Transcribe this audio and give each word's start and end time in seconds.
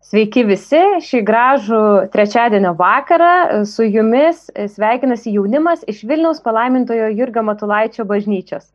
Sveiki 0.00 0.46
visi, 0.48 0.78
šį 1.04 1.18
gražų 1.28 1.78
trečiadienio 2.10 2.70
vakarą 2.78 3.64
su 3.68 3.84
jumis 3.84 4.46
sveikinasi 4.72 5.34
jaunimas 5.34 5.82
iš 5.92 6.00
Vilniaus 6.08 6.40
palaimintojo 6.40 7.10
Jurgio 7.18 7.42
Matulaičio 7.44 8.06
bažnyčios. 8.08 8.70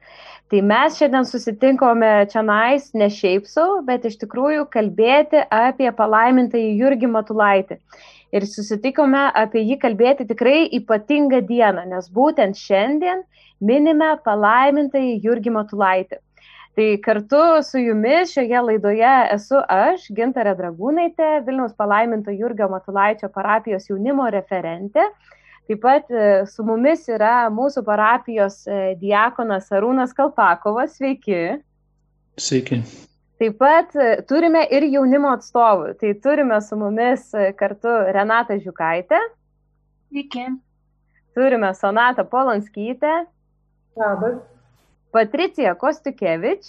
Tai 0.53 0.61
mes 0.69 0.99
šiandien 0.99 1.25
susitinkome 1.25 2.11
čia 2.29 2.43
nais 2.45 2.91
ne 2.93 3.09
šiaip 3.09 3.49
savo, 3.49 3.79
bet 3.87 4.05
iš 4.05 4.19
tikrųjų 4.21 4.67
kalbėti 4.75 5.41
apie 5.49 5.89
palaimintąjį 5.97 6.69
Jurgį 6.83 7.09
Matulaitį. 7.15 7.79
Ir 8.37 8.45
susitikome 8.51 9.25
apie 9.41 9.65
jį 9.65 9.79
kalbėti 9.81 10.29
tikrai 10.29 10.67
ypatingą 10.77 11.41
dieną, 11.49 11.87
nes 11.89 12.05
būtent 12.13 12.61
šiandien 12.61 13.25
minime 13.57 14.13
palaimintąjį 14.29 15.17
Jurgį 15.25 15.57
Matulaitį. 15.57 16.21
Tai 16.75 16.97
kartu 16.99 17.39
su 17.63 17.79
jumis 17.79 18.33
šioje 18.33 18.61
laidoje 18.61 19.11
esu 19.31 19.61
aš, 19.71 20.09
Gintarė 20.11 20.51
Dragūnaitė, 20.59 21.29
Vilniaus 21.47 21.71
palaiminto 21.79 22.33
Jurgio 22.35 22.67
Matulaičio 22.67 23.29
parapijos 23.31 23.87
jaunimo 23.87 24.25
referentė. 24.33 25.05
Taip 25.69 25.79
pat 25.81 26.11
e, 26.11 26.25
su 26.51 26.65
mumis 26.67 27.07
yra 27.07 27.47
mūsų 27.49 27.81
parapijos 27.87 28.57
e, 28.67 28.79
diakonas 28.99 29.71
Arūnas 29.71 30.11
Kalpakovas. 30.17 30.97
Sveiki. 30.99 31.39
Sveiki. 32.37 32.81
Taip 33.39 33.55
pat 33.61 33.95
e, 33.95 34.09
turime 34.27 34.65
ir 34.67 34.85
jaunimo 34.91 35.31
atstovų. 35.31 35.93
Tai 36.01 36.11
turime 36.27 36.59
su 36.61 36.77
mumis 36.77 37.31
kartu 37.55 37.93
Renatą 38.17 38.59
Žiukaitę. 38.59 39.21
Sveiki. 40.09 40.49
Turime 41.39 41.71
Sonatą 41.79 42.27
Polonskytę. 42.27 43.15
Labas. 43.95 44.54
Patricija 45.15 45.75
Kostukievič. 45.75 46.65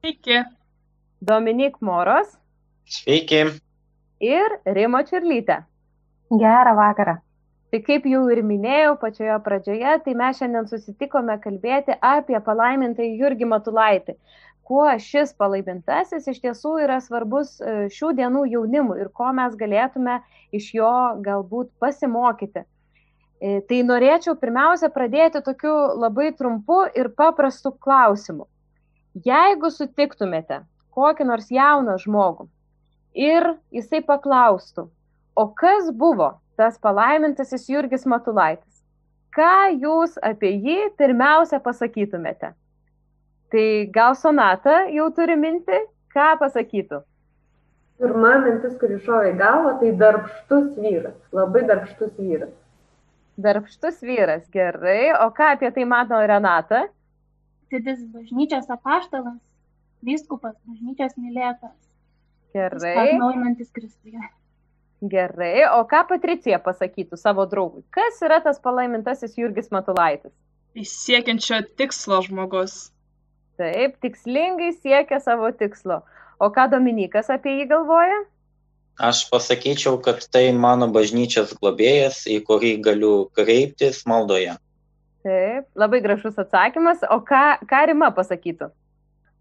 Sveiki. 0.00 0.38
Dominik 1.20 1.74
Moros. 1.80 2.30
Sveiki. 2.88 3.42
Ir 4.24 4.54
Rimo 4.64 5.02
Čirlytė. 5.04 5.58
Gerą 6.32 6.72
vakarą. 6.78 7.18
Tai 7.68 7.80
kaip 7.84 8.08
jau 8.08 8.22
ir 8.32 8.40
minėjau 8.48 8.94
pačioje 9.02 9.36
pradžioje, 9.44 9.92
tai 10.06 10.14
mes 10.22 10.40
šiandien 10.40 10.70
susitikome 10.70 11.36
kalbėti 11.44 11.98
apie 12.00 12.40
palaimintą 12.48 13.04
Jurgį 13.20 13.50
Matulaitį. 13.52 14.16
Kuo 14.64 14.88
šis 15.10 15.36
palaimintasis 15.36 16.32
iš 16.32 16.40
tiesų 16.46 16.78
yra 16.86 17.02
svarbus 17.04 17.58
e, 17.60 17.76
šių 17.92 18.14
dienų 18.22 18.46
jaunimui 18.54 18.96
ir 19.04 19.12
ko 19.12 19.28
mes 19.36 19.60
galėtume 19.60 20.22
iš 20.56 20.72
jo 20.80 20.94
galbūt 21.28 21.68
pasimokyti. 21.84 22.64
E, 23.42 23.58
tai 23.66 23.80
norėčiau 23.82 24.36
pirmiausia 24.38 24.86
pradėti 24.94 25.40
tokiu 25.42 25.72
labai 25.98 26.28
trumpu 26.38 26.84
ir 26.94 27.08
paprastu 27.18 27.72
klausimu. 27.74 28.46
Jeigu 29.26 29.70
sutiktumėte 29.74 30.60
kokį 30.94 31.26
nors 31.26 31.50
jauną 31.50 31.96
žmogų 32.04 32.46
ir 33.18 33.48
jisai 33.74 33.98
paklaustų, 34.06 34.86
o 35.34 35.44
kas 35.58 35.90
buvo 35.90 36.30
tas 36.60 36.78
palaimintasis 36.78 37.66
Jurgis 37.72 38.06
Matulaitis, 38.06 38.84
ką 39.34 39.74
jūs 39.74 40.14
apie 40.22 40.54
jį 40.62 40.78
pirmiausia 41.00 41.58
pasakytumėte? 41.66 42.54
Tai 43.52 43.68
gal 43.98 44.14
sonata 44.22 44.84
jau 44.94 45.10
turi 45.18 45.34
minti, 45.36 45.82
ką 46.14 46.36
pasakytų? 46.46 47.02
Pirma 47.98 48.36
mintis, 48.46 48.78
kuri 48.78 49.02
šovė 49.02 49.34
į 49.34 49.38
galvą, 49.42 49.78
tai 49.82 49.96
darbštus 49.98 50.76
vyras, 50.78 51.18
labai 51.34 51.66
darbštus 51.66 52.14
vyras. 52.22 52.54
Darbštus 53.36 54.02
vyras, 54.04 54.44
gerai. 54.52 55.12
O 55.24 55.30
ką 55.32 55.54
apie 55.54 55.70
tai 55.72 55.86
mato 55.88 56.18
Renata? 56.20 56.84
Didis 57.72 58.02
bažnyčios 58.12 58.68
apaštalas, 58.68 59.40
vyskupas, 60.04 60.54
bažnyčios 60.68 61.16
mylėtas. 61.16 61.76
Gerai. 62.52 62.96
Atnaujinantis 63.06 63.72
Kristuje. 63.72 64.20
Gerai. 65.02 65.64
O 65.78 65.80
ką 65.88 66.04
Patricija 66.10 66.60
pasakytų 66.62 67.16
savo 67.16 67.46
draugui? 67.48 67.82
Kas 67.90 68.20
yra 68.22 68.42
tas 68.44 68.60
palaimintasis 68.62 69.38
Jurgis 69.40 69.72
Matulaitis? 69.72 70.34
Siekiančio 70.76 71.62
tikslo 71.80 72.20
žmogus. 72.26 72.92
Taip, 73.60 73.96
tikslingai 74.04 74.70
siekia 74.76 75.18
savo 75.20 75.50
tikslo. 75.56 76.02
O 76.40 76.52
ką 76.52 76.68
Dominikas 76.72 77.32
apie 77.32 77.56
jį 77.58 77.66
galvoja? 77.72 78.20
Aš 79.00 79.24
pasakyčiau, 79.30 79.96
kad 80.04 80.20
tai 80.28 80.50
mano 80.52 80.86
bažnyčios 80.92 81.54
globėjas, 81.56 82.26
į 82.28 82.42
kurį 82.44 82.74
galiu 82.84 83.14
kreiptis 83.32 84.02
maldoje. 84.06 84.58
Taip, 85.24 85.64
labai 85.78 86.02
gražus 86.04 86.36
atsakymas. 86.38 87.00
O 87.14 87.22
ką, 87.24 87.62
ką 87.70 87.80
Rima 87.88 88.10
pasakytų? 88.12 88.68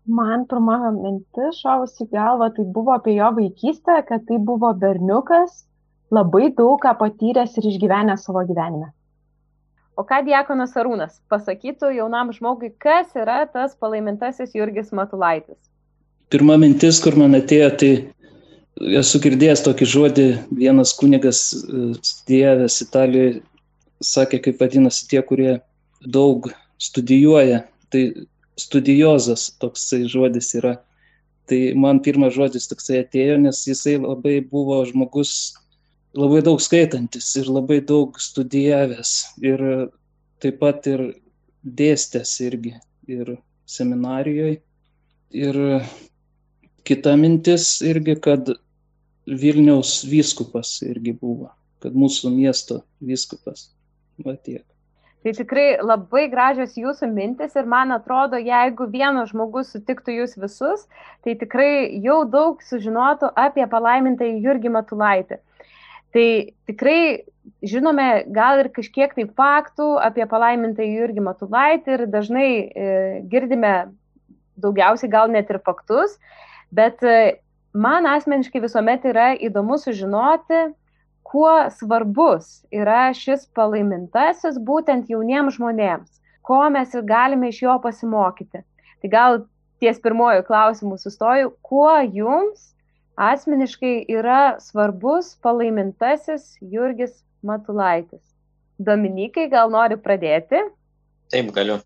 Man 0.07 0.45
pirma 0.49 0.91
mintis 0.95 1.59
šavusi 1.61 2.07
galva, 2.09 2.49
tai 2.55 2.63
buvo 2.65 2.95
apie 2.95 3.17
jo 3.17 3.27
vaikystę, 3.37 3.99
kad 4.07 4.23
tai 4.29 4.39
buvo 4.39 4.71
berniukas, 4.73 5.65
labai 6.11 6.49
daug 6.57 6.79
ką 6.81 6.95
patyręs 6.97 7.57
ir 7.59 7.67
išgyvenęs 7.73 8.25
savo 8.25 8.45
gyvenime. 8.47 8.89
O 9.99 10.05
ką 10.07 10.21
Diekonas 10.25 10.73
Arūnas 10.79 11.19
pasakytų 11.29 11.91
jaunam 11.97 12.31
žmogui, 12.33 12.71
kas 12.79 13.11
yra 13.17 13.43
tas 13.51 13.75
palaimintasis 13.75 14.55
Jurgis 14.55 14.93
Matulaitis? 14.95 15.59
Pirma 16.31 16.55
mintis, 16.57 17.01
kur 17.03 17.17
man 17.19 17.35
atėjo, 17.37 17.69
tai 17.77 17.91
esu 19.01 19.19
girdėjęs 19.21 19.63
tokį 19.65 19.87
žodį, 19.87 20.27
vienas 20.57 20.93
kunigas 20.97 21.41
studijavęs 21.53 22.81
Italijoje 22.85 23.41
sakė, 24.01 24.39
kaip 24.45 24.61
vadinasi 24.61 25.07
tie, 25.11 25.21
kurie 25.25 25.59
daug 26.01 26.49
studijuoja. 26.81 27.63
Tai 27.91 28.03
studiozas 28.59 29.49
toksai 29.61 30.05
žodis 30.09 30.53
yra. 30.57 30.77
Tai 31.49 31.59
man 31.79 31.99
pirmas 32.03 32.35
žodis 32.37 32.69
toksai 32.71 33.01
atėjo, 33.03 33.37
nes 33.41 33.63
jisai 33.67 33.97
labai 33.99 34.39
buvo 34.45 34.79
žmogus, 34.87 35.53
labai 36.17 36.41
daug 36.45 36.61
skaitantis 36.63 37.33
ir 37.41 37.49
labai 37.51 37.81
daug 37.83 38.17
studijavęs. 38.21 39.15
Ir 39.43 39.65
taip 40.41 40.61
pat 40.61 40.87
ir 40.89 41.09
dėstęs 41.61 42.37
irgi 42.47 42.75
ir 43.11 43.35
seminarijoje. 43.69 44.61
Ir 45.31 45.57
kita 46.87 47.13
mintis 47.19 47.77
irgi, 47.85 48.17
kad 48.19 48.49
Vilniaus 49.31 50.01
vyskupas 50.09 50.77
irgi 50.85 51.13
buvo, 51.17 51.51
kad 51.83 51.95
mūsų 51.95 52.33
miesto 52.33 52.81
vyskupas. 52.99 53.69
Va 54.21 54.35
tiek. 54.35 54.65
Tai 55.21 55.31
tikrai 55.37 55.75
labai 55.85 56.23
gražios 56.31 56.73
jūsų 56.79 57.11
mintis 57.13 57.53
ir 57.53 57.67
man 57.69 57.93
atrodo, 57.93 58.39
jeigu 58.41 58.87
vienas 58.89 59.29
žmogus 59.29 59.69
sutiktų 59.69 60.15
jūs 60.15 60.33
visus, 60.41 60.87
tai 61.21 61.35
tikrai 61.37 62.01
jau 62.01 62.23
daug 62.25 62.63
sužinotų 62.65 63.29
apie 63.37 63.67
palaimintąjį 63.69 64.41
Jurgį 64.41 64.71
Matulaitį. 64.73 65.37
Tai 66.11 66.25
tikrai 66.67 67.01
žinome 67.61 68.07
gal 68.33 68.63
ir 68.63 68.71
kažkiek 68.73 69.13
tai 69.13 69.27
faktų 69.37 69.93
apie 70.01 70.25
palaimintąjį 70.29 70.97
Jurgį 70.97 71.25
Matulaitį 71.29 71.95
ir 71.99 72.05
dažnai 72.09 72.49
e, 72.49 72.89
girdime 73.29 73.75
daugiausiai 74.61 75.09
gal 75.13 75.29
net 75.29 75.53
ir 75.53 75.61
faktus, 75.61 76.17
bet 76.73 77.05
e, 77.05 77.37
man 77.73 78.07
asmeniškai 78.09 78.61
visuomet 78.63 79.05
yra 79.07 79.31
įdomu 79.35 79.77
sužinoti, 79.79 80.71
kuo 81.31 81.53
svarbus 81.71 82.65
yra 82.73 83.11
šis 83.15 83.45
palaimintasis 83.55 84.57
būtent 84.59 85.09
jauniems 85.11 85.55
žmonėms, 85.55 86.19
ko 86.43 86.59
mes 86.73 86.95
galime 87.07 87.51
iš 87.51 87.61
jo 87.63 87.77
pasimokyti. 87.83 88.63
Tai 89.01 89.11
gal 89.13 89.39
ties 89.81 90.01
pirmojų 90.03 90.43
klausimų 90.49 90.99
sustoju, 91.01 91.53
kuo 91.65 91.93
jums 92.03 92.71
asmeniškai 93.21 94.05
yra 94.11 94.57
svarbus 94.61 95.35
palaimintasis 95.43 96.57
Jurgis 96.61 97.21
Matulaitis. 97.45 98.21
Dominikai, 98.81 99.47
gal 99.49 99.71
nori 99.73 99.97
pradėti? 99.97 100.61
Taip, 101.31 101.51
galiu. 101.55 101.79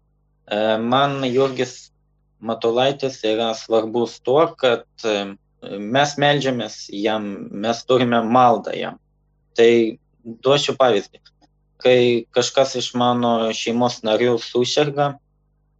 E, 0.48 0.78
man 0.80 1.22
Jurgis 1.28 1.92
Matulaitis 2.40 3.20
yra 3.28 3.52
svarbus 3.58 4.18
tuo, 4.24 4.46
kad 4.60 4.88
e, 5.04 5.36
mes 5.80 6.16
melžiamės 6.22 6.86
jam, 6.94 7.50
mes 7.52 7.84
turime 7.88 8.22
maldą 8.24 8.74
jam. 8.76 9.00
Tai 9.56 9.98
duosiu 10.24 10.76
pavyzdį. 10.78 11.22
Kai 11.82 12.26
kažkas 12.36 12.76
iš 12.80 12.94
mano 12.98 13.52
šeimos 13.54 14.02
narių 14.06 14.38
susirga, 14.42 15.16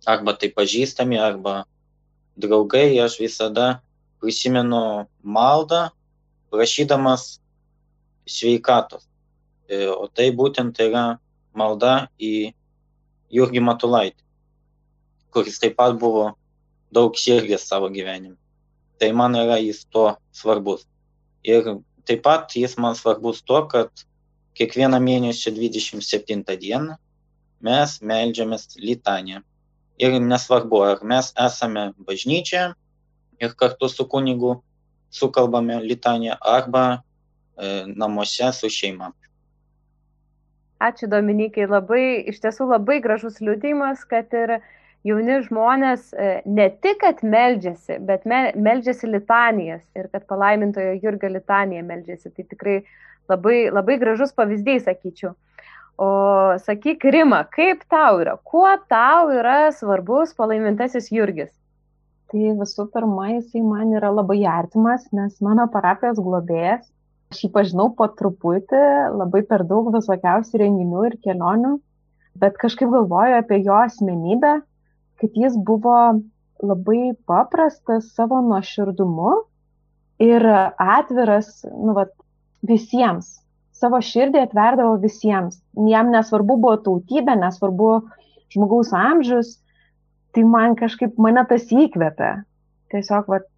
arba 0.06 0.36
tai 0.38 0.52
pažįstami, 0.54 1.18
arba 1.20 1.64
draugai, 2.38 3.00
aš 3.02 3.18
visada 3.22 3.80
prisimenu 4.22 5.08
maldą, 5.24 5.90
prašydamas 6.54 7.40
sveikatos. 8.30 9.08
E, 9.68 9.88
o 9.90 10.06
tai 10.08 10.30
būtent 10.36 10.78
yra 10.84 11.18
malda 11.58 12.08
į 12.22 12.54
Jurgį 13.34 13.64
Matulaitį, 13.66 14.22
kuris 15.34 15.58
taip 15.62 15.78
pat 15.80 15.98
buvo 16.00 16.34
daug 16.94 17.18
sirgęs 17.18 17.66
savo 17.66 17.90
gyvenime 17.90 18.38
tai 19.00 19.12
man 19.12 19.36
yra 19.36 19.58
jis 19.62 19.86
to 19.92 20.08
svarbus. 20.32 20.86
Ir 21.44 21.78
taip 22.06 22.24
pat 22.24 22.56
jis 22.56 22.78
man 22.78 22.96
svarbus 22.96 23.42
to, 23.44 23.62
kad 23.72 24.06
kiekvieną 24.56 25.00
mėnesio 25.04 25.52
27 25.56 26.46
dieną 26.62 26.96
mes 27.66 28.00
melžiamės 28.02 28.76
litaniją. 28.80 29.42
Ir 30.00 30.20
nesvarbu, 30.20 30.82
ar 30.84 31.04
mes 31.08 31.32
esame 31.40 31.92
bažnyčia 32.08 32.74
ir 33.40 33.54
kartu 33.56 33.90
su 33.90 34.08
kunigu 34.08 34.58
sukalbame 35.12 35.80
litaniją 35.84 36.36
arba 36.42 37.04
namuose 37.96 38.52
su 38.54 38.70
šeima. 38.70 39.14
Ačiū 40.86 41.08
Dominikai, 41.08 41.70
labai, 41.72 42.28
iš 42.28 42.42
tiesų 42.44 42.68
labai 42.68 43.00
gražus 43.00 43.40
liūdėjimas, 43.40 44.04
kad 44.10 44.34
ir 44.36 44.58
jauni 45.06 45.40
žmonės 45.46 46.12
ne 46.46 46.68
tik, 46.84 47.00
kad 47.04 47.22
meldžiasi, 47.24 48.00
bet 48.08 48.26
me, 48.30 48.50
meldžiasi 48.58 49.10
litanijas 49.10 49.84
ir 49.98 50.10
kad 50.14 50.26
palaimintojo 50.30 50.96
Jurgio 51.04 51.32
litanija 51.34 51.84
meldžiasi. 51.86 52.32
Tai 52.34 52.48
tikrai 52.54 52.78
labai, 53.32 53.58
labai 53.74 54.00
gražus 54.02 54.34
pavyzdys, 54.38 54.88
sakyčiau. 54.90 55.36
O 56.02 56.10
sakyk, 56.60 57.06
Rima, 57.08 57.46
kaip 57.56 57.86
tau 57.92 58.20
yra? 58.20 58.36
Kuo 58.44 58.68
tau 58.92 59.30
yra 59.32 59.70
svarbus 59.72 60.34
palaimintasis 60.36 61.08
Jurgis? 61.14 61.54
Tai 62.34 62.52
visų 62.60 62.90
pirma, 62.92 63.30
jisai 63.38 63.62
man 63.64 63.94
yra 63.96 64.10
labai 64.12 64.42
artimas, 64.50 65.06
nes 65.16 65.38
mano 65.46 65.70
parapijos 65.72 66.20
globėjas 66.20 66.90
Aš 67.34 67.42
jį 67.44 67.50
pažinau 67.56 67.90
po 67.98 68.06
truputį, 68.20 68.82
labai 69.18 69.42
per 69.50 69.66
daug 69.68 69.90
visokiausių 69.96 70.62
renginių 70.62 71.06
ir 71.10 71.16
kelionių, 71.26 71.72
bet 72.42 72.60
kažkaip 72.62 72.92
galvoju 72.94 73.40
apie 73.40 73.58
jo 73.66 73.76
asmenybę, 73.76 74.60
kad 75.22 75.38
jis 75.38 75.56
buvo 75.68 75.98
labai 76.64 77.14
paprastas 77.28 78.12
savo 78.16 78.42
nuoširdumu 78.42 79.34
ir 80.24 80.46
atviras 80.78 81.66
nu, 81.72 81.96
vat, 81.98 82.14
visiems. 82.66 83.36
Savo 83.76 84.00
širdį 84.00 84.40
atverdavo 84.46 84.96
visiems. 85.04 85.60
Jam 85.90 86.12
nesvarbu 86.14 86.56
buvo 86.64 86.78
tautybė, 86.86 87.36
nesvarbu 87.42 87.90
žmogaus 88.56 88.94
amžius, 88.96 89.58
tai 90.34 90.46
man 90.48 90.78
kažkaip 90.80 91.20
mane 91.22 91.44
tas 91.50 91.68
įkvėpė. 91.72 92.32
Tiesiog 92.94 93.28
vat, 93.32 93.50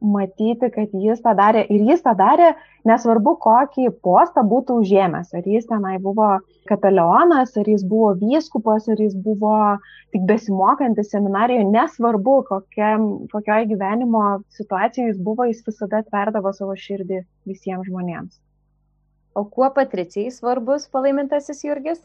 matyti, 0.00 0.70
kad 0.72 0.94
jis 0.94 1.20
tą 1.24 1.34
darė 1.38 1.62
ir 1.72 1.84
jis 1.90 2.02
tą 2.04 2.14
darė, 2.18 2.52
nesvarbu, 2.88 3.36
kokį 3.42 3.90
postą 4.04 4.44
būtų 4.46 4.78
užėmęs. 4.82 5.34
Ar 5.36 5.46
jis 5.48 5.68
tenai 5.70 5.96
buvo 6.02 6.28
kapelionas, 6.70 7.54
ar 7.56 7.68
jis 7.70 7.84
buvo 7.86 8.12
vyskupas, 8.20 8.88
ar 8.92 9.02
jis 9.02 9.14
buvo 9.26 9.76
tik 10.14 10.26
besimokantis 10.28 11.12
seminarijoje, 11.14 11.68
nesvarbu, 11.70 12.40
kokiam, 12.50 13.06
kokioje 13.32 13.70
gyvenimo 13.74 14.24
situacijoje 14.58 15.14
jis 15.14 15.22
buvo, 15.22 15.48
jis 15.50 15.62
visada 15.66 16.02
atverdavo 16.04 16.52
savo 16.56 16.76
širdį 16.86 17.22
visiems 17.48 17.88
žmonėms. 17.90 18.36
O 19.36 19.44
kuo 19.44 19.68
Patricijai 19.70 20.32
svarbus 20.32 20.86
palaimintasis 20.88 21.64
Jurgis? 21.66 22.00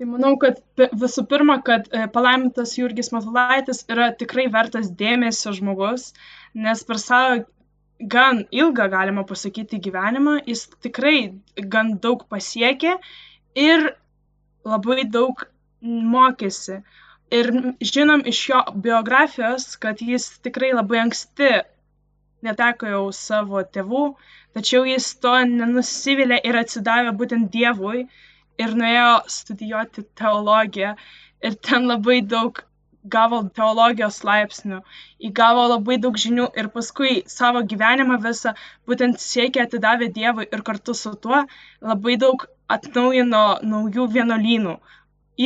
Tai 0.00 0.06
manau, 0.08 0.30
kad 0.40 0.62
visų 0.96 1.26
pirma, 1.28 1.58
kad 1.60 1.90
e, 1.92 2.06
palaimintas 2.08 2.70
Jurgis 2.78 3.10
Matulaitis 3.12 3.82
yra 3.92 4.06
tikrai 4.16 4.46
vertas 4.54 4.88
dėmesio 4.96 5.52
žmogus, 5.52 6.06
nes 6.54 6.84
per 6.84 6.98
savo 6.98 7.42
gan 8.14 8.44
ilgą, 8.50 8.88
galima 8.90 9.24
pasakyti, 9.28 9.80
gyvenimą 9.86 10.38
jis 10.46 10.66
tikrai 10.84 11.16
gan 11.74 11.98
daug 12.00 12.24
pasiekė 12.32 12.96
ir 13.54 13.90
labai 14.64 15.04
daug 15.04 15.44
mokėsi. 15.82 16.80
Ir 17.30 17.50
žinom 17.92 18.24
iš 18.26 18.40
jo 18.50 18.60
biografijos, 18.86 19.76
kad 19.82 20.00
jis 20.02 20.26
tikrai 20.42 20.72
labai 20.74 21.04
anksti 21.04 21.50
neteko 22.46 22.88
jau 22.90 23.04
savo 23.14 23.62
tėvų, 23.76 24.04
tačiau 24.56 24.86
jis 24.88 25.12
to 25.22 25.34
nenusivylė 25.52 26.40
ir 26.50 26.58
atsidavė 26.62 27.12
būtent 27.20 27.50
Dievui 27.52 28.06
ir 28.64 28.74
nuėjo 28.80 29.12
studijuoti 29.36 30.06
teologiją 30.20 30.96
ir 31.46 31.56
ten 31.68 31.86
labai 31.90 32.20
daug 32.34 32.64
gavo 33.14 33.40
teologijos 33.56 34.18
laipsnių, 34.28 34.80
įgavo 35.28 35.66
labai 35.72 35.96
daug 36.04 36.18
žinių 36.22 36.46
ir 36.62 36.68
paskui 36.74 37.12
savo 37.34 37.62
gyvenimą 37.72 38.18
visą 38.24 38.52
būtent 38.90 39.20
siekia 39.24 39.64
atidavė 39.66 40.10
Dievui 40.18 40.46
ir 40.52 40.62
kartu 40.62 40.94
su 40.94 41.14
tuo 41.26 41.42
labai 41.80 42.16
daug 42.24 42.44
atnaujino 42.76 43.44
naujų 43.72 44.06
vienuolynų, 44.16 44.76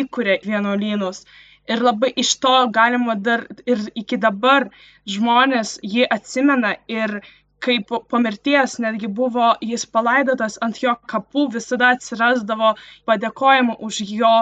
įkūrė 0.03 0.41
vienuolynus. 0.47 1.25
Ir 1.71 1.81
labai 1.81 2.11
iš 2.21 2.35
to 2.45 2.55
galima 2.77 3.15
dar 3.29 3.47
ir 3.65 3.87
iki 4.03 4.19
dabar 4.21 4.69
žmonės 5.15 5.79
jį 5.95 6.05
atsimena 6.17 6.75
ir 6.89 7.21
kai 7.65 7.79
po, 7.89 8.03
mirties 8.25 8.77
netgi 8.85 9.09
buvo 9.21 9.53
jis 9.71 9.87
palaidotas 9.97 10.59
ant 10.67 10.81
jo 10.83 10.93
kapų, 11.13 11.47
visada 11.57 11.95
atsirasdavo 11.97 12.75
padėkojimų 13.09 13.77
už 13.89 14.01
jo 14.19 14.33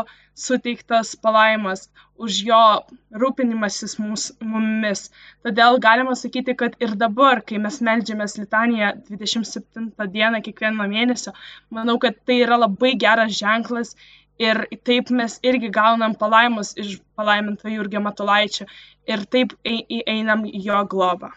suteiktas 0.45 1.13
palaimas, 1.27 1.85
už 2.17 2.39
jo 2.49 2.61
rūpinimasis 3.23 3.99
mums, 4.01 4.25
mumis. 4.41 5.05
Todėl 5.45 5.79
galima 5.87 6.17
sakyti, 6.19 6.55
kad 6.63 6.79
ir 6.87 6.97
dabar, 7.03 7.43
kai 7.49 7.61
mes 7.67 7.79
melžiamės 7.89 8.39
Litaniją 8.41 8.95
27 9.11 10.09
dieną 10.17 10.41
kiekvieno 10.47 10.89
mėnesio, 10.95 11.35
manau, 11.71 11.99
kad 12.03 12.19
tai 12.27 12.41
yra 12.47 12.59
labai 12.65 12.95
geras 13.05 13.37
ženklas 13.39 13.95
ir 14.41 14.65
taip 14.89 15.13
mes 15.21 15.39
irgi 15.51 15.71
gaunam 15.79 16.17
palaimus 16.25 16.73
iš 16.85 16.97
palaiminto 17.19 17.71
Jurgio 17.77 18.03
Matulaičio 18.09 18.67
ir 19.15 19.29
taip 19.37 19.55
einam 20.17 20.49
į 20.49 20.67
jo 20.71 20.83
globą. 20.95 21.35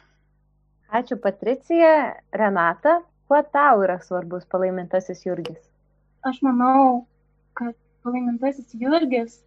Ačiū 0.93 1.17
Patricija. 1.21 2.15
Renata, 2.31 2.99
kuo 3.27 3.41
tau 3.53 3.81
yra 3.83 3.97
svarbus 4.03 4.45
palaimintasis 4.45 5.25
Jurgis? 5.25 5.61
Aš 6.25 6.41
manau, 6.45 7.05
kad 7.57 7.73
palaimintasis 8.05 8.75
Jurgis 8.77 9.39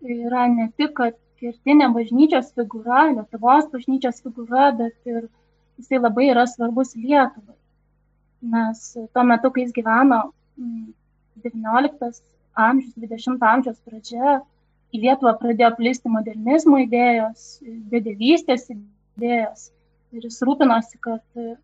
yra 0.00 0.46
ne 0.48 0.70
tik, 0.76 0.94
kad 0.96 1.18
kertinė 1.40 1.90
bažnyčios 1.92 2.52
figūra, 2.56 3.10
Lietuvos 3.12 3.68
bažnyčios 3.72 4.20
figūra, 4.24 4.70
bet 4.76 4.96
ir 5.08 5.26
jisai 5.80 6.00
labai 6.00 6.30
yra 6.32 6.46
svarbus 6.48 6.94
Lietuvai. 6.96 7.56
Nes 8.40 8.84
tuo 8.96 9.24
metu, 9.28 9.50
kai 9.52 9.66
jis 9.66 9.74
gyveno 9.76 10.22
19 11.44 12.22
amžiaus, 12.56 12.94
20 12.96 13.44
amžiaus 13.52 13.82
pradžia, 13.84 14.38
į 14.96 15.04
Lietuvą 15.04 15.36
pradėjo 15.40 15.74
plisti 15.76 16.12
modernizmo 16.12 16.80
idėjos, 16.86 17.60
bedėvystės 17.92 18.70
idėjos 18.72 19.68
ir 20.16 20.26
jis 20.26 20.40
rūpinosi, 20.46 20.98
kad 21.04 21.22
e, 21.38 21.54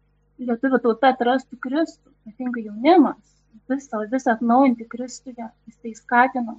lietuvių 0.43 0.81
tauta 0.85 1.13
atrastų 1.15 1.59
Kristų, 1.63 2.13
ypatingai 2.27 2.67
jaunimas, 2.69 3.37
visą, 3.71 4.03
visą 4.13 4.35
atnaujinti 4.37 4.87
Kristuje, 4.91 5.49
jis 5.67 5.81
tai 5.83 5.95
skatino. 5.99 6.59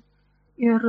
Ir 0.58 0.84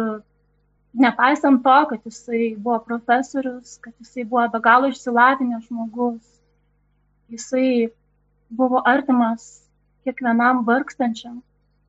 nepaisant 0.99 1.63
to, 1.65 1.79
kad 1.91 2.05
jisai 2.09 2.57
buvo 2.57 2.79
profesorius, 2.87 3.77
kad 3.85 3.95
jisai 4.01 4.25
buvo 4.25 4.47
be 4.53 4.61
galo 4.65 4.91
išsilavinęs 4.93 5.69
žmogus, 5.69 6.39
jisai 7.29 7.91
buvo 8.49 8.83
artimas 8.89 9.49
kiekvienam 10.05 10.65
vargstančiam. 10.67 11.43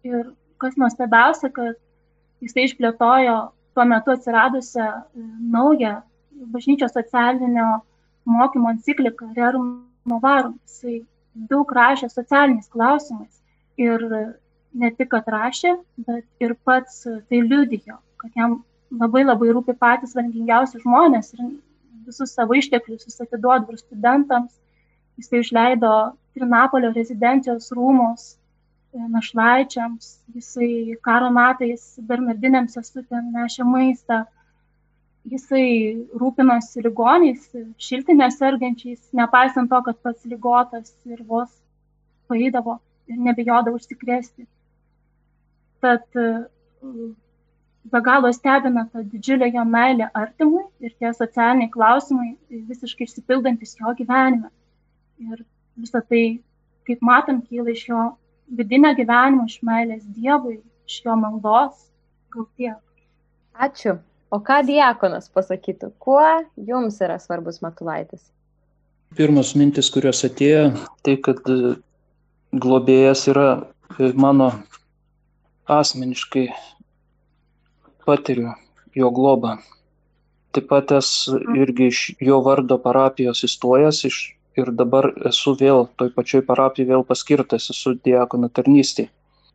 Ir 0.03 0.33
kas 0.59 0.75
nuostabiausia, 0.79 1.49
kad 1.55 1.79
jisai 2.43 2.67
išplėtojo 2.67 3.37
tuo 3.75 3.85
metu 3.87 4.11
atsiradusią 4.11 4.87
e, 4.89 5.23
naują 5.55 5.99
bažnyčios 6.51 6.93
socialinio 6.95 7.79
mokymo 8.29 8.71
enciklika 8.75 9.29
Rerum 9.37 9.69
Novarum. 10.09 10.57
Jisai 10.67 11.01
daug 11.49 11.71
rašė 11.79 12.09
socialiniais 12.11 12.69
klausimais. 12.73 13.41
Ir 13.79 14.03
ne 14.73 14.91
tik 14.95 15.13
atrašė, 15.15 15.75
bet 16.07 16.25
ir 16.43 16.55
pats 16.67 17.03
tai 17.05 17.41
liudijo, 17.45 17.97
kad 18.21 18.35
jam 18.35 18.59
labai 18.91 19.23
labai 19.23 19.53
rūpi 19.55 19.75
patys 19.79 20.15
vargingiausi 20.17 20.81
žmonės 20.83 21.33
ir 21.35 21.53
visus 22.07 22.33
savo 22.33 22.57
išteklius 22.57 23.05
jis 23.07 23.21
atiduoda 23.25 23.69
ir 23.69 23.79
studentams. 23.81 24.51
Jisai 25.19 25.43
išleido 25.43 25.93
Trinapolio 26.37 26.91
rezidencijos 26.95 27.71
rūmus 27.75 28.35
našlaičiams, 28.93 30.05
jisai 30.33 30.95
karo 31.05 31.29
metais 31.33 31.83
bernardinėms 32.09 32.77
sesutėm 32.77 33.33
nešė 33.35 33.65
maistą, 33.67 34.23
jisai 35.27 35.65
rūpinosi 36.19 36.83
ligoniais, 36.85 37.49
šiltinė 37.81 38.29
sergančiais, 38.33 39.01
nepaisant 39.13 39.69
to, 39.71 39.81
kad 39.85 39.99
pats 40.03 40.25
lygotas 40.25 40.93
ir 41.05 41.23
vos 41.27 41.49
paėdavo 42.29 42.79
ir 43.09 43.19
nebijodavo 43.25 43.79
užsikrėsti. 43.79 44.45
Tad 45.83 46.05
be 47.89 48.01
galo 48.05 48.31
stebina 48.35 48.85
ta 48.91 49.03
didžiulė 49.03 49.51
jo 49.53 49.63
meilė 49.65 50.09
artimui 50.21 50.63
ir 50.83 50.95
tie 50.99 51.11
socialiniai 51.15 51.71
klausimai 51.73 52.33
visiškai 52.49 53.07
išsipildantis 53.07 53.77
jo 53.79 53.93
gyvenime. 54.01 54.51
Ir 55.19 55.43
visą 55.79 56.01
tai, 56.07 56.23
kaip 56.87 57.01
matom, 57.05 57.41
kyla 57.47 57.73
iš 57.75 57.87
jo 57.89 58.03
vidinio 58.59 58.91
gyvenimo, 58.95 59.47
iš 59.47 59.59
meilės 59.65 60.05
Dievui, 60.15 60.59
iš 60.87 61.01
jo 61.05 61.15
maldos. 61.19 61.89
Gal 62.33 62.45
tiek. 62.59 62.77
Ačiū. 63.57 63.97
O 64.29 64.37
ką 64.45 64.59
diakonas 64.67 65.25
pasakytų, 65.33 65.87
kuo 65.97 66.21
jums 66.69 66.99
yra 67.01 67.15
svarbus 67.17 67.63
Matulaitis? 67.65 68.27
Pirmas 69.17 69.55
mintis, 69.57 69.87
kurios 69.89 70.21
atėjo, 70.27 70.67
tai 71.01 71.15
kad 71.25 71.39
e, 71.49 71.71
globėjas 72.53 73.23
yra 73.31 73.47
e, 73.57 74.11
mano 74.13 74.51
asmeniškai 75.65 76.43
patiriu 78.05 78.51
jo 78.93 79.09
globą. 79.15 79.55
Taip 80.53 80.67
pat 80.69 80.93
esu 80.99 81.39
irgi 81.57 81.89
iš 81.89 82.01
jo 82.29 82.37
vardo 82.45 82.77
parapijos 82.83 83.41
įstojęs 83.49 84.03
iš, 84.11 84.19
ir 84.61 84.69
dabar 84.77 85.09
esu 85.31 85.55
vėl 85.57 85.87
toj 85.97 86.11
pačioj 86.13 86.43
parapijoje 86.45 86.91
vėl 86.91 87.07
paskirtas, 87.09 87.71
esu 87.73 87.95
diakono 88.05 88.51
tarnystė, 88.53 89.07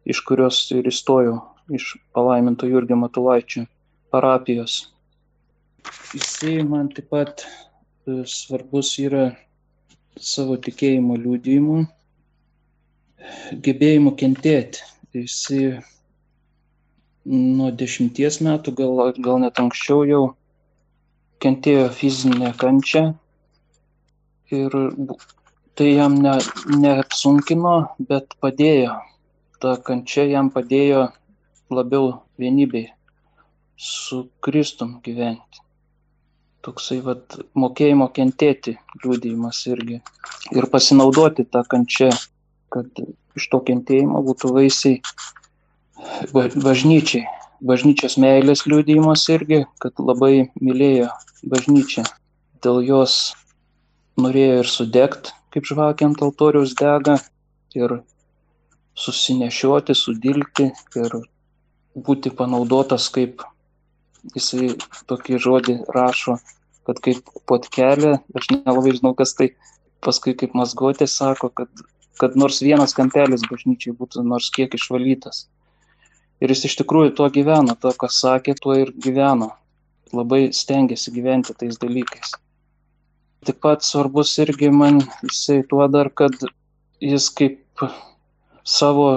iš 0.02 0.25
kurios 0.26 0.64
ir 0.75 0.90
įstojau, 0.90 1.38
iš 1.71 1.93
palaiminto 2.14 2.66
Jurgio 2.66 2.99
Matulaičio 2.99 3.69
parapijos. 4.14 4.75
Jisai 6.14 6.62
man 6.71 6.88
taip 6.94 7.09
pat 7.11 7.42
e, 7.42 8.23
svarbus 8.38 8.92
yra 9.02 9.25
savo 10.33 10.54
tikėjimo 10.66 11.16
liūdėjimu, 11.18 11.80
gebėjimu 13.66 14.12
kentėti. 14.21 14.85
Jisai 15.14 15.64
nuo 17.26 17.73
dešimties 17.83 18.40
metų, 18.47 18.76
gal, 18.78 19.02
gal 19.26 19.42
net 19.42 19.59
anksčiau 19.62 20.06
jau 20.06 20.23
kentėjo 21.42 21.90
fizinę 21.99 22.54
kančią 22.62 23.04
ir 24.54 24.80
tai 25.75 25.92
jam 25.97 26.21
ne, 26.23 26.38
neapsunkino, 26.87 27.76
bet 28.11 28.38
padėjo. 28.42 28.99
Ta 29.59 29.78
kančia 29.87 30.28
jam 30.30 30.50
padėjo 30.54 31.09
labiau 31.75 32.12
vienybei 32.38 32.92
su 33.76 34.28
Kristum 34.45 34.99
gyventi. 35.04 35.62
Toksai 36.64 37.00
vat, 37.04 37.37
mokėjimo 37.59 38.09
kentėti 38.16 38.76
liūdėjimas 39.02 39.61
irgi. 39.69 40.00
Ir 40.57 40.69
pasinaudoti 40.73 41.45
tą 41.45 41.64
kančią, 41.69 42.09
kad 42.73 43.02
iš 43.37 43.49
to 43.52 43.61
kentėjimo 43.69 44.23
būtų 44.25 44.54
vaisiai 44.57 45.00
bažnyčiai. 46.33 47.26
Bažnyčios 47.64 48.16
meilės 48.21 48.64
liūdėjimas 48.69 49.28
irgi, 49.33 49.62
kad 49.81 50.00
labai 50.00 50.49
mylėjo 50.61 51.12
bažnyčią. 51.49 52.04
Dėl 52.64 52.81
jos 52.85 53.35
norėjo 54.21 54.59
ir 54.64 54.69
sudegti, 54.69 55.33
kaip 55.52 55.69
žvakė 55.69 56.09
ant 56.09 56.25
altoriaus 56.25 56.75
dega, 56.76 57.19
ir 57.75 57.99
susinešioti, 58.95 59.95
sudilti 59.99 60.71
ir 61.00 61.16
būti 61.95 62.31
panaudotas 62.35 63.09
kaip, 63.14 63.43
jisai 64.33 64.75
tokį 65.11 65.40
žodį 65.43 65.78
rašo, 65.95 66.38
kad 66.88 67.00
kaip 67.04 67.33
potkelė, 67.49 68.19
aš 68.37 68.50
nelabai 68.52 68.95
žinau, 68.97 69.14
kas 69.16 69.35
tai 69.37 69.50
paskui 70.04 70.35
kaip 70.37 70.54
mazgotė 70.57 71.09
sako, 71.09 71.50
kad, 71.50 71.85
kad 72.21 72.37
nors 72.40 72.61
vienas 72.64 72.97
kampelis 72.97 73.45
bažnyčiai 73.50 73.97
būtų 73.97 74.25
nors 74.28 74.50
kiek 74.54 74.76
išvalytas. 74.76 75.47
Ir 76.43 76.52
jis 76.52 76.66
iš 76.69 76.78
tikrųjų 76.83 77.14
tuo 77.16 77.28
gyveno, 77.33 77.76
to, 77.81 77.93
ką 77.97 78.11
sakė, 78.12 78.57
tuo 78.61 78.76
ir 78.76 78.93
gyveno. 79.00 79.52
Labai 80.14 80.50
stengiasi 80.54 81.12
gyventi 81.14 81.54
tais 81.57 81.78
dalykais. 81.81 82.35
Taip 83.45 83.61
pat 83.64 83.85
svarbus 83.85 84.33
irgi 84.43 84.71
man 84.73 85.02
jisai 85.25 85.62
tuo 85.69 85.87
dar, 85.88 86.11
kad 86.11 86.37
jis 87.00 87.31
kaip 87.38 87.85
savo 88.64 89.09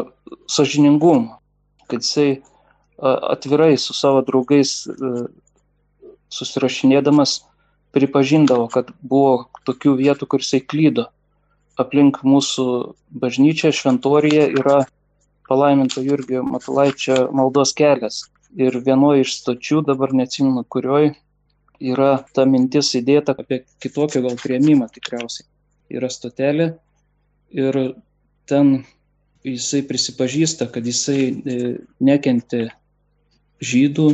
sažiningumą, 0.51 1.37
kad 1.87 2.03
jisai 2.03 2.41
atvirai 2.97 3.77
su 3.77 3.93
savo 3.93 4.23
draugais 4.25 4.87
susirašinėdamas 6.33 7.41
pripažindavo, 7.95 8.67
kad 8.71 8.91
buvo 9.01 9.47
tokių 9.67 9.95
vietų, 10.01 10.27
kur 10.29 10.43
jisai 10.43 10.61
klydo. 10.61 11.07
Aplink 11.77 12.23
mūsų 12.25 12.65
bažnyčią 13.21 13.71
šventorija 13.75 14.47
yra 14.49 14.79
palaiminto 15.47 16.01
Jurgio 16.03 16.43
Matulaičio 16.43 17.27
maldos 17.35 17.73
kelias. 17.77 18.25
Ir 18.57 18.79
vienoje 18.83 19.23
iš 19.25 19.37
stočių, 19.41 19.83
dabar 19.85 20.13
neatsimenu 20.15 20.63
kurioj, 20.71 21.11
yra 21.79 22.11
ta 22.33 22.45
mintis 22.49 22.93
įdėta 22.97 23.35
apie 23.37 23.61
kitokio 23.83 24.23
gal 24.25 24.37
prieimimą 24.41 24.89
tikriausiai. 24.93 25.45
Yra 25.93 26.09
stotelė 26.11 26.71
ir 27.55 27.77
ten 28.49 28.81
jisai 29.47 29.83
prisipažįsta, 29.87 30.67
kad 30.73 30.87
jisai 30.87 31.21
e, 31.29 31.57
nekentė 32.03 32.67
žydų, 33.63 34.07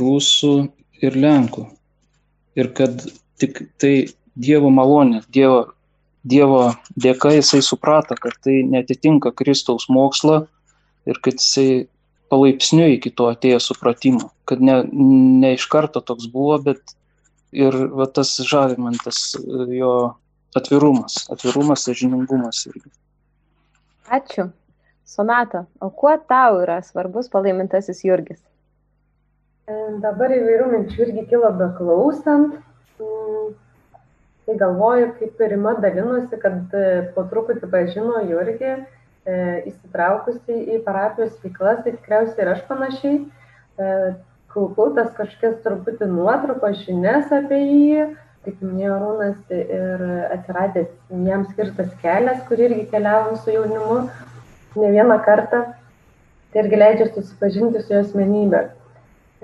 rusų 0.00 0.54
ir 1.04 1.16
lenkų. 1.18 1.68
Ir 2.58 2.70
kad 2.76 3.06
tik 3.40 3.64
tai 3.82 3.94
Dievo 4.34 4.70
malonė, 4.74 5.22
Dievo, 5.30 5.74
Dievo 6.26 6.72
dėka 6.98 7.34
jisai 7.36 7.60
suprato, 7.62 8.16
kad 8.18 8.38
tai 8.42 8.62
netitinka 8.66 9.34
Kristaus 9.36 9.86
mokslo 9.92 10.44
ir 11.06 11.20
kad 11.22 11.38
jisai 11.38 11.86
palaipsniui 12.32 12.96
iki 12.96 13.12
to 13.14 13.28
atėjo 13.30 13.60
supratimo, 13.62 14.30
kad 14.48 14.62
ne, 14.64 14.80
ne 14.90 15.54
iš 15.54 15.66
karto 15.70 16.02
toks 16.02 16.26
buvo, 16.32 16.58
bet 16.64 16.96
ir 17.54 17.76
va, 17.94 18.08
tas 18.10 18.32
žavimantas 18.42 19.36
jo 19.70 19.94
atvirumas, 20.58 21.24
atvirumas, 21.30 21.86
sažiningumas 21.86 22.64
irgi. 22.70 22.90
Ačiū. 24.14 24.48
Sonata, 25.04 25.66
o 25.80 25.90
kuo 25.90 26.16
tau 26.16 26.62
yra 26.64 26.80
svarbus 26.82 27.28
palaimintasis 27.28 28.00
Jurgis? 28.06 28.40
E, 29.68 29.74
dabar 30.00 30.32
įvairių 30.32 30.70
minčių 30.70 31.04
irgi 31.04 31.26
kilo 31.28 31.50
beklausant. 31.58 32.56
Mm, 32.96 33.52
tai 34.48 34.56
galvoju, 34.62 35.10
kaip 35.20 35.44
ir 35.44 35.52
Rima 35.52 35.76
dalinosi, 35.84 36.40
kad 36.40 36.72
e, 36.72 36.88
po 37.12 37.26
truputį 37.28 37.68
pažino 37.72 38.24
Jurgį, 38.30 38.74
e, 39.28 39.38
įsitraukusi 39.74 40.58
į 40.72 40.80
parapijos 40.88 41.36
veiklas, 41.44 41.84
tai 41.84 41.92
tikriausiai 41.98 42.46
ir 42.46 42.54
aš 42.56 42.66
panašiai. 42.72 43.18
Kaupau 44.54 44.92
tas 44.94 45.08
kažkokias 45.16 45.64
truputį 45.64 46.06
nuotrupos 46.06 46.78
žinias 46.86 47.32
apie 47.34 47.58
jį, 47.58 48.04
kaip 48.44 48.60
minėjo 48.62 49.00
Rūnas, 49.00 49.40
ir 49.50 50.04
atsiradęs 50.30 50.92
jam 51.26 51.42
skirtas 51.50 51.90
kelias, 52.04 52.44
kur 52.48 52.62
irgi 52.62 52.86
keliavom 52.92 53.34
su 53.42 53.50
jaunimu 53.50 54.04
ne 54.80 54.92
vieną 54.94 55.18
kartą, 55.24 55.64
tai 56.52 56.62
irgi 56.64 56.78
leidžia 56.80 57.08
susipažinti 57.12 57.82
su 57.82 57.94
jo 57.94 58.04
asmenybė. 58.04 58.62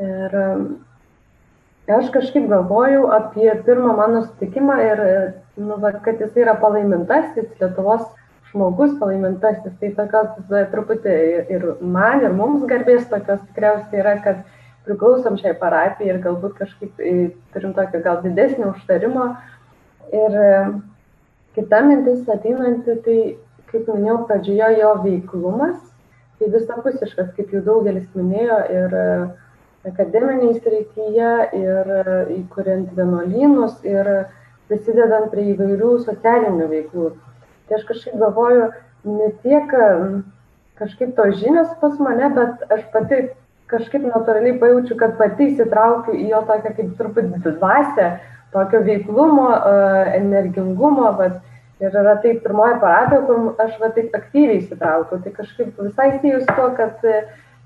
Ir 0.00 0.36
um, 0.40 0.64
aš 1.90 2.10
kažkaip 2.14 2.46
galvojau 2.50 3.10
apie 3.16 3.50
pirmą 3.66 3.96
mano 3.98 4.22
sutikimą 4.26 4.78
ir, 4.84 5.02
nu, 5.58 5.76
va, 5.82 5.92
kad 6.04 6.22
jis 6.22 6.38
yra 6.38 6.54
palaimintasis, 6.60 7.50
Lietuvos 7.60 8.06
žmogus 8.50 8.96
palaimintasis, 8.98 9.74
tai 9.80 9.92
tokios 9.98 10.54
truputį 10.72 11.16
ir 11.54 11.66
man, 11.80 12.24
ir 12.24 12.34
mums 12.34 12.64
garbės 12.70 13.06
tokios 13.10 13.42
tikriausiai 13.50 14.02
yra, 14.02 14.16
kad 14.24 14.42
priklausom 14.86 15.36
šiai 15.38 15.54
parapijai 15.60 16.14
ir 16.14 16.22
galbūt 16.24 16.56
kažkaip 16.58 17.02
turim 17.54 17.74
tokio 17.76 18.00
gal 18.06 18.22
didesnio 18.24 18.72
užtarimo. 18.72 19.34
Ir 20.10 20.38
kita 21.54 21.82
mintis 21.86 22.26
ateinanti, 22.30 22.96
tai 23.04 23.18
kaip 23.70 23.88
minėjau 23.88 24.18
pradžioje, 24.28 24.68
jo 24.80 24.90
veiklumas, 25.04 25.78
tai 26.38 26.50
visapusiškas, 26.54 27.32
kaip 27.36 27.54
jau 27.54 27.62
daugelis 27.66 28.08
minėjo, 28.16 28.58
ir 28.74 28.96
e, 29.00 29.06
akademiniai 29.90 30.58
srityje, 30.58 31.32
ir 31.60 31.94
e, 31.96 32.18
įkuriant 32.40 32.92
vienuolynus, 32.96 33.78
ir 33.86 34.10
prisidedant 34.70 35.30
prie 35.32 35.50
įvairių 35.54 35.96
socialinių 36.06 36.70
veiklų. 36.70 37.10
Tai 37.68 37.78
aš 37.78 37.86
kažkaip 37.88 38.18
galvoju, 38.20 38.70
ne 39.10 39.30
tiek 39.44 39.74
kažkaip 40.80 41.14
to 41.16 41.28
žinios 41.36 41.70
pas 41.80 41.98
mane, 42.00 42.30
bet 42.36 42.72
aš 42.72 42.86
pati 42.94 43.20
kažkaip 43.70 44.02
natūraliai 44.08 44.58
pajaučiu, 44.58 44.96
kad 44.98 45.14
pati 45.18 45.50
įsitraukiu 45.52 46.16
į 46.16 46.30
jo 46.32 46.40
tokią 46.48 46.72
kaip 46.78 46.94
truputį 46.98 47.42
dvasę, 47.44 48.08
tokio 48.54 48.80
veiklumo, 48.86 49.46
e, 49.54 49.74
energingumo, 50.18 51.12
bet 51.20 51.38
ir 51.80 51.96
yra 52.02 52.16
tai 52.22 52.34
pirmoji 52.44 52.78
parapija, 52.82 53.20
kur 53.26 53.62
aš 53.64 53.76
va 53.80 53.90
taip 53.96 54.16
aktyviai 54.16 54.60
įsitraukiau. 54.60 55.20
Tai 55.24 55.32
kažkaip 55.38 55.78
visai 55.80 56.08
sėjus 56.20 56.48
tuo, 56.50 56.68
kad 56.76 57.04
e, 57.08 57.20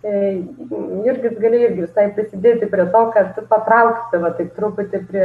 Jurgis 0.04 1.38
galėjo 1.40 1.70
irgi 1.70 1.86
visai 1.86 2.08
prisidėti 2.16 2.68
prie 2.70 2.86
to, 2.94 3.04
kad 3.16 3.40
patraukti 3.50 4.20
va 4.22 4.32
taip 4.38 4.52
truputį 4.58 5.00
prie, 5.08 5.24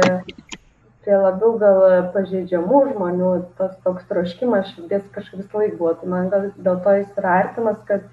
prie 1.04 1.18
labiau 1.20 1.54
gal 1.60 1.82
pažeidžiamų 2.14 2.82
žmonių, 2.94 3.32
tas 3.60 3.76
toks 3.84 4.08
troškimas 4.10 4.72
širdies 4.74 5.06
kažkaip 5.14 5.44
visą 5.44 5.62
laiką 5.62 5.78
buvo. 5.78 5.94
Tai 6.00 6.10
man 6.14 6.32
gal 6.32 6.50
dėl 6.56 6.82
to 6.86 6.96
jis 6.98 7.22
yra 7.22 7.36
artimas, 7.44 7.78
kad 7.90 8.08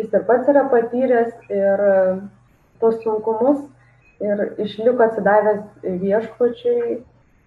jis 0.00 0.10
ir 0.14 0.26
pats 0.26 0.50
yra 0.50 0.66
patyręs 0.72 1.52
ir 1.52 1.84
tos 2.82 2.98
sunkumus 3.04 3.62
ir 4.22 4.44
išliko 4.62 5.06
atsidavęs 5.06 5.62
viešpačiui 6.02 6.98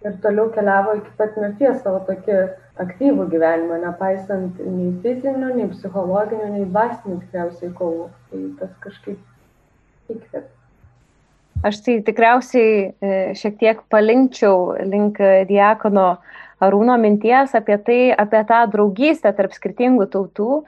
ir 0.08 0.18
toliau 0.24 0.52
keliavo 0.56 0.96
iki 1.00 1.16
pat 1.18 1.38
mirties 1.40 1.82
savo 1.84 2.02
tokį 2.08 2.38
aktyvų 2.80 3.28
gyvenimą, 3.32 3.82
nepaisant 3.84 4.62
nei 4.64 4.94
fizinių, 5.04 5.52
nei 5.58 5.68
psichologinių, 5.74 6.48
nei 6.56 6.66
dvasinių 6.70 7.20
tikriausiai 7.26 7.74
kovų. 7.78 8.08
Tai 8.32 8.42
tas 8.62 8.74
kažkaip 8.86 10.14
įkvėpė. 10.16 10.48
Aš 11.68 11.82
tai 11.86 11.98
tikriausiai 12.02 12.70
e, 12.90 13.18
šiek 13.38 13.60
tiek 13.60 13.82
palinkčiau 13.92 14.72
link 14.88 15.20
Diakono 15.50 16.16
Arūno 16.62 16.96
minties 17.02 17.54
apie 17.58 17.78
tai, 17.82 18.00
apie 18.14 18.42
tą 18.50 18.64
draugystę 18.70 19.32
tarp 19.38 19.54
skirtingų 19.54 20.08
tautų. 20.14 20.62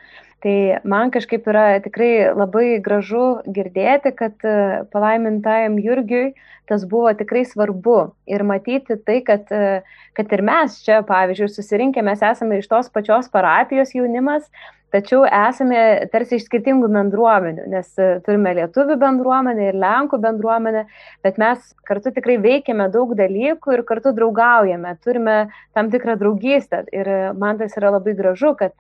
Tai 0.44 0.56
man 0.84 1.12
kažkaip 1.12 1.46
yra 1.48 1.78
tikrai 1.80 2.34
labai 2.36 2.82
gražu 2.84 3.40
girdėti, 3.56 4.12
kad 4.12 4.44
e, 4.44 4.84
palaimintajam 4.92 5.78
Jurgiui 5.80 6.34
tas 6.68 6.84
buvo 6.88 7.14
tikrai 7.16 7.46
svarbu 7.48 8.12
ir 8.28 8.44
matyti 8.48 8.98
tai, 9.08 9.22
kad, 9.24 9.48
e, 9.56 9.80
kad 10.20 10.36
ir 10.36 10.44
mes 10.44 10.76
čia, 10.84 11.00
pavyzdžiui, 11.08 11.48
susirinkę, 11.56 12.04
mes 12.04 12.24
esame 12.28 12.60
iš 12.60 12.68
tos 12.72 12.92
pačios 12.92 13.32
parapijos 13.32 13.96
jaunimas, 13.96 14.44
tačiau 14.92 15.24
esame 15.24 16.10
tarsi 16.12 16.38
iš 16.42 16.50
skirtingų 16.50 16.92
bendruomenių, 16.92 17.72
nes 17.72 17.96
e, 17.96 18.12
turime 18.28 18.58
lietuvių 18.60 19.00
bendruomenę 19.00 19.72
ir 19.72 19.80
lenkų 19.80 20.20
bendruomenę, 20.28 20.86
bet 21.24 21.40
mes 21.40 21.72
kartu 21.88 22.12
tikrai 22.20 22.36
veikiame 22.44 22.92
daug 22.92 23.16
dalykų 23.16 23.80
ir 23.80 23.88
kartu 23.88 24.12
draugaujame, 24.12 24.98
turime 25.00 25.44
tam 25.72 25.88
tikrą 25.94 26.20
draugystę. 26.20 26.84
Ir 26.92 27.16
man 27.40 27.64
tas 27.64 27.80
yra 27.80 27.96
labai 27.96 28.20
gražu, 28.20 28.58
kad 28.60 28.76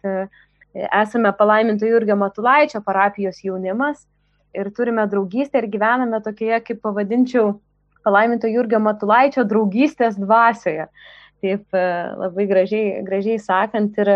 esame 0.73 1.31
palaiminto 1.37 1.85
Jurgio 1.85 2.15
Matulaičio 2.15 2.81
parapijos 2.81 3.43
jaunimas 3.43 4.05
ir 4.53 4.69
turime 4.73 5.05
draugystę 5.09 5.61
ir 5.61 5.69
gyvename 5.69 6.21
tokioje, 6.23 6.59
kaip 6.67 6.81
pavadinčiau, 6.81 7.59
palaiminto 8.05 8.49
Jurgio 8.49 8.79
Matulaičio 8.79 9.45
draugystės 9.49 10.17
dvasioje. 10.19 10.87
Taip 11.43 11.75
e, 11.75 11.79
labai 12.15 12.45
gražiai, 12.47 13.01
gražiai 13.03 13.39
sakant 13.43 13.97
ir 13.99 14.09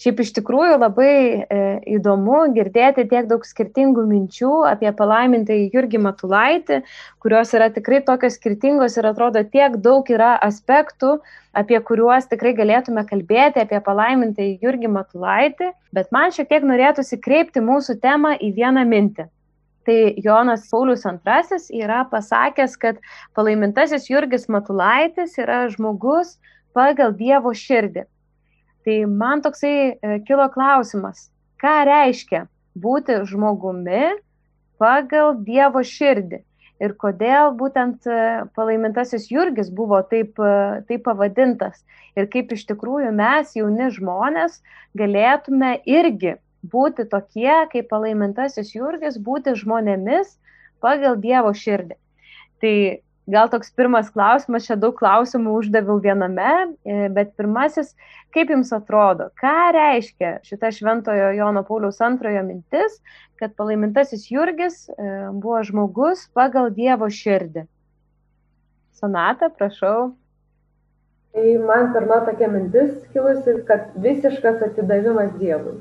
šiaip 0.00 0.20
iš 0.24 0.30
tikrųjų 0.38 0.78
labai 0.80 1.10
e, 1.12 1.58
įdomu 1.98 2.38
girdėti 2.56 3.04
tiek 3.10 3.26
daug 3.28 3.44
skirtingų 3.44 4.06
minčių 4.08 4.52
apie 4.70 4.88
palaimintąjį 4.96 5.66
Jurgį 5.74 6.00
Matulaitį, 6.06 6.78
kurios 7.20 7.52
yra 7.58 7.68
tikrai 7.74 7.98
tokios 8.06 8.38
skirtingos 8.38 8.96
ir 8.96 9.10
atrodo 9.10 9.42
tiek 9.44 9.76
daug 9.84 10.08
yra 10.08 10.30
aspektų, 10.46 11.18
apie 11.52 11.82
kuriuos 11.84 12.30
tikrai 12.30 12.54
galėtume 12.56 13.04
kalbėti, 13.10 13.60
apie 13.60 13.82
palaimintąjį 13.90 14.56
Jurgį 14.64 14.92
Matulaitį, 14.94 15.68
bet 15.92 16.08
man 16.16 16.32
šiek 16.32 16.48
tiek 16.48 16.64
norėtųsi 16.64 17.20
kreipti 17.20 17.60
mūsų 17.60 17.98
temą 18.00 18.38
į 18.40 18.54
vieną 18.56 18.86
mintį. 18.88 19.28
Tai 19.84 20.14
Jonas 20.24 20.68
Paulius 20.70 21.04
II 21.04 21.80
yra 21.82 22.04
pasakęs, 22.08 22.76
kad 22.80 23.00
palaimintasis 23.36 24.08
Jurgis 24.08 24.48
Matulaitis 24.48 25.36
yra 25.40 25.66
žmogus 25.72 26.38
pagal 26.76 27.14
Dievo 27.16 27.52
širdį. 27.56 28.06
Tai 28.86 28.96
man 29.06 29.42
toksai 29.44 29.74
e, 29.92 30.18
kilo 30.26 30.46
klausimas, 30.52 31.28
ką 31.60 31.74
reiškia 31.88 32.46
būti 32.80 33.20
žmogumi 33.28 34.14
pagal 34.80 35.34
Dievo 35.44 35.82
širdį 35.84 36.40
ir 36.80 36.94
kodėl 37.00 37.52
būtent 37.60 38.08
e, 38.08 38.20
palaimintasis 38.56 39.28
Jurgis 39.32 39.68
buvo 39.70 40.00
taip, 40.08 40.38
e, 40.40 40.80
taip 40.88 41.04
pavadintas 41.04 41.82
ir 42.16 42.28
kaip 42.32 42.54
iš 42.56 42.64
tikrųjų 42.70 43.12
mes, 43.16 43.52
jauni 43.58 43.90
žmonės, 43.92 44.60
galėtume 44.96 45.76
irgi 45.84 46.38
būti 46.72 47.06
tokie, 47.08 47.52
kaip 47.72 47.88
palaimintasis 47.92 48.72
Jurgis, 48.74 49.20
būti 49.20 49.54
žmonėmis 49.60 50.34
pagal 50.80 51.20
Dievo 51.20 51.52
širdį. 51.56 51.96
Tai 52.60 52.74
gal 53.30 53.48
toks 53.50 53.70
pirmas 53.76 54.10
klausimas, 54.12 54.66
čia 54.66 54.76
daug 54.80 54.96
klausimų 54.98 55.54
uždaviau 55.60 56.00
viename, 56.02 56.52
e, 56.84 57.08
bet 57.14 57.32
pirmasis, 57.38 57.92
kaip 58.34 58.50
jums 58.52 58.72
atrodo, 58.74 59.30
ką 59.40 59.56
reiškia 59.76 60.36
šita 60.46 60.72
šventojo 60.74 61.32
Jono 61.38 61.62
Pauliaus 61.66 62.00
antrojo 62.04 62.42
mintis, 62.46 62.98
kad 63.40 63.54
palaimintasis 63.58 64.26
Jurgis 64.30 64.88
e, 64.90 64.94
buvo 65.32 65.60
žmogus 65.66 66.26
pagal 66.36 66.72
Dievo 66.74 67.08
širdį? 67.10 67.66
Sonata, 69.00 69.48
prašau. 69.48 70.10
Tai 71.32 71.46
man 71.62 71.92
pirma 71.94 72.20
tokia 72.26 72.50
mintis 72.50 72.92
kilusi, 73.14 73.60
kad 73.68 73.94
visiškas 74.02 74.60
atidavimas 74.66 75.30
Dievui. 75.38 75.78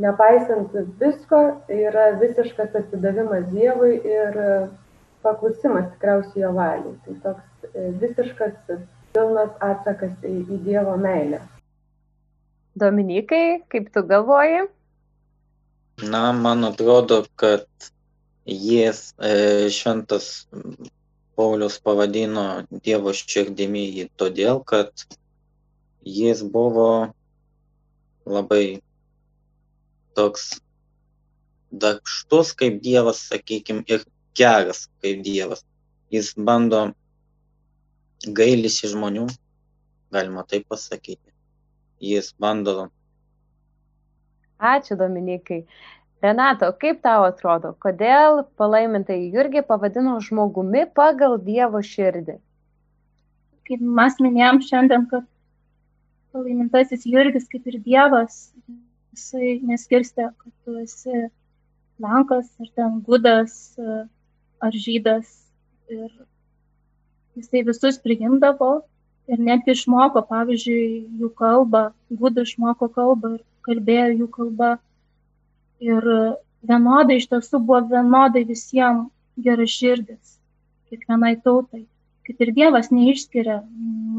Nepaisant 0.00 0.74
visko, 1.00 1.40
yra 1.70 2.10
visiškas 2.20 2.74
atidavimas 2.82 3.46
Dievui 3.52 4.00
ir 4.02 4.38
paklusimas 5.22 5.88
tikriausiai 5.94 6.44
jo 6.44 6.52
valiai. 6.56 6.96
Tai 7.04 7.16
toks 7.24 7.70
e, 7.70 7.86
visiškas 8.02 8.58
pilnas 9.14 9.54
atsakas 9.64 10.12
į, 10.26 10.36
į 10.46 10.60
Dievo 10.66 10.96
meilę. 11.00 11.40
Dominikai, 12.80 13.62
kaip 13.72 13.90
tu 13.94 14.02
galvoji? 14.06 14.68
Na, 16.10 16.30
man 16.32 16.64
atrodo, 16.64 17.24
kad 17.36 17.66
jis 18.46 19.10
e, 19.18 19.68
šventas 19.74 20.46
Paulius 21.36 21.80
pavadino 21.82 22.44
Dievo 22.84 23.12
širdimi 23.16 23.84
jį 23.98 24.06
todėl, 24.20 24.62
kad 24.64 24.92
jis 26.04 26.42
buvo 26.42 27.12
labai 28.28 28.80
toks 30.16 30.60
darbštus 31.70 32.52
kaip 32.58 32.80
Dievas, 32.82 33.22
sakykime, 33.30 33.84
ir 33.86 34.04
geras 34.34 34.86
kaip 35.02 35.22
Dievas. 35.24 35.64
Jis 36.10 36.32
bando 36.36 36.90
gailisi 38.26 38.90
žmonių, 38.90 39.28
galima 40.12 40.44
taip 40.48 40.66
pasakyti. 40.68 41.30
Jis 42.00 42.32
bando. 42.40 42.90
Ačiū, 44.60 44.96
Dominikai. 45.00 45.64
Renato, 46.20 46.68
kaip 46.76 47.00
tau 47.00 47.24
atrodo, 47.24 47.72
kodėl 47.80 48.42
palaimintai 48.60 49.16
Jurgį 49.32 49.62
pavadino 49.68 50.18
žmogumi 50.20 50.84
pagal 50.98 51.38
Dievo 51.40 51.80
širdį? 51.80 52.36
Kaip 53.70 53.84
mes 54.00 54.18
minėjom 54.20 54.60
šiandien, 54.66 55.06
kad 55.08 55.24
palaimintasis 56.34 57.06
Jurgis 57.08 57.48
kaip 57.48 57.70
ir 57.72 57.78
Dievas, 57.86 58.50
jisai 59.16 59.60
neskirstė, 59.64 60.28
kad 60.42 60.52
tu 60.64 60.76
esi 60.82 61.28
Lenkas 62.00 62.52
ar 62.60 62.68
ten 62.76 63.00
Gudas, 63.06 63.56
ar 64.60 64.76
žydas. 64.86 65.30
Ir 65.90 66.10
jisai 67.38 67.64
visus 67.66 67.98
priimdavo 68.04 68.70
ir 69.30 69.40
netgi 69.46 69.74
išmoko, 69.76 70.22
pavyzdžiui, 70.26 70.84
jų 71.22 71.30
kalbą, 71.38 71.90
gudų 72.22 72.44
išmoko 72.48 72.90
kalbą 72.94 73.34
ir 73.36 73.42
kalbėjo 73.66 74.10
jų 74.22 74.28
kalbą. 74.36 74.70
Ir 75.80 76.06
vienodai 76.68 77.18
iš 77.20 77.30
tiesų 77.30 77.62
buvo 77.64 77.80
vienodai 77.92 78.44
visiems 78.48 79.08
gera 79.40 79.66
širdis, 79.66 80.36
kiekvienai 80.90 81.36
tautai. 81.44 81.86
Kaip 82.26 82.42
ir 82.44 82.52
Dievas 82.54 82.90
neišskiria 82.92 83.60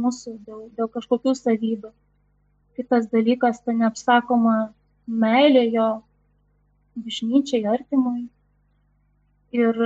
mūsų 0.04 0.38
dėl, 0.48 0.62
dėl 0.78 0.90
kažkokių 0.92 1.36
savybių. 1.38 1.92
Kitas 2.80 3.08
dalykas, 3.12 3.62
ta 3.64 3.76
neapsakoma 3.78 4.72
meilė 5.08 5.68
jo 5.72 5.90
bažnyčiai, 6.98 7.68
artimui. 7.70 8.26
Ir 9.56 9.78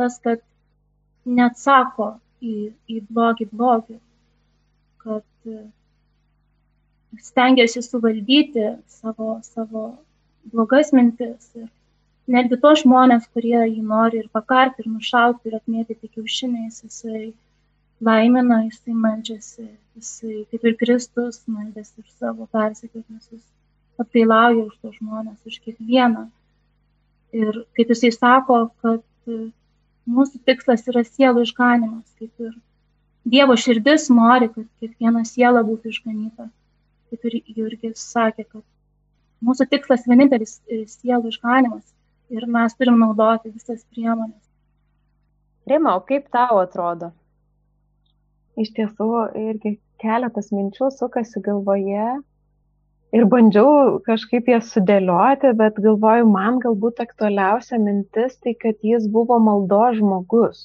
tas, 0.00 0.16
kad 0.24 0.42
neatsako 1.28 2.14
į, 2.40 2.70
į 2.88 3.00
blogį 3.10 3.46
blogį, 3.52 3.98
kad 5.04 5.50
e, 5.52 5.58
stengiasi 7.20 7.82
suvaldyti 7.84 8.70
savo, 9.00 9.36
savo 9.44 9.84
blogas 10.52 10.94
mintis 10.96 11.52
ir 11.58 11.68
netgi 12.30 12.58
tos 12.62 12.84
žmonės, 12.84 13.28
kurie 13.34 13.58
jį 13.58 13.82
nori 13.84 14.22
ir 14.22 14.28
pakarti, 14.32 14.84
ir 14.84 14.90
nušauti, 14.90 15.50
ir 15.50 15.58
atmėtyti 15.58 16.10
kiaušiniais, 16.14 16.82
jisai 16.86 17.30
laimina, 18.06 18.62
jisai 18.68 18.96
meldžiasi, 18.96 19.68
jisai 19.98 20.44
kaip 20.50 20.68
ir 20.68 20.76
Kristus 20.80 21.42
meldėsi 21.50 22.00
už 22.00 22.12
savo 22.16 22.46
persekiotusius, 22.54 23.42
atgailauja 24.00 24.68
už 24.68 24.76
tos 24.80 24.96
žmonės, 25.00 25.40
už 25.46 25.58
kiekvieną. 25.66 26.28
Ir 27.36 27.64
kaip 27.76 27.92
jisai 27.92 28.12
sako, 28.14 28.62
kad 28.82 29.02
mūsų 30.10 30.40
tikslas 30.48 30.86
yra 30.90 31.04
sielų 31.06 31.46
išganimas, 31.46 32.08
kaip 32.18 32.46
ir 32.48 32.58
Dievo 33.30 33.52
širdis 33.60 34.06
nori, 34.08 34.48
kad 34.48 34.64
kiekviena 34.80 35.26
siela 35.28 35.60
būtų 35.66 35.90
išganyta. 35.92 36.46
Kaip 37.10 37.26
ir 37.28 37.34
Jurgis 37.58 38.00
sakė, 38.00 38.46
kad 38.48 38.64
mūsų 39.44 39.66
tikslas 39.74 40.06
vienintelis 40.08 40.56
sielų 40.94 41.34
išganimas 41.34 41.84
ir 42.32 42.46
mes 42.46 42.76
turim 42.78 42.96
naudoti 43.02 43.52
visas 43.52 43.84
priemonės. 43.92 44.40
Rima, 45.68 45.96
o 45.98 46.00
kaip 46.06 46.30
tau 46.32 46.62
atrodo? 46.62 47.10
Iš 48.60 48.72
tiesų, 48.78 49.10
irgi 49.50 49.76
keletas 50.00 50.48
minčių 50.54 50.88
sukasi 50.96 51.42
galvoje 51.44 52.08
ir 53.16 53.26
bandžiau 53.30 53.98
kažkaip 54.06 54.48
jas 54.50 54.70
sudėlioti, 54.74 55.52
bet 55.58 55.78
galvoju, 55.82 56.26
man 56.30 56.60
galbūt 56.62 57.02
aktualiausia 57.02 57.80
mintis 57.82 58.36
tai, 58.38 58.54
kad 58.54 58.78
jis 58.86 59.08
buvo 59.10 59.38
maldo 59.42 59.82
žmogus, 59.96 60.60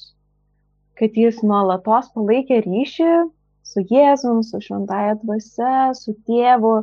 kad 0.98 1.16
jis 1.18 1.42
nuolatos 1.42 2.12
palaikė 2.14 2.62
ryšį 2.66 3.14
su 3.66 3.82
Jėzum, 3.90 4.44
su 4.46 4.60
šventąją 4.62 5.16
dvasia, 5.24 5.94
su 5.98 6.14
tėvu, 6.28 6.76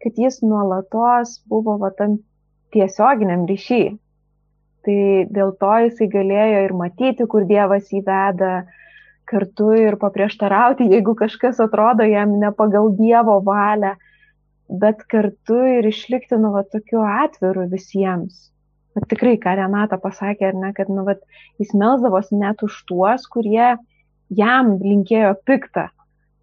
kad 0.00 0.20
jis 0.20 0.40
nuolatos 0.46 1.40
buvo 1.50 1.74
va, 1.80 1.90
tam 1.96 2.20
tiesioginiam 2.74 3.48
ryšį. 3.50 3.82
Tai 4.86 5.00
dėl 5.28 5.50
to 5.60 5.72
jisai 5.84 6.06
galėjo 6.08 6.60
ir 6.64 6.72
matyti, 6.72 7.26
kur 7.28 7.44
Dievas 7.48 7.90
įveda 7.92 8.52
kartu 9.28 9.74
ir 9.76 9.98
paprieštarauti, 10.00 10.86
jeigu 10.94 11.12
kažkas 11.18 11.60
atrodo 11.62 12.06
jam 12.08 12.38
ne 12.40 12.48
pagal 12.56 12.88
Dievo 12.96 13.36
valią 13.44 13.92
bet 14.70 15.02
kartu 15.10 15.58
ir 15.78 15.88
išlikti, 15.90 16.38
nu, 16.38 16.52
va, 16.54 16.62
tokiu 16.62 17.02
atviru 17.02 17.66
visiems. 17.70 18.48
Bet 18.94 19.06
tikrai, 19.10 19.36
ką 19.42 19.54
Renata 19.58 19.98
pasakė, 20.02 20.50
ar 20.50 20.58
ne, 20.58 20.72
kad, 20.76 20.90
nu, 20.90 21.04
va, 21.06 21.16
jis 21.62 21.74
melzdavosi 21.78 22.38
net 22.38 22.62
už 22.66 22.80
tuos, 22.90 23.26
kurie 23.30 23.74
jam 24.30 24.72
linkėjo 24.82 25.34
piktą. 25.46 25.88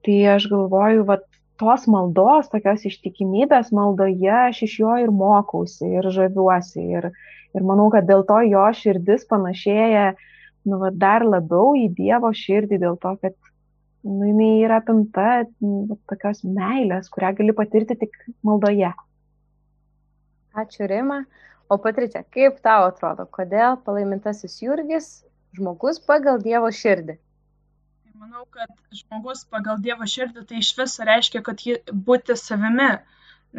Tai 0.06 0.18
aš 0.36 0.48
galvoju, 0.52 1.08
va, 1.08 1.20
tos 1.60 1.88
maldos, 1.90 2.52
tokios 2.52 2.86
ištikimybės 2.88 3.72
maldoje 3.76 4.32
aš 4.32 4.63
iš 4.68 4.78
jo 4.84 4.96
ir 5.02 5.12
mokausi, 5.12 5.88
ir 6.00 6.08
žaviuosi. 6.13 6.84
Ir, 7.00 7.10
ir 7.56 7.68
manau, 7.68 7.90
kad 7.94 8.08
dėl 8.10 8.24
to 8.28 8.40
jo 8.48 8.66
širdis 8.80 9.26
panašėja, 9.32 10.12
nu, 10.68 10.80
va, 10.84 10.92
dar 10.92 11.26
labiau 11.26 11.74
į 11.80 11.90
Dievo 11.98 12.32
širdį, 12.36 12.84
dėl 12.84 13.00
to, 13.02 13.16
kad 13.24 13.36
nu, 14.08 14.30
jinai 14.30 14.63
yra 14.65 14.80
apimta 14.82 15.28
nu, 15.63 15.98
tokios 16.10 16.43
meilės, 16.48 17.12
kurią 17.13 17.34
gali 17.41 17.56
patirti 17.58 17.98
tik 18.04 18.15
maldoje. 18.48 18.93
Ačiū 20.58 20.88
Rima. 20.89 21.22
O 21.70 21.78
Patricia, 21.84 22.24
kaip 22.32 22.62
tau 22.63 22.88
atrodo, 22.88 23.26
kodėl 23.38 23.76
palaimintasis 23.86 24.62
Jurgis 24.63 25.10
žmogus 25.58 26.00
pagal 26.12 26.39
Dievo 26.46 26.70
širdį? 26.82 27.17
Manau, 28.17 28.48
kad 28.56 28.72
žmogus 29.00 29.43
pagal 29.54 29.82
Dievo 29.84 30.08
širdį 30.10 30.46
tai 30.50 30.62
iš 30.63 30.72
viso 30.80 31.06
reiškia, 31.10 31.41
kad 31.46 31.60
jį 31.62 31.76
būti 32.08 32.38
savimi. 32.39 32.88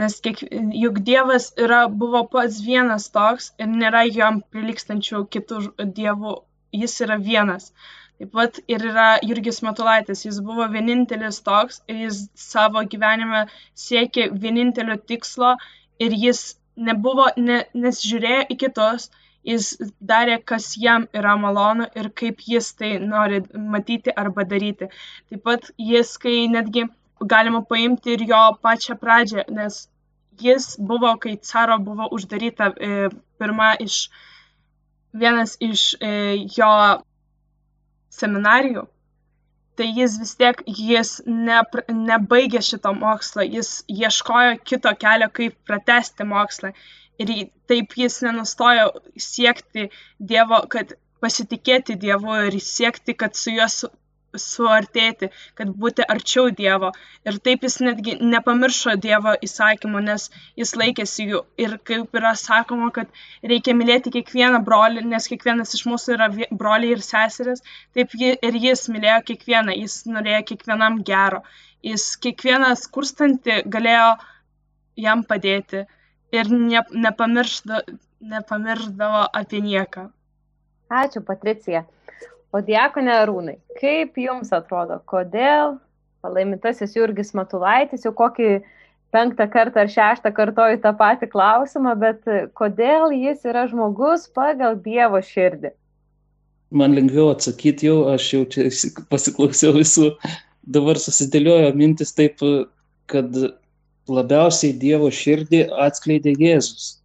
Nes 0.01 0.17
kiek, 0.25 0.41
juk 0.85 0.99
Dievas 1.07 1.53
yra, 1.67 1.85
buvo 2.01 2.25
pats 2.33 2.59
vienas 2.65 3.07
toks 3.15 3.53
ir 3.63 3.71
nėra 3.75 4.03
jam 4.09 4.41
prilikstančių 4.55 5.23
kitų 5.37 5.61
dievų, 6.01 6.35
jis 6.81 6.97
yra 7.07 7.21
vienas. 7.29 7.71
Taip 8.19 8.33
pat 8.35 8.57
ir 8.75 8.83
yra 8.91 9.09
Jurgis 9.23 9.61
Matulaitis, 9.63 10.25
jis 10.27 10.41
buvo 10.47 10.67
vienintelis 10.73 11.39
toks 11.49 11.83
ir 11.93 12.01
jis 12.05 12.23
savo 12.45 12.83
gyvenime 12.95 13.45
siekė 13.83 14.25
vienintelio 14.45 14.97
tikslo 15.13 15.53
ir 16.07 16.17
jis 16.25 16.41
nebuvo, 16.89 17.29
ne, 17.37 17.61
nesižiūrėjo 17.85 18.43
į 18.55 18.57
kitus, 18.63 19.09
jis 19.47 19.69
darė, 20.11 20.39
kas 20.51 20.73
jam 20.85 21.07
yra 21.21 21.37
malonu 21.45 21.87
ir 22.01 22.11
kaip 22.21 22.43
jis 22.53 22.73
tai 22.81 22.91
nori 23.03 23.43
matyti 23.75 24.15
arba 24.25 24.45
daryti. 24.53 24.91
Taip 25.31 25.45
pat 25.47 25.71
jis, 25.91 26.17
kai 26.25 26.37
netgi 26.55 26.89
galima 27.35 27.63
paimti 27.71 28.15
ir 28.17 28.25
jo 28.33 28.43
pačią 28.63 28.99
pradžią, 29.05 29.47
nes 29.61 29.85
jis 30.43 30.77
buvo, 30.91 31.15
kai 31.23 31.37
caro 31.51 31.79
buvo 31.79 32.09
uždaryta 32.19 32.73
e, 32.75 33.11
pirma 33.39 33.73
iš, 33.87 34.09
vienas 35.13 35.57
iš 35.71 35.95
e, 36.01 36.11
jo 36.59 36.73
seminarijų, 38.21 38.85
tai 39.79 39.89
jis 39.95 40.17
vis 40.21 40.35
tiek, 40.39 40.63
jis 40.67 41.13
ne, 41.27 41.59
nebaigė 41.95 42.63
šito 42.69 42.93
mokslo, 42.99 43.45
jis 43.47 43.83
ieškojo 43.89 44.57
kito 44.67 44.93
kelio, 45.03 45.29
kaip 45.35 45.59
pratesti 45.69 46.27
mokslą. 46.27 46.73
Ir 47.23 47.33
taip 47.71 47.95
jis 47.99 48.21
nenustojo 48.23 48.91
siekti 49.19 49.89
Dievo, 50.33 50.61
kad 50.71 50.95
pasitikėti 51.23 51.97
Dievu 51.99 52.37
ir 52.47 52.59
siekti, 52.63 53.15
kad 53.19 53.39
su 53.39 53.55
juo 53.57 53.67
suartėti, 54.42 55.29
kad 55.59 55.70
būti 55.83 56.07
arčiau 56.14 56.48
Dievo. 56.61 56.90
Ir 57.29 57.38
taip 57.44 57.66
jis 57.66 57.79
netgi 57.85 58.16
nepamiršo 58.20 58.96
Dievo 59.05 59.35
įsakymų, 59.48 60.03
nes 60.09 60.29
jis 60.61 60.74
laikėsi 60.81 61.29
jų. 61.33 61.42
Ir 61.64 61.77
kaip 61.90 62.18
yra 62.20 62.35
sakoma, 62.38 62.90
kad 62.94 63.12
reikia 63.53 63.77
mylėti 63.79 64.14
kiekvieną 64.16 64.62
brolį, 64.66 65.05
nes 65.12 65.29
kiekvienas 65.31 65.74
iš 65.79 65.85
mūsų 65.90 66.16
yra 66.16 66.31
broliai 66.51 66.96
ir 66.96 67.05
seseris, 67.05 67.64
taip 67.94 68.16
ir 68.18 68.61
jis 68.64 68.88
mylėjo 68.92 69.20
kiekvieną, 69.33 69.77
jis 69.85 70.03
norėjo 70.09 70.42
kiekvienam 70.53 71.03
gero. 71.07 71.44
Jis 71.87 72.11
kiekvieną 72.22 72.72
skurstantį 72.79 73.62
galėjo 73.70 74.11
jam 74.98 75.22
padėti 75.24 75.85
ir 76.35 76.51
ne, 76.51 76.83
nepamiršdavo, 77.07 77.98
nepamiršdavo 78.33 79.22
apie 79.40 79.61
nieką. 79.64 80.09
Ačiū, 80.88 81.22
Patricija. 81.24 81.85
O 82.55 82.63
diakonė 82.65 83.13
Arūnai, 83.25 83.59
kaip 83.81 84.17
jums 84.17 84.55
atrodo, 84.57 85.03
kodėl 85.11 85.77
palaimintasis 86.25 86.95
Jurgis 86.97 87.35
Matulaitis 87.37 88.07
jau 88.07 88.15
kokį 88.17 88.63
penktą 89.13 89.47
kartą 89.53 89.85
ar 89.85 89.93
šeštą 89.93 90.33
kartoju 90.37 90.81
tą 90.85 90.95
patį 90.97 91.29
klausimą, 91.33 91.95
bet 92.01 92.25
kodėl 92.59 93.13
jis 93.13 93.45
yra 93.49 93.67
žmogus 93.69 94.27
pagal 94.33 94.79
Dievo 94.85 95.21
širdį? 95.25 95.75
Man 96.71 96.97
lengviau 96.97 97.31
atsakyti 97.33 97.89
jau, 97.89 98.01
aš 98.13 98.33
jau 98.35 98.43
čia 98.53 98.69
pasiklausiau 99.13 99.73
visų, 99.77 100.11
dabar 100.69 101.01
susidėliojo 101.01 101.71
mintis 101.77 102.13
taip, 102.17 102.41
kad 103.09 103.37
labiausiai 104.09 104.75
Dievo 104.77 105.09
širdį 105.13 105.67
atskleidė 105.85 106.35
Jėzus. 106.37 106.99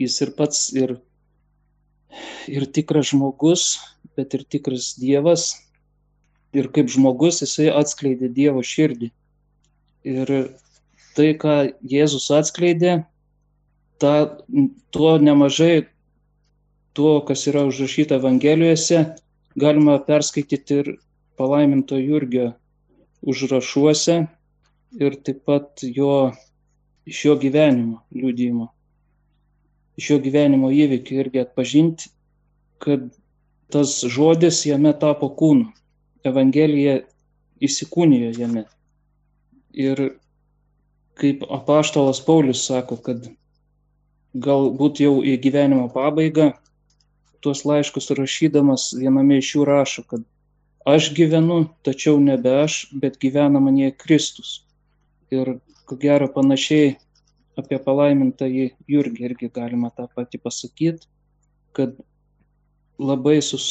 Jis 0.00 0.16
ir 0.24 0.34
pats 0.38 0.70
ir, 0.74 0.96
ir 2.50 2.66
tikras 2.74 3.10
žmogus, 3.12 3.78
bet 4.18 4.34
ir 4.36 4.44
tikras 4.44 4.94
Dievas. 5.00 5.52
Ir 6.56 6.66
kaip 6.74 6.90
žmogus 6.90 7.40
jisai 7.44 7.68
atskleidė 7.70 8.30
Dievo 8.34 8.62
širdį. 8.66 9.10
Ir 10.10 10.32
tai, 11.14 11.30
ką 11.38 11.54
Jėzus 11.86 12.30
atskleidė, 12.34 13.04
ta, 14.02 14.14
tuo 14.90 15.12
nemažai, 15.22 15.86
tuo, 16.96 17.20
kas 17.26 17.46
yra 17.50 17.66
užrašyta 17.68 18.18
Evangelijose, 18.18 19.04
galima 19.60 19.98
perskaityti 20.06 20.80
ir 20.82 20.92
palaiminto 21.38 21.98
Jurgio 22.00 22.50
užrašuose 23.22 24.16
ir 24.98 25.16
taip 25.24 25.44
pat 25.46 25.84
jo, 25.84 26.32
iš 27.06 27.24
jo 27.28 27.36
gyvenimo 27.40 28.00
liūdimo, 28.16 28.70
iš 30.00 30.10
jo 30.14 30.18
gyvenimo 30.24 30.70
įvykių 30.74 31.20
irgi 31.24 31.42
atpažinti, 31.44 32.10
kad 32.80 33.08
tas 33.70 34.00
žodis 34.16 34.64
jame 34.66 34.92
tapo 34.98 35.28
kūnu. 35.36 35.68
Evangelija 36.26 37.00
įsikūnijo 37.64 38.32
jame. 38.36 38.64
Ir 39.72 40.00
kaip 41.20 41.44
apaštalas 41.48 42.20
Paulius 42.24 42.64
sako, 42.66 42.98
kad 43.04 43.28
galbūt 44.34 45.00
jau 45.04 45.20
į 45.26 45.36
gyvenimo 45.44 45.88
pabaigą 45.92 46.50
tuos 47.44 47.64
laiškus 47.64 48.10
rašydamas 48.18 48.90
viename 48.96 49.38
iš 49.40 49.54
jų 49.54 49.64
rašo, 49.68 50.04
kad 50.08 50.24
aš 50.88 51.10
gyvenu, 51.16 51.62
tačiau 51.86 52.20
nebe 52.20 52.52
aš, 52.64 52.82
bet 52.92 53.18
gyvena 53.22 53.62
manie 53.62 53.90
Kristus. 53.96 54.60
Ir 55.32 55.56
ko 55.88 55.96
gero 56.00 56.28
panašiai 56.32 56.96
apie 57.60 57.78
palaimintąjį 57.84 58.66
Jurgį 58.90 59.26
irgi 59.30 59.50
galima 59.54 59.90
tą 59.96 60.06
patį 60.14 60.40
pasakyti, 60.44 61.08
kad 61.76 61.96
labai 63.00 63.40
sus, 63.44 63.64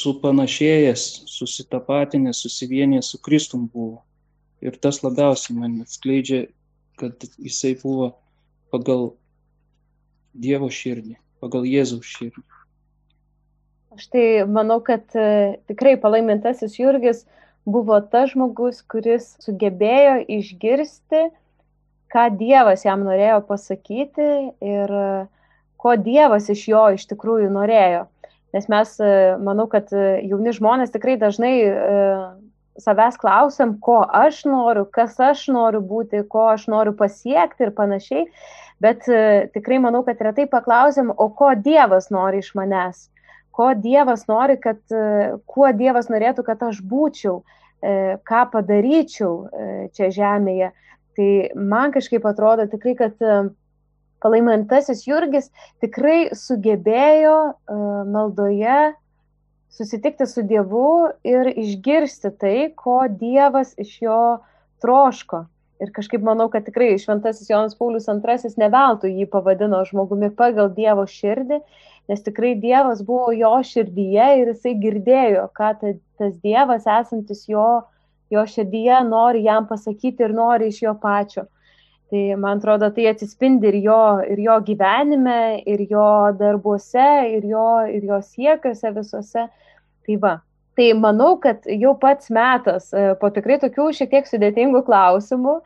supanašėjęs, 0.00 1.06
susitapatinęs, 1.28 2.40
susivienijęs 2.44 3.10
su 3.12 3.20
Kristum 3.22 3.66
buvo. 3.68 4.00
Ir 4.64 4.76
tas 4.76 5.00
labiausiai 5.04 5.56
man 5.56 5.80
atskleidžia, 5.84 6.46
kad 7.00 7.24
jisai 7.40 7.74
buvo 7.80 8.12
pagal 8.72 9.10
Dievo 10.30 10.68
širdį, 10.70 11.16
pagal 11.42 11.66
Jėzaus 11.66 12.06
širdį. 12.06 12.44
Aš 13.96 14.06
tai 14.12 14.24
manau, 14.46 14.78
kad 14.84 15.02
e, 15.18 15.58
tikrai 15.66 15.96
palaimintasis 15.98 16.76
Jurgis 16.78 17.24
buvo 17.66 17.98
tas 18.12 18.30
žmogus, 18.30 18.84
kuris 18.86 19.32
sugebėjo 19.42 20.20
išgirsti, 20.38 21.24
ką 22.12 22.28
Dievas 22.38 22.86
jam 22.86 23.02
norėjo 23.08 23.40
pasakyti 23.48 24.30
ir 24.62 24.94
e, 25.00 25.10
ko 25.80 25.96
Dievas 25.98 26.46
iš 26.54 26.68
jo 26.70 26.84
iš 26.94 27.08
tikrųjų 27.10 27.50
norėjo. 27.56 28.06
Nes 28.52 28.66
mes, 28.66 28.96
e, 28.98 29.36
manau, 29.38 29.68
kad 29.70 29.92
e, 29.94 30.06
jauni 30.26 30.52
žmonės 30.54 30.90
tikrai 30.90 31.14
dažnai 31.20 31.52
e, 31.62 31.74
savęs 32.82 33.18
klausiam, 33.20 33.76
ko 33.82 34.00
aš 34.02 34.42
noriu, 34.48 34.86
kas 34.90 35.18
aš 35.22 35.46
noriu 35.54 35.82
būti, 35.86 36.24
ko 36.32 36.48
aš 36.54 36.66
noriu 36.72 36.96
pasiekti 36.98 37.68
ir 37.68 37.74
panašiai. 37.76 38.26
Bet 38.80 39.04
tikrai 39.52 39.76
manau, 39.76 40.00
kad 40.06 40.22
retai 40.24 40.46
paklausiam, 40.48 41.10
o 41.12 41.26
ko 41.36 41.50
Dievas 41.52 42.06
nori 42.08 42.38
iš 42.40 42.54
manęs, 42.56 43.10
ko 43.52 43.74
Dievas 43.76 44.24
nori, 44.24 44.56
kad, 44.56 44.80
kuo 45.44 45.68
Dievas 45.76 46.08
norėtų, 46.08 46.46
kad 46.46 46.62
aš 46.64 46.78
būčiau, 46.88 47.42
ką 48.24 48.40
padaryčiau 48.54 49.34
čia 49.92 50.08
žemėje. 50.16 50.70
Tai 51.20 51.28
man 51.60 51.92
kažkaip 51.92 52.24
atrodo 52.24 52.64
tikrai, 52.72 52.96
kad 53.02 53.20
palaimintasis 54.22 55.06
Jurgis 55.08 55.50
tikrai 55.82 56.30
sugebėjo 56.36 57.36
uh, 57.50 58.02
maldoje 58.08 58.92
susitikti 59.70 60.26
su 60.26 60.42
Dievu 60.42 61.10
ir 61.24 61.52
išgirsti 61.54 62.32
tai, 62.38 62.58
ko 62.76 63.04
Dievas 63.08 63.74
iš 63.78 63.96
jo 64.02 64.20
troško. 64.82 65.44
Ir 65.80 65.92
kažkaip 65.96 66.24
manau, 66.24 66.50
kad 66.52 66.66
tikrai 66.66 66.98
šventasis 67.00 67.48
Jonas 67.48 67.76
Paulius 67.78 68.08
II 68.10 68.50
neveltui 68.60 69.14
jį 69.16 69.28
pavadino 69.32 69.80
žmogumi 69.88 70.28
pagal 70.36 70.68
Dievo 70.76 71.06
širdį, 71.08 71.60
nes 72.10 72.26
tikrai 72.26 72.52
Dievas 72.60 73.00
buvo 73.06 73.30
jo 73.32 73.54
širdyje 73.64 74.26
ir 74.42 74.50
jisai 74.52 74.74
girdėjo, 74.82 75.46
ką 75.56 75.70
ta, 75.80 75.94
tas 76.20 76.34
Dievas 76.44 76.84
esantis 76.84 77.46
jo, 77.48 77.68
jo 78.28 78.44
širdyje 78.44 79.00
nori 79.08 79.46
jam 79.46 79.70
pasakyti 79.70 80.26
ir 80.26 80.36
nori 80.36 80.68
iš 80.68 80.82
jo 80.84 80.94
pačio. 81.00 81.46
Tai 82.10 82.22
man 82.42 82.58
atrodo, 82.58 82.88
tai 82.90 83.06
atsispindi 83.06 83.68
ir 83.70 83.76
jo, 83.84 84.02
ir 84.26 84.40
jo 84.42 84.56
gyvenime, 84.66 85.62
ir 85.62 85.84
jo 85.86 86.06
darbuose, 86.38 87.10
ir 87.36 87.44
jo, 87.46 87.66
ir 87.86 88.06
jo 88.08 88.18
siekiuose 88.26 88.90
visuose. 88.96 89.44
Tai 90.06 90.16
va. 90.24 90.32
Tai 90.78 90.88
manau, 90.98 91.36
kad 91.42 91.66
jau 91.70 91.92
pats 92.02 92.30
metas 92.34 92.88
e, 92.94 93.12
po 93.20 93.30
tikrai 93.34 93.60
tokių 93.62 93.90
šiek 93.94 94.10
tiek 94.14 94.26
sudėtingų 94.26 94.82
klausimų 94.86 95.58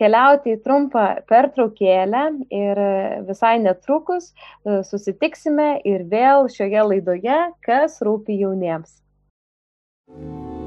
keliauti 0.00 0.54
į 0.54 0.60
trumpą 0.64 1.04
pertraukėlę 1.28 2.22
ir 2.48 2.80
e, 2.84 2.92
visai 3.28 3.56
netrukus 3.60 4.30
e, 4.30 4.80
susitiksime 4.88 5.72
ir 5.84 6.06
vėl 6.12 6.48
šioje 6.52 6.86
laidoje, 6.92 7.42
kas 7.66 8.00
rūpi 8.04 8.40
jauniems. 8.40 9.00
Tai 10.08 10.59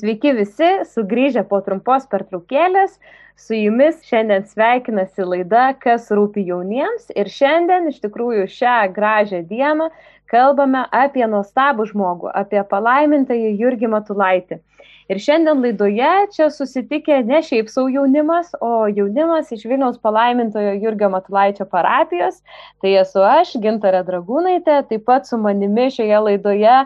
sveiki 0.00 0.32
visi, 0.36 0.70
sugrįžę 0.94 1.44
po 1.48 1.60
trumpos 1.64 2.06
pertraukėlės, 2.10 2.96
su 3.40 3.56
jumis 3.56 4.00
šiandien 4.08 4.46
sveikinasi 4.48 5.24
laida 5.24 5.70
Kas 5.80 6.10
rūpi 6.12 6.44
jauniems 6.48 7.12
ir 7.16 7.30
šiandien 7.32 7.88
iš 7.92 8.00
tikrųjų 8.04 8.48
šią 8.52 8.78
gražią 8.96 9.42
dieną 9.48 9.90
kalbame 10.30 10.84
apie 10.94 11.26
nuostabų 11.26 11.88
žmogų, 11.90 12.30
apie 12.42 12.62
palaimintąjį 12.72 13.54
Jurgį 13.60 13.90
Matulaitį. 13.94 14.60
Ir 15.10 15.18
šiandien 15.18 15.58
laidoje 15.58 16.10
čia 16.36 16.46
susitikę 16.54 17.16
ne 17.26 17.40
šiaip 17.42 17.66
savo 17.72 17.88
jaunimas, 17.90 18.52
o 18.62 18.86
jaunimas 18.86 19.48
iš 19.50 19.64
Vilniaus 19.66 19.96
palaimintojo 19.98 20.76
Jurgio 20.78 21.08
Matulaičio 21.10 21.66
parapijos. 21.72 22.36
Tai 22.78 22.92
esu 23.00 23.24
aš, 23.26 23.56
Gintarė 23.64 24.04
Dragūnaitė, 24.06 24.76
taip 24.86 25.02
pat 25.08 25.26
su 25.26 25.38
manimi 25.42 25.88
šioje 25.90 26.20
laidoje 26.28 26.76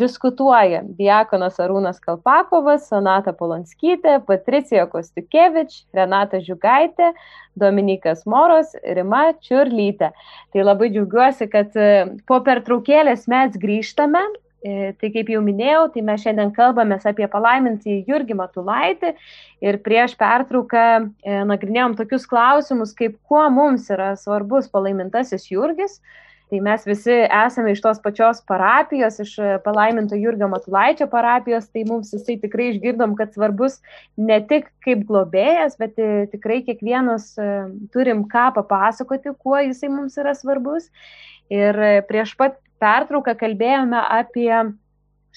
diskutuoja 0.00 0.80
Diakonas 0.98 1.60
Arūnas 1.62 2.02
Kalpakovas, 2.02 2.88
Sonata 2.90 3.36
Polonskytė, 3.38 4.16
Patricija 4.26 4.88
Kostukievič, 4.90 5.84
Renata 5.94 6.42
Žiugaitė, 6.42 7.12
Dominikas 7.62 8.26
Moros, 8.26 8.74
Rima 8.82 9.28
Čiurlytė. 9.46 10.10
Tai 10.50 10.66
labai 10.66 10.90
džiaugiuosi, 10.90 11.46
kad 11.54 11.78
e, 11.78 11.88
po 12.26 12.42
pertraukėlės 12.42 13.30
mes 13.30 13.54
grįžtame 13.54 14.26
tai 14.62 15.10
kaip 15.14 15.28
jau 15.30 15.40
minėjau, 15.44 15.84
tai 15.94 16.02
mes 16.02 16.22
šiandien 16.24 16.50
kalbame 16.54 16.98
apie 16.98 17.26
palaimintį 17.30 18.00
Jurgį 18.08 18.36
Matulaitį 18.40 19.12
ir 19.62 19.78
prieš 19.84 20.16
pertrauką 20.18 20.86
e, 20.98 21.36
nagrinėjom 21.46 21.94
tokius 21.98 22.26
klausimus, 22.26 22.94
kaip 22.98 23.14
kuo 23.30 23.44
mums 23.54 23.86
yra 23.94 24.14
svarbus 24.18 24.70
palaimintasis 24.72 25.46
Jurgis. 25.52 26.00
Tai 26.48 26.62
mes 26.64 26.86
visi 26.88 27.12
esame 27.12 27.74
iš 27.74 27.82
tos 27.84 27.98
pačios 28.00 28.38
parapijos, 28.48 29.18
iš 29.20 29.34
palaiminto 29.66 30.16
Jurgio 30.16 30.48
Matulaičio 30.48 31.04
parapijos, 31.12 31.66
tai 31.68 31.82
mums 31.84 32.14
jisai 32.14 32.38
tikrai 32.40 32.70
išgirdom, 32.72 33.18
kad 33.18 33.36
svarbus 33.36 33.82
ne 34.16 34.40
tik 34.48 34.70
kaip 34.86 35.04
globėjas, 35.06 35.76
bet 35.78 36.00
e, 36.00 36.24
tikrai 36.32 36.62
kiekvienas 36.66 37.34
turim 37.92 38.24
ką 38.32 38.48
papasakoti, 38.56 39.36
kuo 39.38 39.60
jisai 39.60 39.92
mums 39.92 40.16
yra 40.18 40.32
svarbus. 40.34 40.88
Ir 41.52 41.76
prieš 42.08 42.34
pat 42.36 42.58
pertrauką 42.82 43.34
kalbėjome 43.38 44.00
apie 44.20 44.52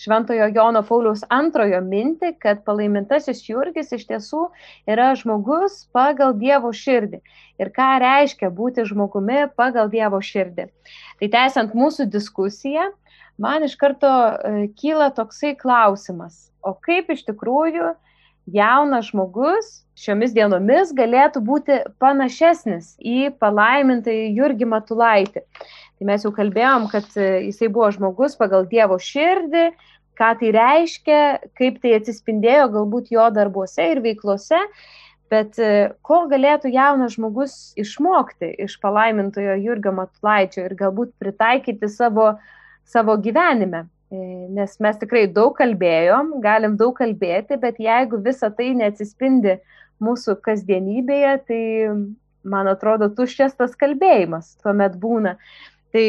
Šventojo 0.02 0.48
Jono 0.56 0.82
Pauliaus 0.88 1.22
antrojo 1.30 1.82
mintį, 1.84 2.32
kad 2.42 2.64
palaimintasis 2.66 3.44
Jurgis 3.46 3.92
iš 3.94 4.08
tiesų 4.10 4.46
yra 4.90 5.12
žmogus 5.20 5.84
pagal 5.94 6.34
Dievo 6.40 6.72
širdį. 6.74 7.20
Ir 7.62 7.70
ką 7.76 7.90
reiškia 8.02 8.50
būti 8.56 8.86
žmogumi 8.88 9.44
pagal 9.60 9.92
Dievo 9.92 10.22
širdį. 10.24 10.70
Tai 11.20 11.32
tęsiant 11.36 11.76
mūsų 11.78 12.08
diskusiją, 12.10 12.88
man 13.42 13.68
iš 13.68 13.76
karto 13.78 14.10
e, 14.10 14.70
kyla 14.80 15.12
toksai 15.14 15.54
klausimas, 15.60 16.48
o 16.64 16.74
kaip 16.74 17.12
iš 17.14 17.28
tikrųjų 17.28 17.92
jaunas 18.50 19.12
žmogus 19.12 19.82
šiomis 20.02 20.34
dienomis 20.34 20.96
galėtų 20.98 21.44
būti 21.46 21.78
panašesnis 22.02 22.96
į 22.98 23.36
palaimintąjį 23.44 24.32
Jurgį 24.40 24.72
Matulaitį. 24.72 25.46
Tai 26.02 26.08
mes 26.10 26.24
jau 26.26 26.32
kalbėjom, 26.34 26.88
kad 26.90 27.06
e, 27.14 27.26
jisai 27.52 27.68
buvo 27.70 27.92
žmogus 27.94 28.34
pagal 28.34 28.64
Dievo 28.66 28.96
širdį, 28.98 29.68
ką 30.18 30.30
tai 30.40 30.48
reiškia, 30.56 31.18
kaip 31.54 31.76
tai 31.84 31.92
atsispindėjo 32.00 32.72
galbūt 32.74 33.12
jo 33.14 33.28
darbuose 33.30 33.86
ir 33.92 34.00
veiklose, 34.02 34.58
bet 35.30 35.60
e, 35.62 35.92
ko 36.02 36.24
galėtų 36.32 36.72
jaunas 36.74 37.14
žmogus 37.20 37.54
išmokti 37.78 38.50
iš 38.66 38.80
palaimintojo 38.82 39.60
Jurgio 39.62 39.94
Matulaičio 40.00 40.64
ir 40.66 40.74
galbūt 40.80 41.12
pritaikyti 41.22 41.90
savo, 41.94 42.32
savo 42.90 43.14
gyvenime. 43.22 43.84
E, 44.10 44.24
nes 44.58 44.74
mes 44.82 44.98
tikrai 45.04 45.28
daug 45.30 45.54
kalbėjom, 45.60 46.40
galim 46.42 46.80
daug 46.80 46.96
kalbėti, 46.98 47.60
bet 47.62 47.78
jeigu 47.78 48.24
visa 48.26 48.50
tai 48.50 48.72
neatsispindi 48.80 49.60
mūsų 50.02 50.40
kasdienybėje, 50.50 51.36
tai 51.46 51.62
man 52.42 52.72
atrodo 52.74 53.12
tuščias 53.14 53.54
tas 53.62 53.78
kalbėjimas 53.78 54.56
tuomet 54.66 54.98
būna. 54.98 55.36
Tai 55.92 56.06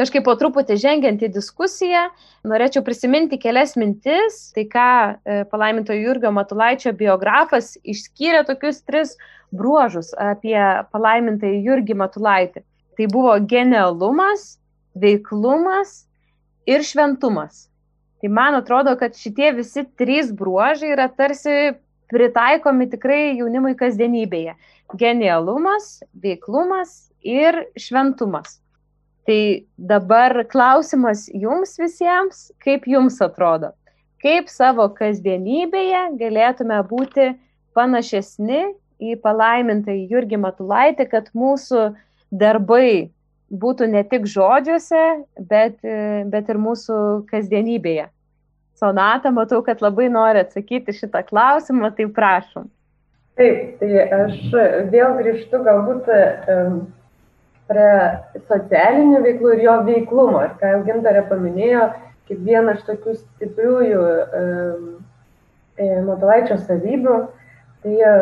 kažkaip 0.00 0.24
po 0.24 0.34
truputį 0.38 0.78
žengiant 0.80 1.22
į 1.22 1.30
diskusiją, 1.34 2.06
norėčiau 2.48 2.84
prisiminti 2.86 3.38
kelias 3.40 3.76
mintis, 3.80 4.46
tai 4.56 4.64
ką 4.70 4.86
e, 4.88 5.42
palaiminto 5.50 5.96
Jurgio 5.96 6.32
Matulaičio 6.32 6.94
biografas 6.96 7.74
išskyrė 7.82 8.44
tokius 8.48 8.80
tris 8.86 9.16
bruožus 9.52 10.14
apie 10.16 10.58
palaimintą 10.94 11.50
Jurgį 11.50 11.98
Matulaitį. 12.00 12.64
Tai 12.96 13.08
buvo 13.12 13.34
genialumas, 13.50 14.54
veiklumas 14.94 16.04
ir 16.68 16.84
šventumas. 16.86 17.66
Tai 18.20 18.28
man 18.28 18.56
atrodo, 18.58 18.96
kad 19.00 19.16
šitie 19.16 19.52
visi 19.56 19.86
trys 19.96 20.32
bruožai 20.36 20.92
yra 20.92 21.08
tarsi 21.08 21.72
pritaikomi 22.12 22.88
tikrai 22.92 23.36
jaunimui 23.38 23.76
kasdienybėje. 23.78 24.56
Genialumas, 25.00 26.00
veiklumas 26.20 27.10
ir 27.22 27.62
šventumas. 27.78 28.58
Tai 29.28 29.40
dabar 29.76 30.44
klausimas 30.48 31.26
jums 31.28 31.76
visiems, 31.78 32.48
kaip 32.64 32.86
jums 32.88 33.20
atrodo, 33.22 33.74
kaip 34.24 34.48
savo 34.48 34.88
kasdienybėje 34.96 36.06
galėtume 36.20 36.80
būti 36.88 37.34
panašesni 37.76 38.62
į 39.00 39.16
palaimintą 39.24 39.94
Jurgį 39.96 40.40
Matulaitį, 40.40 41.06
kad 41.12 41.28
mūsų 41.36 41.90
darbai 42.30 43.10
būtų 43.50 43.90
ne 43.90 44.02
tik 44.06 44.26
žodžiuose, 44.30 45.04
bet, 45.50 45.78
bet 46.32 46.50
ir 46.50 46.60
mūsų 46.60 46.98
kasdienybėje. 47.30 48.08
Sonata, 48.80 49.32
matau, 49.34 49.60
kad 49.64 49.82
labai 49.84 50.08
nori 50.08 50.40
atsakyti 50.40 50.94
šitą 50.96 51.20
klausimą, 51.26 51.90
tai 51.96 52.06
prašom. 52.16 52.70
Taip, 53.36 53.76
tai 53.80 54.04
aš 54.16 54.38
vėl 54.92 55.18
grįžtu 55.18 55.60
galbūt 55.66 56.08
prie 57.70 58.42
socialinių 58.48 59.22
veiklų 59.24 59.54
ir 59.54 59.64
jo 59.66 59.76
veiklumo. 59.86 60.42
Ir 60.46 60.54
ką 60.60 60.74
jau 60.74 60.82
gintarė 60.88 61.22
paminėjo, 61.30 61.86
kaip 62.28 62.44
vieną 62.46 62.76
iš 62.76 62.84
tokių 62.88 63.16
stipriųjų 63.18 64.02
e, 64.10 65.88
Matulaičio 66.06 66.58
savybių, 66.60 67.16
tai 67.84 67.94
e, 67.96 68.12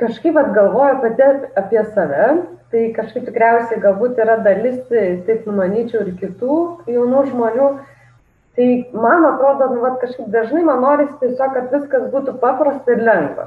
kažkaip 0.00 0.40
atgalvoju 0.40 0.98
pati 1.04 1.28
apie 1.60 1.84
save, 1.92 2.28
tai 2.72 2.88
kažkaip 2.96 3.28
tikriausiai 3.28 3.80
galbūt 3.84 4.20
yra 4.24 4.38
dalis, 4.42 4.80
taip 4.90 5.48
numanyčiau, 5.48 6.06
ir 6.06 6.16
kitų 6.20 6.60
jaunų 6.90 7.26
žmonių. 7.30 7.72
Tai 8.52 8.68
man 8.92 9.24
atrodo, 9.24 9.70
nu, 9.72 9.80
vat, 9.84 10.00
kažkaip 10.02 10.26
dažnai 10.32 10.64
man 10.66 10.82
norisi 10.84 11.14
tiesiog, 11.22 11.54
kad 11.54 11.70
viskas 11.72 12.08
būtų 12.12 12.34
paprasta 12.40 12.96
ir 12.96 13.04
lengva 13.06 13.46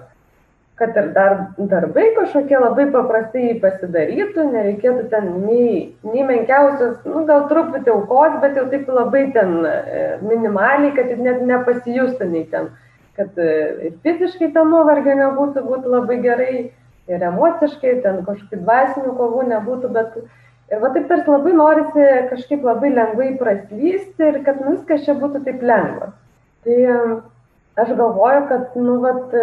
kad 0.75 0.97
ir 0.99 1.11
dar 1.15 1.35
darbai 1.57 2.09
kažkokie 2.17 2.57
labai 2.59 2.85
paprastai 2.91 3.53
pasidarytų, 3.63 4.43
nereikėtų 4.51 5.05
ten 5.11 5.29
nei, 5.45 5.75
nei 6.03 6.23
menkiausias, 6.27 6.97
nu, 7.07 7.23
gal 7.29 7.45
truputį 7.51 7.93
aukos, 7.93 8.39
bet 8.41 8.57
jau 8.59 8.65
taip 8.71 8.89
labai 8.91 9.29
ten 9.35 9.53
e, 9.63 9.75
minimaliai, 10.23 10.91
kad 10.97 11.13
net 11.23 11.45
nepasijustų 11.47 12.27
nei 12.31 12.43
ten, 12.51 12.73
kad 13.15 13.39
e, 13.39 13.51
ir 13.87 13.93
fiziškai 14.03 14.49
ten 14.57 14.73
nuovargio 14.73 15.15
nebūtų, 15.21 15.63
būtų 15.69 15.93
labai 15.93 16.17
gerai, 16.25 16.55
ir 17.07 17.23
emociškai, 17.29 18.01
ten 18.03 18.19
kažkokių 18.27 18.59
dvasinių 18.65 19.13
kovų 19.15 19.45
nebūtų, 19.53 19.91
bet 19.95 20.17
ir 20.73 20.81
va 20.81 20.89
taip 20.91 21.07
tarsi 21.07 21.31
labai 21.31 21.53
norisi 21.55 22.09
kažkaip 22.33 22.67
labai 22.67 22.91
lengvai 22.97 23.29
praslysti 23.39 24.27
ir 24.27 24.41
kad 24.43 24.59
viskas 24.65 25.07
čia 25.07 25.15
būtų 25.23 25.45
taip 25.47 25.63
lengva. 25.63 26.11
Tai 26.67 26.77
e, 26.83 26.99
aš 27.79 27.95
galvoju, 27.95 28.43
kad, 28.51 28.75
nu, 28.75 28.99
vat, 29.05 29.39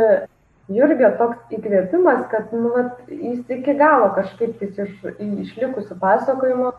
Jurgio 0.76 1.10
toks 1.18 1.54
įkvėpimas, 1.56 2.26
kad 2.32 2.52
nu, 2.54 2.72
vat, 2.74 2.98
jis 3.10 3.40
iki 3.50 3.74
galo 3.78 4.12
kažkaip 4.16 4.58
tais 4.60 4.78
iš, 4.84 4.92
išlikusių 5.20 5.96
pasakojimų 6.00 6.72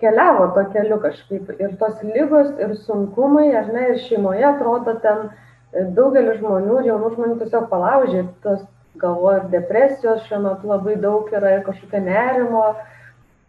keliavo 0.00 0.46
to 0.54 0.64
keliu 0.72 0.98
kažkaip. 1.02 1.50
Ir 1.58 1.76
tos 1.80 2.00
lygos, 2.06 2.50
ir 2.62 2.74
sunkumai, 2.86 3.50
ar 3.58 3.70
ne, 3.74 3.88
ir 3.92 4.02
šeimoje 4.06 4.46
atrodo 4.48 4.94
ten 5.04 5.28
e, 5.28 5.84
daugelis 5.96 6.40
žmonių 6.42 6.80
ir 6.80 6.90
jaunų 6.92 7.12
žmonių 7.16 7.38
tiesiog 7.42 7.68
palaužė. 7.72 8.24
Tos 8.46 8.62
galvoju, 8.98 9.42
ir 9.42 9.52
depresijos 9.52 10.24
šiuo 10.28 10.42
metu 10.46 10.70
labai 10.70 10.96
daug 11.02 11.28
yra, 11.34 11.58
ir 11.58 11.66
kažkokio 11.66 12.02
nerimo. 12.06 12.64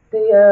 Tai 0.09 0.25
e, 0.25 0.43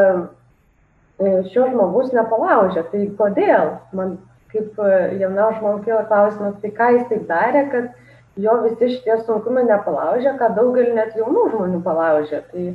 e, 1.18 1.36
šio 1.52 1.68
žmogus 1.72 2.14
nepalaužė. 2.14 2.86
Tai 2.92 3.04
kodėl? 3.18 3.76
Man 3.92 4.18
kaip 4.52 4.78
jauna 5.20 5.50
žmogus 5.58 5.84
kyla 5.84 6.04
klausimas, 6.08 6.54
tai 6.62 6.70
ką 6.72 6.92
jis 6.94 7.08
taip 7.10 7.26
darė, 7.28 7.64
kad 7.72 7.90
jo 8.38 8.54
visi 8.62 8.92
šitie 8.94 9.16
sunkumai 9.26 9.64
nepalaužė, 9.66 10.34
ką 10.38 10.52
daugelį 10.56 10.94
net 10.96 11.16
jaunų 11.18 11.48
žmonių 11.54 11.80
palaužė. 11.82 12.42
Tai, 12.52 12.66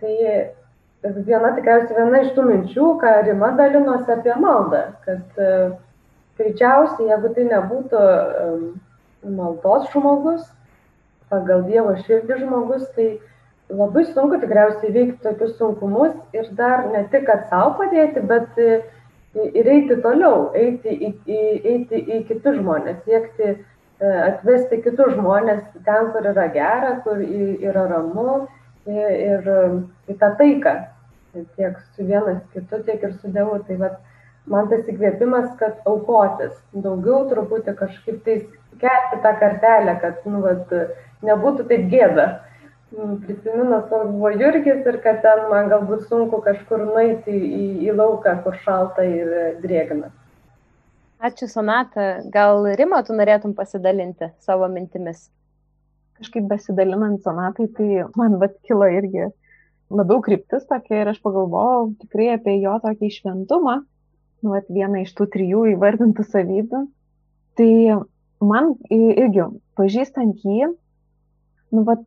tai 0.00 0.14
viena 1.26 1.52
tikriausiai 1.56 1.98
viena 1.98 2.22
iš 2.24 2.32
tų 2.36 2.46
minčių, 2.48 2.88
ką 3.02 3.12
Rima 3.26 3.52
dalinosi 3.58 4.14
apie 4.14 4.36
maldą, 4.40 4.86
kad 5.04 5.42
e, 5.44 5.50
greičiausiai, 6.40 7.10
jeigu 7.10 7.34
tai 7.36 7.44
nebūtų 7.50 8.06
maldos 9.36 9.86
žmogus, 9.92 10.48
pagal 11.32 11.64
Dievo 11.68 11.94
širdį 12.06 12.40
žmogus, 12.40 12.88
tai 12.96 13.14
labai 13.72 14.06
sunku 14.08 14.40
tikriausiai 14.40 14.92
veikti 14.96 15.20
tokius 15.24 15.56
sunkumus 15.60 16.16
ir 16.36 16.48
dar 16.56 16.88
ne 16.92 17.04
tik, 17.12 17.28
kad 17.28 17.46
savo 17.52 17.76
padėti, 17.82 18.24
bet 18.28 18.56
ir 18.60 19.70
eiti 19.76 20.00
toliau, 20.00 20.50
eiti 20.56 20.92
į, 20.94 21.14
į, 21.26 21.44
eiti 21.74 22.02
į 22.16 22.24
kitus 22.28 22.60
žmonės, 22.60 23.00
siekti 23.04 23.54
E, 23.54 23.73
atvesti 24.04 24.80
kitus 24.84 25.14
žmonės 25.16 25.62
ten, 25.86 26.10
kur 26.14 26.26
yra 26.30 26.48
gera, 26.54 26.96
kur 27.04 27.20
yra 27.20 27.86
ramu 27.90 28.44
ir, 28.86 29.14
ir 29.28 29.52
į 30.10 30.18
tą 30.20 30.32
taiką, 30.40 30.74
tiek 31.56 31.78
su 31.94 32.06
vienas 32.06 32.42
kitu, 32.54 32.82
tiek 32.86 33.02
ir 33.02 33.14
su 33.20 33.32
Dievu. 33.34 33.60
Tai 33.68 33.78
vat, 33.82 34.00
man 34.50 34.68
tas 34.72 34.84
įkvėpimas, 34.90 35.52
kad 35.60 35.80
aukotis, 35.90 36.56
daugiau 36.74 37.24
truputį 37.30 37.76
kažkaip 37.78 38.22
tai 38.26 38.40
kelti 38.82 39.20
tą 39.24 39.36
kartelę, 39.40 39.98
kad 40.02 40.26
nu, 40.28 40.42
vat, 40.44 40.74
nebūtų 41.24 41.68
taip 41.70 41.86
gėda. 41.92 42.26
Mm, 42.94 43.14
Prisiminus, 43.24 43.88
koks 43.90 44.10
buvo 44.12 44.30
Jurgis 44.38 44.84
ir 44.86 45.00
kad 45.02 45.22
ten 45.24 45.48
man 45.50 45.70
galbūt 45.72 46.04
sunku 46.10 46.38
kažkur 46.44 46.84
nueiti 46.86 47.32
į, 47.34 47.64
į 47.88 47.96
lauką, 47.96 48.36
kur 48.44 48.58
šalta 48.62 49.06
ir 49.08 49.56
drėgna. 49.64 50.12
Ačiū, 51.24 51.46
Sonata. 51.48 52.20
Gal 52.28 52.66
Rima, 52.76 52.98
tu 53.06 53.14
norėtum 53.16 53.54
pasidalinti 53.56 54.26
savo 54.44 54.66
mintimis? 54.68 55.30
Kažkaip 56.18 56.44
besidalinant 56.50 57.22
Sonatai, 57.24 57.64
tai 57.78 58.02
man 58.18 58.36
vat 58.42 58.58
kilo 58.68 58.84
irgi 58.92 59.30
labiau 59.94 60.20
kryptis 60.26 60.66
tokia 60.68 61.00
ir 61.00 61.12
aš 61.14 61.22
pagalvojau 61.24 61.94
tikrai 62.02 62.28
apie 62.34 62.58
jo 62.58 62.74
tokį 62.84 63.10
šventumą, 63.16 63.78
nu, 64.44 64.52
vat, 64.52 64.68
vieną 64.68 65.06
iš 65.06 65.14
tų 65.16 65.28
trijų 65.32 65.64
įvardintų 65.72 66.28
savybių. 66.28 66.82
Tai 67.56 67.72
man 68.44 68.74
irgi, 68.92 69.48
pažįstant 69.80 70.44
jį, 70.44 70.70
nu, 71.72 71.88
vat, 71.88 72.04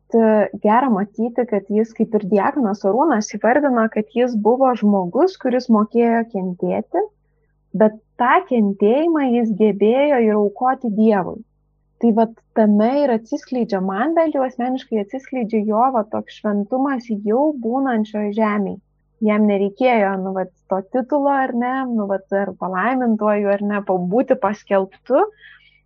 gera 0.62 0.94
matyti, 0.94 1.42
kad 1.50 1.66
jis, 1.66 1.90
kaip 1.98 2.14
ir 2.20 2.30
diakonas 2.38 2.86
Arūnas, 2.86 3.34
įvardino, 3.34 3.90
kad 3.90 4.14
jis 4.14 4.38
buvo 4.38 4.70
žmogus, 4.78 5.34
kuris 5.42 5.66
mokėjo 5.74 6.22
kentėti 6.30 7.08
bet 7.74 7.98
tą 8.20 8.38
kentėjimą 8.48 9.28
jis 9.34 9.52
gebėjo 9.58 10.18
ir 10.24 10.34
aukoti 10.38 10.90
Dievui. 10.94 11.42
Tai 11.98 12.10
vad 12.14 12.34
tame 12.54 12.90
ir 13.02 13.10
atsiskleidžia, 13.10 13.80
man 13.82 14.14
bent 14.14 14.36
jau 14.36 14.44
asmeniškai 14.46 15.00
atsiskleidžia 15.02 15.64
jo 15.66 15.86
va 15.94 16.04
toks 16.12 16.36
šventumas 16.38 17.08
jau 17.10 17.48
būnančioje 17.64 18.36
žemėje. 18.36 18.78
Jam 19.26 19.48
nereikėjo, 19.50 20.12
nu, 20.22 20.30
vat, 20.36 20.52
to 20.70 20.78
titulo 20.94 21.32
ar 21.34 21.50
ne, 21.58 21.72
nu, 21.90 22.06
vat, 22.06 22.28
ar 22.30 22.52
palaimintuoju 22.60 23.50
ar 23.50 23.64
ne, 23.66 23.80
pabūti 23.88 24.36
paskelbtu, 24.38 25.24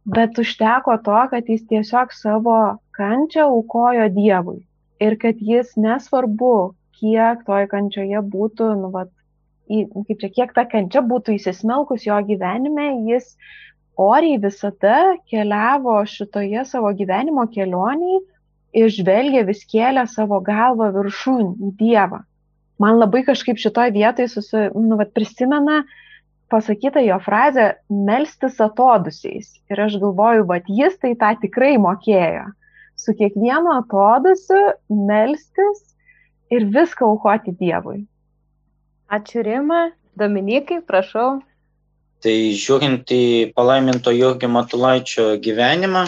bet 0.04 0.36
užteko 0.42 0.98
to, 1.06 1.16
kad 1.30 1.48
jis 1.48 1.64
tiesiog 1.70 2.12
savo 2.12 2.58
kančią 2.98 3.46
aukojo 3.48 4.10
Dievui. 4.12 4.60
Ir 5.00 5.16
kad 5.22 5.40
jis 5.40 5.72
nesvarbu, 5.80 6.74
kiek 7.00 7.40
toj 7.48 7.70
kančioje 7.72 8.20
būtų, 8.34 8.68
nu, 8.82 8.92
vat, 9.70 9.84
kaip 10.08 10.18
čia, 10.22 10.30
kiek 10.38 10.54
ta 10.56 10.64
kančia 10.68 11.02
būtų 11.06 11.36
įsismelkus 11.38 12.06
jo 12.06 12.18
gyvenime, 12.26 12.88
jis 13.10 13.36
oriai 14.00 14.40
visada 14.40 15.16
keliavo 15.30 16.00
šitoje 16.08 16.64
savo 16.68 16.92
gyvenimo 16.96 17.46
kelionėje 17.52 18.22
ir 18.72 18.92
žvelgė 18.92 19.44
vis 19.48 19.64
kėlė 19.68 20.06
savo 20.08 20.40
galvą 20.44 20.90
viršūn 20.94 21.56
į 21.68 21.72
Dievą. 21.80 22.22
Man 22.82 22.98
labai 22.98 23.22
kažkaip 23.26 23.60
šitoje 23.60 23.92
vietoje 23.94 24.30
susi, 24.32 24.68
nu, 24.74 24.96
vat, 24.98 25.12
prisimena 25.14 25.82
pasakyta 26.52 27.02
jo 27.04 27.18
frazė 27.22 27.68
melstis 27.88 28.58
atodusiais. 28.60 29.54
Ir 29.70 29.84
aš 29.86 29.98
galvoju, 30.02 30.48
vad 30.48 30.68
jis 30.68 30.98
tai 31.00 31.14
tą 31.20 31.34
tikrai 31.44 31.76
mokėjo. 31.80 32.48
Su 32.98 33.14
kiekvienu 33.18 33.72
atodusiu 33.76 34.60
melstis 34.88 35.84
ir 36.52 36.66
viską 36.74 37.08
aukoti 37.12 37.54
Dievui. 37.56 38.02
Ačiū 39.10 39.42
Rima. 39.46 39.90
Dominikai, 40.12 40.82
prašau. 40.84 41.40
Tai 42.22 42.34
žiūrint 42.54 43.08
į 43.10 43.52
palaiminto 43.56 44.12
Jurgio 44.12 44.50
Matulaičio 44.52 45.24
gyvenimą, 45.42 46.04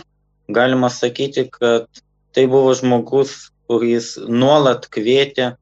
galima 0.52 0.90
sakyti, 0.92 1.48
kad 1.50 1.88
tai 2.36 2.44
buvo 2.50 2.74
žmogus, 2.76 3.32
kuris 3.66 4.14
nuolat 4.28 4.86
kvietė 4.92 5.54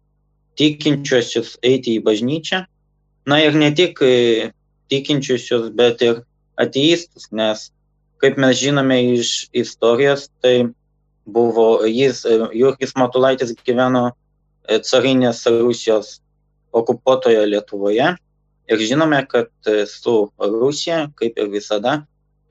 tikinčiosius 0.59 1.55
eiti 1.63 1.97
į 1.99 2.05
bažnyčią. 2.05 2.65
Na 3.31 3.39
ir 3.45 3.55
ne 3.55 3.71
tik 3.71 4.03
e, 4.03 4.51
tikinčiosius, 4.91 5.71
bet 5.79 6.03
ir 6.03 6.25
ateistus, 6.61 7.31
nes 7.31 7.71
kaip 8.23 8.39
mes 8.39 8.59
žinome 8.59 8.99
iš 9.15 9.47
istorijos, 9.55 10.29
tai 10.43 10.73
buvo 11.25 11.85
jis, 11.87 12.25
e, 12.27 12.41
Jurgis 12.59 12.97
Matulaitis 12.99 13.55
gyveno 13.63 14.11
e, 14.11 14.81
carinės 14.83 15.47
Rusijos 15.47 16.19
okupuotoje 16.73 17.47
Lietuvoje. 17.47 18.15
Ir 18.71 18.79
žinome, 18.79 19.21
kad 19.29 19.51
e, 19.67 19.85
su 19.87 20.31
Rusija, 20.39 21.09
kaip 21.19 21.39
ir 21.39 21.51
visada, 21.53 22.03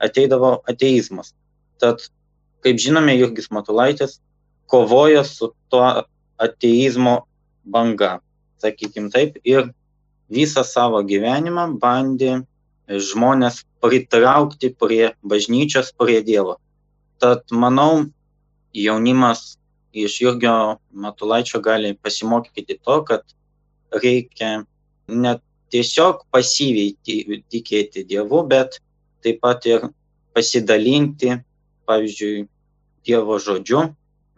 ateidavo 0.02 0.58
ateizmas. 0.68 1.32
Tad, 1.80 2.04
kaip 2.62 2.78
žinome, 2.78 3.16
Jurgis 3.18 3.50
Matulaitis 3.50 4.20
kovojo 4.70 5.24
su 5.24 5.52
tuo 5.68 6.04
ateizmo 6.36 7.22
banga. 7.64 8.18
sakykim 8.62 9.08
taip, 9.10 9.40
ir 9.42 9.72
visą 10.30 10.62
savo 10.62 11.00
gyvenimą 11.02 11.64
bandė 11.82 12.36
žmonės 12.86 13.64
pritraukti 13.82 14.70
prie 14.78 15.10
bažnyčios, 15.26 15.90
prie 15.98 16.20
Dievo. 16.22 16.60
Tad 17.18 17.50
manau, 17.50 18.06
jaunimas 18.72 19.58
iš 19.92 20.20
Jurgio 20.22 20.78
Matulaičio 20.92 21.60
gali 21.60 21.94
pasimokyti 21.94 22.78
to, 22.78 23.02
kad 23.04 23.26
reikia 23.92 24.62
ne 25.08 25.34
tiesiog 25.72 26.24
pasyviai 26.32 26.96
tikėti 27.52 28.04
Dievu, 28.08 28.42
bet 28.48 28.78
taip 29.24 29.40
pat 29.44 29.66
ir 29.66 29.88
pasidalinti, 30.36 31.36
pavyzdžiui, 31.88 32.46
Dievo 33.02 33.38
žodžiu, 33.42 33.88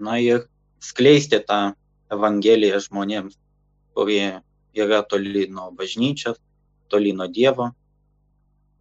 na 0.00 0.18
ir 0.18 0.46
skleisti 0.80 1.40
tą 1.44 1.74
Evangeliją 2.14 2.78
žmonėms, 2.86 3.36
kurie 3.96 4.40
yra 4.74 5.02
toli 5.04 5.46
nuo 5.50 5.70
bažnyčios, 5.76 6.38
toli 6.88 7.12
nuo 7.12 7.28
Dievo. 7.28 7.70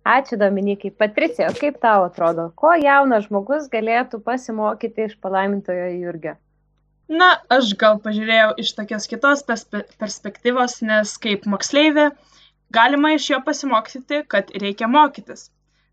Ačiū 0.04 0.36
Dominikai. 0.40 0.92
Patricija, 0.92 1.50
kaip 1.56 1.78
tau 1.84 2.08
atrodo, 2.10 2.50
ko 2.60 2.74
jaunas 2.76 3.30
žmogus 3.30 3.70
galėtų 3.72 4.20
pasimokyti 4.24 5.08
iš 5.08 5.14
palaimintojo 5.24 5.86
Jurgio? 5.96 6.36
Na, 7.14 7.30
aš 7.54 7.74
gal 7.82 8.00
pažiūrėjau 8.04 8.54
iš 8.64 8.70
tokios 8.78 9.10
kitos 9.12 9.44
perspektyvos, 9.46 10.80
nes 10.88 11.12
kaip 11.22 11.44
moksleivė 11.54 12.08
galima 12.74 13.12
iš 13.14 13.30
jo 13.34 13.40
pasimokyti, 13.46 14.24
kad 14.34 14.50
reikia 14.64 14.90
mokytis. 14.90 15.50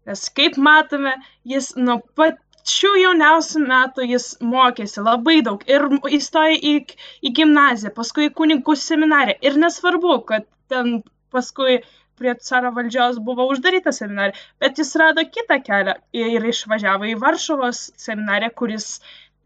Nes 0.09 0.23
kaip 0.37 0.57
matome, 0.68 1.12
jis 1.53 1.75
nuo 1.77 1.99
pačių 2.21 2.93
jauniausių 3.03 3.64
metų 3.66 4.09
jis 4.14 4.31
mokėsi 4.55 5.05
labai 5.05 5.37
daug 5.49 5.64
ir 5.68 5.87
įstojo 6.21 6.57
į, 6.73 6.75
į 7.27 7.35
gimnaziją, 7.41 7.93
paskui 8.01 8.31
į 8.31 8.35
kunigų 8.41 8.79
seminariją. 8.81 9.37
Ir 9.45 9.61
nesvarbu, 9.64 10.16
kad 10.31 10.49
ten 10.73 11.03
paskui 11.35 11.83
prie 12.21 12.35
caro 12.49 12.73
valdžios 12.77 13.21
buvo 13.25 13.47
uždaryta 13.53 13.93
seminarija, 13.97 14.41
bet 14.62 14.81
jis 14.81 14.97
rado 15.01 15.25
kitą 15.37 15.61
kelią 15.68 15.97
ir 16.16 16.53
išvažiavo 16.53 17.12
į 17.12 17.16
Varšuvos 17.23 17.91
seminariją, 18.01 18.57
kuris 18.62 18.89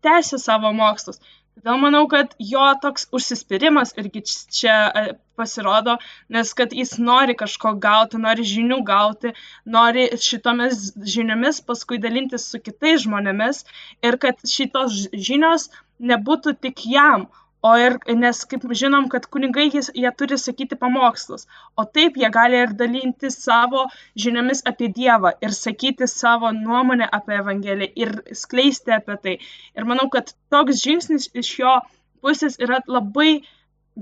tęsė 0.07 0.39
savo 0.43 0.72
mokslus. 0.77 1.20
Todėl 1.59 1.78
manau, 1.82 2.07
kad 2.12 2.32
jo 2.52 2.62
toks 2.84 3.05
užsispyrimas 3.18 3.92
irgi 4.02 4.22
čia 4.57 4.74
e, 5.00 5.02
pasirodo, 5.40 5.94
nes 6.36 6.50
kad 6.61 6.74
jis 6.78 6.96
nori 7.09 7.36
kažko 7.42 7.72
gauti, 7.84 8.18
nori 8.24 8.46
žinių 8.50 8.80
gauti, 8.88 9.32
nori 9.76 10.09
šitomis 10.26 10.82
žiniomis 11.14 11.62
paskui 11.70 12.00
dalintis 12.07 12.48
su 12.50 12.61
kitais 12.66 13.05
žmonėmis 13.07 13.62
ir 14.11 14.18
kad 14.26 14.42
šitos 14.57 14.98
žinios 15.30 15.70
nebūtų 16.12 16.57
tik 16.66 16.84
jam, 16.96 17.28
o 17.68 17.72
ir 17.80 17.96
nes 18.22 18.42
kaip 18.50 18.66
žinom 18.82 19.08
kad 19.14 19.28
kunigai 19.36 19.66
jis 19.76 19.90
jie 20.02 20.12
turi 20.22 20.38
sakyti 20.42 20.78
pamokslus. 20.82 21.46
O 21.80 21.86
taip 21.98 22.18
jie 22.22 22.30
gali 22.38 22.60
ir 22.64 22.74
dalintis 22.82 23.38
savo 23.46 23.86
žiniomis 24.24 24.64
apie 24.72 24.90
dievą 24.98 25.32
ir 25.46 25.56
sakyti 25.60 26.10
savo 26.14 26.52
nuomonę 26.60 27.08
apie 27.20 27.40
evangeliją 27.40 27.92
ir 28.04 28.14
skleisti 28.42 28.96
apie 28.98 29.18
tai. 29.26 29.36
Ir 29.78 29.90
manau 29.92 30.10
kad 30.16 30.34
toks 30.56 30.84
žingsnis 30.84 31.30
iš 31.44 31.56
jo 31.62 31.78
pusės 32.24 32.60
yra 32.66 32.82
labai 32.98 33.32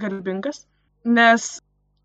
garbingas 0.04 0.64
nes 1.04 1.60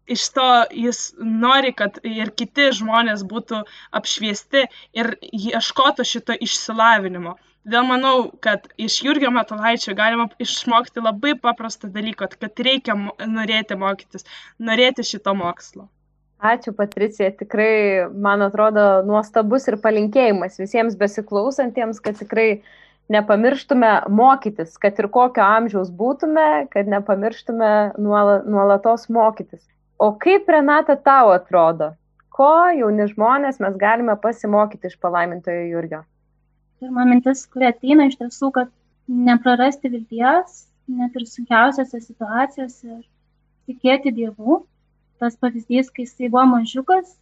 iš 0.08 0.30
to 0.36 0.48
jis 0.72 1.00
nori 1.20 1.74
kad 1.74 2.00
ir 2.04 2.32
kiti 2.42 2.70
žmonės 2.80 3.24
būtų 3.34 3.64
apšviesti 4.00 4.64
ir 5.02 5.12
ieškotų 5.22 6.06
šito 6.12 6.38
išsilavinimo 6.48 7.36
todėl 7.68 7.84
manau 7.90 8.16
kad 8.44 8.66
iš 8.80 9.02
jurgio 9.04 9.30
matulaičio 9.36 9.94
galima 10.00 10.30
išmokti 10.40 11.04
labai 11.04 11.36
paprasto 11.44 11.92
dalyko 11.92 12.32
kad 12.32 12.64
reikia 12.70 12.96
norėti 13.28 13.76
mokytis 13.76 14.28
norėti 14.72 15.04
šito 15.12 15.36
mokslo 15.36 15.90
Ačiū, 16.38 16.70
Patricija. 16.78 17.32
Tikrai, 17.34 18.10
man 18.14 18.44
atrodo, 18.46 19.02
nuostabus 19.10 19.66
ir 19.72 19.80
palinkėjimas 19.82 20.60
visiems 20.62 20.94
besiklausantiems, 21.00 21.98
kad 21.98 22.20
tikrai 22.20 22.62
nepamirštume 23.10 23.90
mokytis, 24.14 24.76
kad 24.78 25.00
ir 25.02 25.08
kokio 25.10 25.42
amžiaus 25.42 25.90
būtume, 25.90 26.68
kad 26.70 26.92
nepamirštume 26.94 27.72
nuolatos 27.98 29.08
mokytis. 29.10 29.64
O 29.98 30.12
kaip, 30.22 30.46
Renata, 30.54 30.94
tau 31.02 31.34
atrodo, 31.34 31.96
ko 32.30 32.52
jauni 32.78 33.10
žmonės 33.10 33.58
mes 33.64 33.82
galime 33.82 34.14
pasimokyti 34.22 34.92
iš 34.92 35.00
palaimintojo 35.02 35.66
Jurgio? 35.72 36.04
Pirma 36.80 37.06
mintis, 37.10 37.46
kuri 37.52 37.68
ateina 37.70 38.08
iš 38.08 38.18
tiesų, 38.20 38.52
kad 38.56 38.72
neprarasti 39.08 39.92
vilties, 39.92 40.66
net 40.88 41.16
ir 41.18 41.26
sunkiausiose 41.28 42.02
situacijose 42.04 42.88
ir 42.88 43.06
tikėti 43.70 44.14
Dievu. 44.16 44.64
Tas 45.18 45.38
pavyzdys, 45.42 45.90
kai 45.90 46.06
jisai 46.06 46.30
buvo 46.30 46.44
mažiukas, 46.52 47.16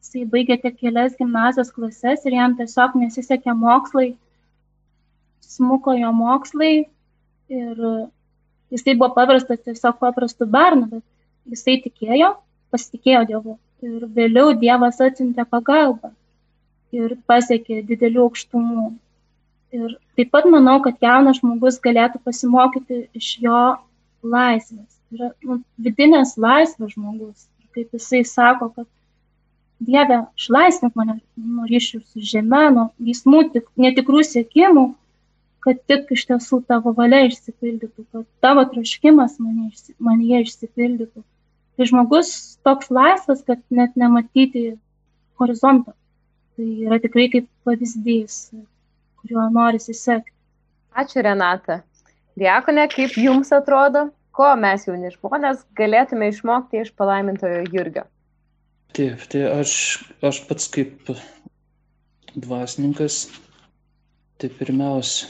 jisai 0.00 0.26
baigė 0.32 0.60
tik 0.62 0.76
kelias 0.78 1.16
gimnazijos 1.18 1.72
klases 1.74 2.22
ir 2.28 2.36
jam 2.36 2.54
tiesiog 2.58 2.94
nesisekė 3.00 3.56
mokslai, 3.58 4.12
smuko 5.42 5.96
jo 5.98 6.12
mokslai 6.14 6.74
ir 7.50 7.82
jisai 8.70 8.94
buvo 8.94 9.10
paprastas 9.16 9.64
tiesiog 9.66 9.98
paprastų 9.98 10.46
bernų, 10.54 10.86
bet 10.92 11.56
jisai 11.56 11.80
tikėjo, 11.88 12.36
pasitikėjo 12.70 13.26
Dievu. 13.32 13.58
Ir 13.82 14.06
vėliau 14.14 14.54
Dievas 14.60 15.00
atsintė 15.02 15.46
pagalbą 15.48 16.12
ir 16.96 17.16
pasiekė 17.30 17.82
didelių 17.88 18.26
aukštumų. 18.26 18.86
Ir 19.76 19.96
taip 20.18 20.32
pat 20.34 20.48
manau, 20.50 20.80
kad 20.82 20.98
jaunas 21.02 21.38
žmogus 21.38 21.78
galėtų 21.82 22.20
pasimokyti 22.26 23.04
iš 23.16 23.36
jo 23.44 23.60
laisvės. 24.26 24.96
Tai 25.10 25.18
yra 25.18 25.28
nu, 25.46 25.60
vidinės 25.78 26.34
laisvės 26.40 26.96
žmogus. 26.96 27.46
Ir 27.62 27.68
kaip 27.76 27.98
jisai 27.98 28.24
sako, 28.26 28.72
kad 28.74 28.88
Dieve, 29.80 30.18
išlaisvink 30.36 30.96
mane 30.98 31.14
nuo 31.40 31.64
ryšių 31.68 32.02
su 32.04 32.20
žeme, 32.30 32.66
nuo 32.74 32.82
vysmų 33.00 33.46
tik, 33.54 33.70
netikrų 33.80 34.20
siekimų, 34.28 34.82
kad 35.64 35.80
tik 35.88 36.10
iš 36.16 36.26
tiesų 36.28 36.58
tavo 36.68 36.92
valia 36.98 37.22
išsipildytų, 37.30 38.04
kad 38.12 38.26
tavo 38.44 38.66
troškimas 38.74 39.38
mane, 39.40 39.70
mane 39.96 40.42
išsipildytų. 40.42 41.24
Tai 41.80 41.88
žmogus 41.88 42.34
toks 42.66 42.92
laisvas, 42.92 43.40
kad 43.46 43.62
net 43.72 43.96
nematyti 43.96 44.74
horizonto 45.40 45.94
tai 46.56 46.68
yra 46.86 47.00
tikrai 47.02 47.28
kaip 47.32 47.48
pavyzdys, 47.66 48.38
kuriuo 49.20 49.48
norisi 49.54 49.94
sekti. 49.96 50.34
Ačiū 51.00 51.22
Renata. 51.22 51.80
Diakonė, 52.40 52.86
kaip 52.90 53.14
jums 53.20 53.52
atrodo, 53.54 54.08
ko 54.34 54.48
mes 54.58 54.86
jauni 54.88 55.12
žmonės 55.14 55.62
galėtume 55.78 56.30
išmokti 56.32 56.80
iš 56.82 56.94
palaimintojo 56.98 57.62
Jurgio? 57.70 58.06
Taip, 58.96 59.22
tai 59.30 59.44
aš, 59.60 59.72
aš 60.26 60.40
pats 60.48 60.66
kaip 60.74 61.12
dvasininkas, 62.34 63.28
tai 64.40 64.50
pirmiausia, 64.58 65.28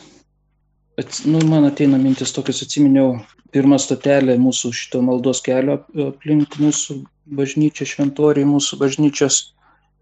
at, 1.00 1.20
nu, 1.28 1.42
man 1.48 1.68
ateina 1.68 2.00
mintis 2.00 2.32
tokias, 2.36 2.62
atsiminiau, 2.64 3.18
pirmą 3.54 3.78
stotelę 3.82 4.36
mūsų 4.40 4.72
šito 4.76 5.00
maldos 5.04 5.42
kelio 5.44 5.80
aplink 6.06 6.56
mūsų 6.62 7.00
bažnyčią, 7.36 7.88
šventoriai 7.92 8.46
mūsų 8.48 8.78
bažnyčios 8.80 9.40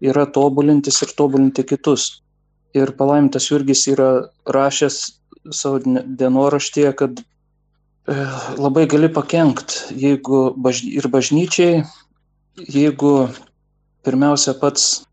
yra 0.01 0.25
tobulintis 0.25 1.01
ir 1.03 1.13
tobulinti 1.17 1.63
kitus. 1.63 2.21
Ir 2.75 2.91
palaimintas 2.97 3.49
Jurgis 3.49 3.87
yra 3.89 4.29
rašęs 4.45 4.97
savo 5.51 5.79
dienoraštyje, 6.05 6.93
kad 6.95 7.19
e, 7.19 7.25
labai 8.57 8.85
gali 8.87 9.09
pakengti, 9.13 9.95
jeigu 9.97 10.53
baž, 10.57 10.83
ir 10.85 11.07
bažnyčiai, 11.09 11.83
jeigu 12.69 13.13
pirmiausia 14.05 14.53
pats 14.61 15.05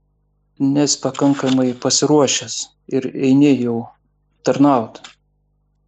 nesi 0.61 1.01
pakankamai 1.03 1.73
pasiruošęs 1.81 2.57
ir 2.93 3.09
eini 3.15 3.55
jau 3.61 3.87
tarnauti. 4.45 5.01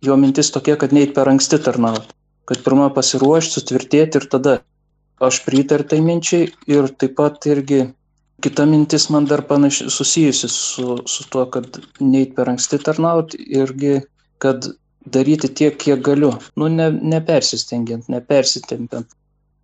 Jo 0.02 0.16
mintis 0.16 0.50
tokia, 0.54 0.76
kad 0.78 0.92
neit 0.94 1.14
per 1.14 1.28
anksti 1.28 1.58
tarnauti, 1.62 2.14
kad 2.46 2.62
pirmą 2.64 2.88
pasiruošti, 2.94 3.58
sutvirtėti 3.58 4.20
ir 4.20 4.26
tada 4.30 4.58
aš 5.20 5.42
pritartai 5.46 5.98
minčiai 6.04 6.52
ir 6.70 6.90
taip 7.00 7.16
pat 7.18 7.46
irgi 7.50 7.88
kita 8.42 8.66
mintis 8.66 9.08
man 9.10 9.26
dar 9.26 9.42
panaši 9.42 9.90
susijusi 9.90 10.48
su 10.48 10.98
su 11.06 11.24
tuo 11.30 11.46
kad 11.50 11.80
neit 12.00 12.34
per 12.36 12.50
anksti 12.52 12.78
tarnaut 12.78 13.34
irgi 13.38 14.00
kad 14.38 14.68
daryti 15.06 15.48
tiek 15.54 15.78
kiek 15.78 16.02
galiu. 16.04 16.32
Nu 16.56 16.68
ne 16.68 16.90
nepersistengiant 16.90 18.08
nepersitempiant. 18.08 19.06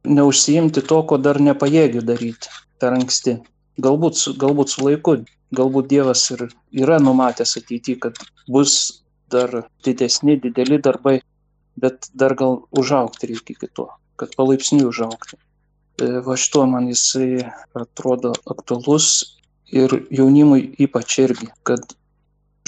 Neužsiimti 0.04 0.82
to 0.90 1.02
ko 1.08 1.18
dar 1.18 1.40
nepajėgiu 1.40 2.02
daryti 2.02 2.50
per 2.80 2.96
anksti. 2.98 3.38
Galbūt 3.86 4.24
galbūt 4.42 4.74
su 4.74 4.84
laiku. 4.88 5.16
Galbūt 5.54 5.86
dievas 5.92 6.24
ir 6.34 6.48
yra 6.82 6.98
numatęs 6.98 7.56
ateity 7.60 7.94
kad 8.02 8.18
bus 8.50 9.04
dar 9.30 9.62
didesni 9.84 10.34
dideli 10.40 10.80
darbai 10.82 11.20
bet 11.76 12.08
dar 12.14 12.34
gal 12.34 12.62
užaugti 12.80 13.30
reikia 13.30 13.54
iki 13.56 13.68
to 13.76 13.86
kad 14.16 14.34
palaipsniui 14.38 14.86
užaugti. 14.86 15.36
E, 15.36 15.43
va 16.00 16.36
šituo 16.36 16.66
man 16.66 16.88
jisai 16.90 17.44
atrodo 17.78 18.32
aktualus 18.50 19.38
ir 19.70 19.92
jaunimui 20.10 20.72
ypač 20.82 21.18
irgi, 21.22 21.48
kad 21.62 21.94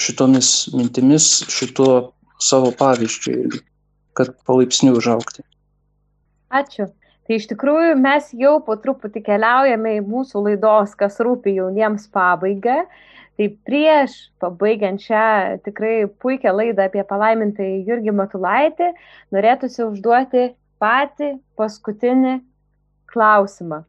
šitomis 0.01 0.69
mintimis, 0.75 1.43
šituo 1.51 2.13
savo 2.39 2.71
pavyzdžiu 2.79 3.33
irgi, 3.33 3.61
kad 4.17 4.31
palaipsniui 4.47 4.97
užaukti. 4.97 5.43
Ačiū. 6.53 6.87
Tai 7.27 7.35
iš 7.35 7.49
tikrųjų 7.49 7.97
mes 7.99 8.29
jau 8.39 8.53
po 8.63 8.77
truputį 8.79 9.19
keliaujame 9.25 9.97
į 9.97 10.03
mūsų 10.07 10.45
laidos, 10.45 10.93
kas 10.95 11.19
rūpi 11.19 11.57
jauniems 11.57 12.07
pabaigą. 12.13 12.85
Tai 13.37 13.47
prieš 13.67 14.15
pabaigiant 14.41 15.03
šią 15.03 15.59
tikrai 15.65 16.07
puikią 16.23 16.55
laidą 16.55 16.87
apie 16.87 17.03
palaimintai 17.05 17.83
Jurgį 17.85 18.15
Matulaitį, 18.15 18.87
norėtųsi 19.35 19.83
užduoti 19.85 20.45
patį 20.81 21.35
paskutinį 21.59 22.39
klausimą. 23.17 23.81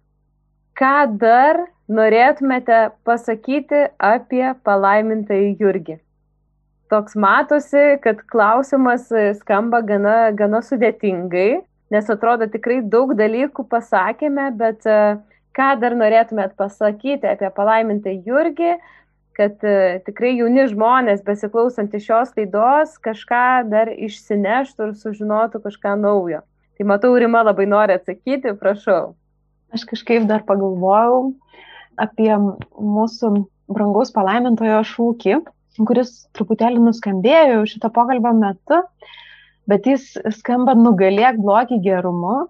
Ką 0.78 0.96
dar 1.20 1.66
norėtumėte 1.90 2.88
pasakyti 3.04 3.88
apie 4.00 4.46
palaimintai 4.64 5.56
Jurgį? 5.60 5.98
Toks 6.88 7.16
matosi, 7.20 7.98
kad 8.00 8.22
klausimas 8.32 9.10
skamba 9.42 9.82
gana, 9.84 10.30
gana 10.32 10.62
sudėtingai, 10.64 11.60
nes 11.92 12.08
atrodo 12.14 12.48
tikrai 12.48 12.78
daug 12.94 13.12
dalykų 13.18 13.66
pasakėme, 13.68 14.46
bet 14.56 14.88
e, 14.88 15.18
ką 15.56 15.68
dar 15.82 15.96
norėtumėt 16.00 16.54
pasakyti 16.56 17.28
apie 17.28 17.50
palaimintą 17.52 18.14
Jurgį, 18.24 18.78
kad 19.36 19.60
e, 19.68 19.98
tikrai 20.08 20.32
jauni 20.38 20.64
žmonės 20.72 21.20
besiklausantys 21.26 22.06
šios 22.08 22.32
laidos 22.38 22.96
kažką 23.04 23.68
dar 23.68 23.92
išsineštų 23.92 24.88
ir 24.88 24.96
sužinotų 25.02 25.60
kažką 25.68 25.98
naujo. 26.00 26.40
Tai 26.78 26.86
matau, 26.86 27.12
Rima 27.18 27.42
labai 27.42 27.66
nori 27.66 27.96
atsakyti, 27.98 28.54
prašau. 28.60 29.14
Aš 29.74 29.84
kažkaip 29.90 30.26
dar 30.30 30.44
pagalvojau 30.48 31.34
apie 31.98 32.30
mūsų 32.38 33.32
brangaus 33.68 34.14
palaimintojo 34.14 34.80
šūkį, 34.86 35.40
kuris 35.88 36.12
truputėlį 36.38 36.80
nuskambėjo 36.86 37.64
šito 37.70 37.90
pokalbio 37.94 38.32
metu 38.38 38.78
bet 39.68 39.88
jis 39.88 40.14
skamba 40.40 40.74
nugalėk 40.78 41.40
blogį 41.42 41.80
gerumu. 41.84 42.46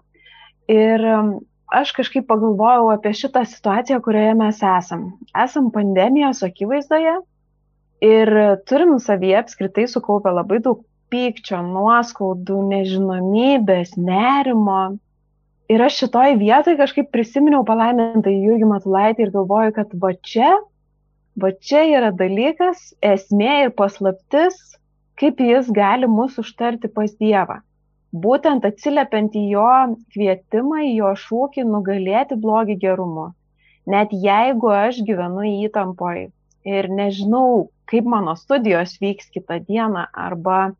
Ir 0.71 1.05
um, 1.11 1.33
aš 1.75 1.93
kažkaip 1.97 2.29
pagalvojau 2.29 2.93
apie 2.93 3.15
šitą 3.17 3.43
situaciją, 3.49 4.01
kurioje 4.05 4.35
mes 4.39 4.61
esam. 4.63 5.09
Esam 5.47 5.73
pandemijos 5.75 6.45
akivaizdoje 6.47 7.17
ir 8.05 8.35
turim 8.71 8.95
savyje 9.03 9.41
apskritai 9.41 9.89
sukaupę 9.91 10.31
labai 10.31 10.61
daug 10.63 10.85
pykčio, 11.13 11.61
nuoskaudų, 11.67 12.63
nežinomybės, 12.73 13.95
nerimo. 13.97 14.99
Ir 15.69 15.85
aš 15.85 16.03
šitoj 16.03 16.39
vietoj 16.41 16.79
kažkaip 16.81 17.11
prisiminiau 17.13 17.65
palaimintą 17.69 18.33
Jurgį 18.33 18.69
Matulaitį 18.71 19.27
ir 19.27 19.33
galvoju, 19.35 19.75
kad 19.77 19.93
va 20.05 20.15
čia, 20.31 20.55
va 21.37 21.53
čia 21.61 21.85
yra 21.91 22.13
dalykas, 22.17 22.95
esmė 23.05 23.65
ir 23.67 23.75
paslaptis, 23.77 24.57
kaip 25.21 25.43
jis 25.45 25.69
gali 25.75 26.09
mus 26.09 26.39
užtarti 26.41 26.89
pas 26.95 27.13
Dievą. 27.21 27.61
Būtent 28.25 28.65
atsiliepiant 28.65 29.35
į 29.37 29.45
jo 29.53 29.71
kvietimą, 30.15 30.81
į 30.89 30.95
jo 31.03 31.13
šūkį 31.27 31.67
nugalėti 31.69 32.39
blogį 32.41 32.79
gerumu. 32.87 33.27
Net 33.89 34.13
jeigu 34.13 34.73
aš 34.73 35.03
gyvenu 35.05 35.45
įtampoj 35.67 36.29
ir 36.69 36.89
nežinau, 36.93 37.69
kaip 37.89 38.09
mano 38.09 38.35
studijos 38.37 38.97
vyks 39.03 39.29
kitą 39.35 39.61
dieną 39.69 40.07
arba 40.13 40.71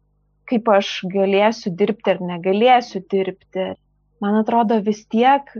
kaip 0.49 0.71
aš 0.73 0.93
galėsiu 1.13 1.75
dirbti 1.77 2.15
ar 2.15 2.23
negalėsiu 2.31 3.03
dirbti, 3.13 3.69
man 4.25 4.41
atrodo 4.41 4.81
vis 4.85 5.05
tiek 5.07 5.53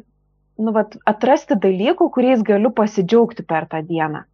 nu, 0.59 0.73
vat, 0.75 0.97
atrasti 1.07 1.59
dalykų, 1.61 2.11
kuriais 2.15 2.43
galiu 2.47 2.73
pasidžiaugti 2.75 3.47
per 3.47 3.69
tą 3.71 3.85
dieną 3.87 4.25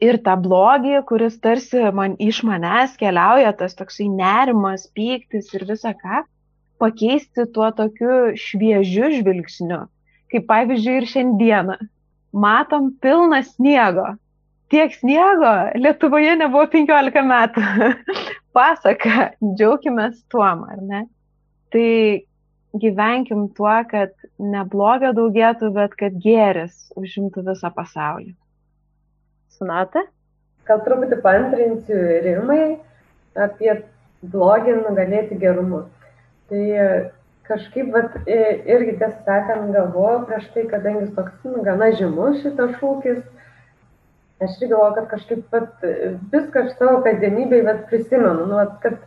ir 0.00 0.18
tą 0.24 0.34
blogį, 0.40 0.98
kuris 1.08 1.36
tarsi 1.44 1.82
man 1.96 2.16
iš 2.18 2.40
manęs 2.48 2.96
keliauja, 3.00 3.52
tas 3.56 3.76
toksai 3.78 4.08
nerimas, 4.12 4.88
pyktis 4.96 5.52
ir 5.56 5.66
visa 5.68 5.92
ką, 5.96 6.24
pakeisti 6.80 7.46
tuo 7.54 7.68
tokiu 7.76 8.32
šviežiu 8.40 9.12
žvilgsniu. 9.18 9.84
Kaip 10.32 10.46
pavyzdžiui 10.48 10.96
ir 11.00 11.08
šiandieną. 11.10 11.76
Matom 12.32 12.92
pilną 13.02 13.42
sniego. 13.44 14.14
Tiek 14.70 14.94
sniego 14.94 15.52
Lietuvoje 15.74 16.36
nebuvo 16.38 16.66
15 16.70 17.22
metų. 17.26 17.62
Pasaka, 18.56 19.30
džiaukimės 19.42 20.20
tuom, 20.30 20.62
ar 20.70 20.82
ne? 20.82 21.00
Tai 21.74 21.88
gyvenkim 22.78 23.48
tuo, 23.54 23.72
kad 23.90 24.14
ne 24.38 24.62
blogio 24.70 25.10
daugėtų, 25.16 25.72
bet 25.74 25.96
kad 25.98 26.18
gėris 26.22 26.90
užimtų 26.98 27.44
visą 27.50 27.70
pasaulį. 27.74 28.34
Sonata? 29.58 30.04
Gal 30.68 30.82
truputį 30.86 31.18
pantrinsiu 31.24 31.98
rimai 32.24 32.78
apie 33.34 33.72
blogį 34.22 34.76
nugalėti 34.84 35.38
gerumu. 35.40 35.82
Tai 36.50 36.62
e, 36.84 36.86
kažkaip, 37.48 37.90
vat, 37.94 38.16
irgi 38.30 38.96
tiesą 39.00 39.18
sakant, 39.26 39.72
galvoju 39.74 40.24
prieš 40.28 40.48
tai, 40.54 40.66
kadangi 40.70 41.10
toks 41.16 41.34
nu, 41.46 41.62
gana 41.66 41.90
žymus 41.98 42.42
šitas 42.44 42.76
šūkis, 42.78 43.22
aš 44.40 44.56
irgi 44.58 44.72
galvoju, 44.72 44.96
kad 44.98 45.08
kažkaip 45.14 45.54
vat, 45.54 45.86
viską 46.32 46.66
aš 46.66 46.74
savo 46.78 47.00
kasdienybėje 47.04 47.76
prisimenu, 47.90 48.46
nu, 48.48 48.58
vat, 48.60 48.76
kad 48.84 48.98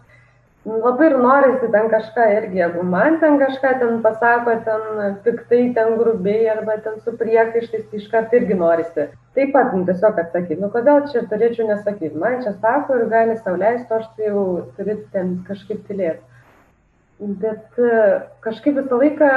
labai 0.66 1.10
ir 1.10 1.18
norisi 1.20 1.70
ten 1.72 1.90
kažką 1.92 2.28
irgi, 2.38 2.60
jeigu 2.62 2.84
man 2.88 3.20
ten 3.20 3.40
kažką 3.42 3.74
ten 3.80 4.02
pasako, 4.04 4.56
ten 4.66 5.16
piktai, 5.26 5.64
ten 5.76 5.98
grubiai 6.00 6.48
arba 6.54 6.78
ten 6.86 7.00
su 7.04 7.16
priekaištais, 7.20 7.88
tai 7.90 8.00
iškart 8.00 8.34
irgi 8.34 8.56
norisi. 8.60 9.08
Taip 9.36 9.52
pat, 9.56 9.74
nu, 9.76 9.84
tiesiog 9.88 10.20
atsakyti, 10.24 10.62
nu 10.62 10.70
kodėl 10.72 11.08
čia 11.12 11.26
turėčiau 11.32 11.68
nesakyti, 11.68 12.16
man 12.20 12.40
čia 12.46 12.54
sako 12.62 13.02
ir 13.02 13.10
gali 13.12 13.38
sauliaisti, 13.42 13.90
aš 13.92 14.08
tai 14.18 14.30
jau 14.30 14.46
turiu 14.78 15.00
ten 15.16 15.40
kažkaip 15.48 15.84
tylėti. 15.90 16.22
Bet 17.20 17.80
e, 17.80 17.98
kažkaip 18.44 18.78
visą 18.80 19.00
laiką 19.00 19.32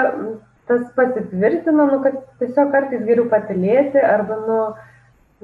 tas 0.67 0.87
pasitvirtina, 0.95 1.87
nu, 1.91 2.03
kad 2.05 2.21
tiesiog 2.41 2.71
kartais 2.75 3.03
geriau 3.07 3.27
patilėti 3.31 4.03
arba, 4.03 4.39
nu, 4.47 4.61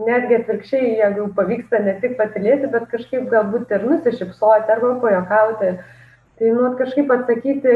netgi 0.01 0.38
atvirkščiai, 0.38 0.93
jeigu 1.01 1.26
pavyksta 1.36 1.82
ne 1.84 1.97
tik 2.01 2.14
patilėti, 2.20 2.70
bet 2.72 2.86
kažkaip 2.93 3.26
galbūt 3.32 3.72
ir 3.74 3.84
nusišypsoti 3.88 4.72
arba 4.72 4.95
pajokauti, 5.03 5.72
tai 6.40 6.53
nu 6.57 6.70
kažkaip 6.78 7.12
atsakyti 7.12 7.74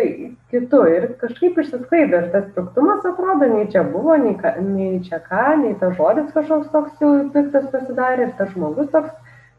kitu 0.50 0.80
ir 0.90 1.10
kažkaip 1.20 1.58
išsisklaido 1.60 2.22
ir 2.22 2.30
tas 2.32 2.46
piktumas 2.56 3.04
atrodo, 3.04 3.50
nei 3.52 3.68
čia 3.72 3.84
buvo, 3.84 4.16
nei, 4.20 4.34
ka, 4.40 4.54
nei 4.62 5.02
čia 5.04 5.20
ką, 5.22 5.58
nei 5.60 5.74
tas 5.80 5.92
žodis 5.98 6.32
kažkoks 6.34 6.72
toks 6.72 7.04
jau 7.04 7.12
piktas 7.34 7.68
pasidarė 7.74 8.30
ir 8.30 8.32
tas 8.40 8.50
žmogus 8.54 8.88
toks 8.94 9.12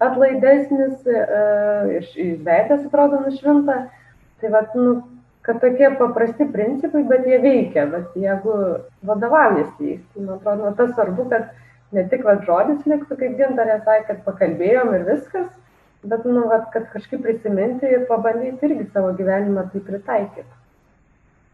atlaidesnis 0.03 1.05
e, 1.05 1.21
ir 1.99 2.41
veidas 2.45 2.83
atrodo 2.85 3.21
nušvinta. 3.25 3.77
Tai 4.41 4.51
vad, 4.53 4.75
nu, 4.77 4.97
kad 5.45 5.61
tokie 5.61 5.89
paprasti 5.97 6.45
principai, 6.53 7.05
bet 7.07 7.25
jie 7.25 7.39
veikia, 7.41 7.87
bet 7.89 8.17
jeigu 8.19 8.57
vadovaujasi 9.07 9.93
jais, 9.93 10.03
tai 10.13 10.25
man 10.25 10.35
atrodo, 10.35 10.65
nu, 10.65 10.75
tas 10.77 10.91
svarbu, 10.93 11.29
kad 11.31 11.47
ne 11.95 12.03
tik 12.11 12.25
vat, 12.27 12.43
žodis 12.47 12.85
liktų, 12.89 13.17
kaip 13.19 13.37
gintarė 13.39 13.79
sakė, 13.85 14.05
kad 14.09 14.23
pakalbėjom 14.25 14.93
ir 14.97 15.05
viskas, 15.07 15.49
bet, 16.03 16.25
nu, 16.27 16.45
vat, 16.51 16.69
kad 16.73 16.87
kažkaip 16.93 17.23
prisiminti 17.25 17.89
ir 17.89 18.07
pabandyti 18.09 18.69
irgi 18.69 18.87
savo 18.93 19.13
gyvenimą 19.17 19.67
tai 19.71 19.83
pritaikyti. 19.87 20.49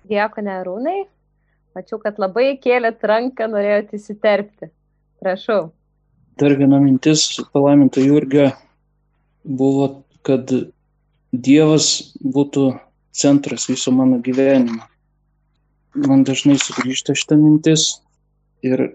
Dėkui, 0.09 0.43
Nerūnai. 0.45 0.97
Mačiau, 1.73 1.97
kad 2.01 2.19
labai 2.21 2.53
kėlėt 2.61 3.01
ranką, 3.09 3.47
norėjote 3.49 3.97
įsiterpti. 3.97 4.69
Prašau. 5.23 5.71
Dar 6.37 6.53
viena 6.59 6.79
mintis 6.81 7.23
palaiminto 7.53 8.01
Jurgio 8.03 8.51
buvo, 9.43 10.03
kad 10.25 10.49
Dievas 11.33 12.13
būtų 12.21 12.67
centras 13.13 13.65
viso 13.69 13.93
mano 13.93 14.19
gyvenimo. 14.21 14.83
Man 15.93 16.25
dažnai 16.25 16.59
sugrįžta 16.61 17.15
šitą 17.17 17.37
mintis 17.37 17.87
ir 18.65 18.91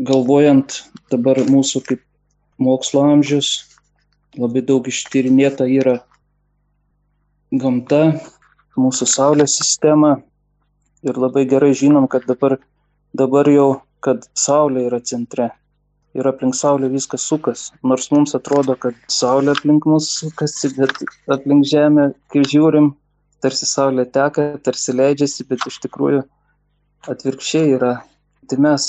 galvojant 0.00 0.80
dabar 1.12 1.40
mūsų 1.50 1.82
kaip 1.88 2.02
mokslo 2.60 3.04
amžius, 3.12 3.50
labai 4.38 4.62
daug 4.64 4.86
ištyrinėta 4.88 5.66
yra 5.68 5.98
gamta, 7.52 8.20
mūsų 8.80 9.08
Saulės 9.10 9.56
sistema 9.60 10.16
ir 11.04 11.18
labai 11.20 11.44
gerai 11.48 11.72
žinom, 11.76 12.08
kad 12.08 12.24
dabar, 12.28 12.56
dabar 13.16 13.48
jau, 13.50 13.82
kad 14.00 14.24
Saulė 14.32 14.86
yra 14.88 15.00
centre 15.04 15.50
ir 16.16 16.26
aplink 16.26 16.56
Saulę 16.56 16.88
viskas 16.90 17.26
sukas. 17.26 17.68
Nors 17.84 18.08
mums 18.14 18.34
atrodo, 18.38 18.76
kad 18.80 18.96
Saulė 19.12 19.52
aplink 19.52 19.86
mus 19.86 20.08
sukasi, 20.16 20.72
bet 20.78 20.96
aplink 21.30 21.68
Žemę, 21.68 22.10
kai 22.32 22.46
žiūrim, 22.46 22.92
tarsi 23.44 23.68
Saulė 23.68 24.06
teka, 24.08 24.54
tarsi 24.64 24.96
leidžiasi, 24.96 25.46
bet 25.50 25.66
iš 25.68 25.80
tikrųjų 25.84 26.24
atvirkščiai 27.10 27.76
yra. 27.76 27.94
Tai 28.50 28.58
mes 28.64 28.88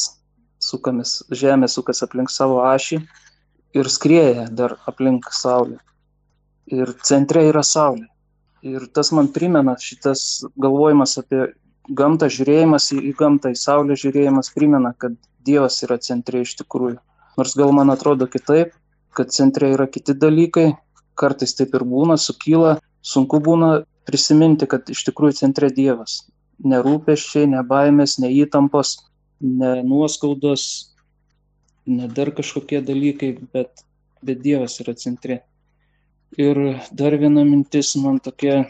sukamės, 0.71 1.21
Žemė 1.29 1.69
sukas 1.71 2.01
aplink 2.05 2.31
savo 2.33 2.61
ašį 2.65 3.01
ir 3.77 3.89
skrieja 3.89 4.47
dar 4.49 4.77
aplink 4.87 5.29
Saulę. 5.35 5.79
Ir 6.71 6.93
centre 7.03 7.45
yra 7.49 7.63
Saulė. 7.67 8.07
Ir 8.61 8.85
tas 8.93 9.09
man 9.15 9.31
primena 9.33 9.73
šitas 9.81 10.43
galvojimas 10.61 11.17
apie 11.17 11.47
gamtą, 11.89 12.29
žiūrėjimas 12.29 12.91
į, 12.93 12.99
į 13.09 13.13
gamtą, 13.17 13.51
į 13.55 13.57
Saulę 13.57 13.97
žiūrėjimas 13.97 14.51
primena, 14.55 14.93
kad 14.97 15.17
Dievas 15.41 15.79
yra 15.85 15.97
centre 15.97 16.43
iš 16.45 16.53
tikrųjų. 16.59 16.99
Nors 17.39 17.55
gal 17.57 17.71
man 17.73 17.89
atrodo 17.89 18.27
kitaip, 18.29 18.75
kad 19.17 19.33
centre 19.33 19.71
yra 19.73 19.87
kiti 19.89 20.13
dalykai, 20.13 20.71
kartais 21.17 21.55
taip 21.57 21.73
ir 21.75 21.85
būna, 21.87 22.19
sukyla, 22.21 22.77
sunku 23.01 23.41
būna 23.43 23.71
prisiminti, 24.07 24.67
kad 24.69 24.89
iš 24.93 25.07
tikrųjų 25.09 25.39
centre 25.41 25.71
Dievas. 25.73 26.21
nerūpeščiai, 26.61 27.47
nebaimės, 27.49 28.19
neįtampos, 28.21 28.89
ne 29.41 29.71
nuoskaudos, 29.83 30.63
ne 31.85 32.07
dar 32.07 32.31
kažkokie 32.37 32.81
dalykai, 32.85 33.33
bet, 33.53 33.83
bet 34.21 34.41
Dievas 34.43 34.79
yra 34.83 34.93
centre. 34.93 35.41
Ir 36.39 36.57
dar 36.95 37.17
viena 37.19 37.43
mintis 37.43 37.95
man 37.99 38.21
tokia, 38.23 38.63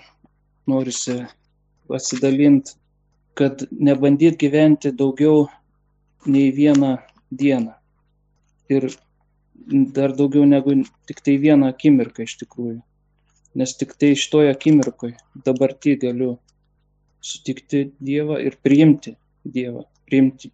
norisi 0.68 1.20
pasidalinti, 1.90 2.74
kad 3.38 3.66
nebandyt 3.72 4.40
gyventi 4.40 4.92
daugiau 4.96 5.48
nei 6.26 6.52
vieną 6.56 6.98
dieną. 7.32 7.74
Ir 8.72 8.88
dar 9.96 10.16
daugiau 10.16 10.46
negu 10.46 10.76
tik 11.08 11.22
tai 11.26 11.38
vieną 11.42 11.70
akimirką 11.74 12.26
iš 12.26 12.38
tikrųjų. 12.42 12.80
Nes 13.60 13.76
tik 13.76 13.94
tai 14.00 14.14
iš 14.16 14.30
toje 14.32 14.52
akimirkoje 14.54 15.18
dabartį 15.46 15.98
galiu 16.06 16.32
sutikti 17.22 17.92
Dievą 18.00 18.40
ir 18.42 18.58
priimti 18.64 19.18
Dievą, 19.46 19.84
priimti 20.08 20.52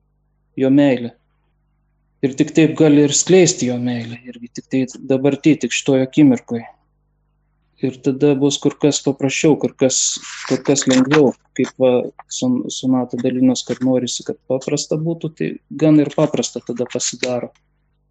jo 0.58 0.72
meilę. 0.74 1.14
Ir 2.26 2.34
tik 2.38 2.53
taip 2.58 2.74
gali 2.80 3.03
ir 3.05 3.14
skleisti 3.14 3.70
jo 3.70 3.78
meilę. 3.82 4.18
Irgi 4.26 4.49
tik 4.60 4.72
tai 4.72 4.82
dabartį, 5.12 5.53
tik 5.64 5.76
šitoje 5.76 6.08
akimirkoje. 6.08 6.66
Ir 7.86 7.99
tada 8.01 8.32
bus 8.34 8.55
kur 8.58 8.74
kas 8.82 8.97
paprasčiau, 9.05 9.53
kur 9.62 9.76
kas, 9.78 9.99
kur 10.49 10.64
kas 10.66 10.88
lengviau, 10.89 11.30
kaip 11.58 11.70
va, 11.78 11.91
sonata 12.34 13.20
dalinos, 13.22 13.62
kad 13.68 13.84
norisi, 13.86 14.26
kad 14.26 14.39
paprasta 14.49 14.97
būtų, 14.97 15.30
tai 15.38 15.49
gan 15.70 16.01
ir 16.01 16.10
paprasta 16.16 16.64
tada 16.66 16.88
pasidaro. 16.89 17.51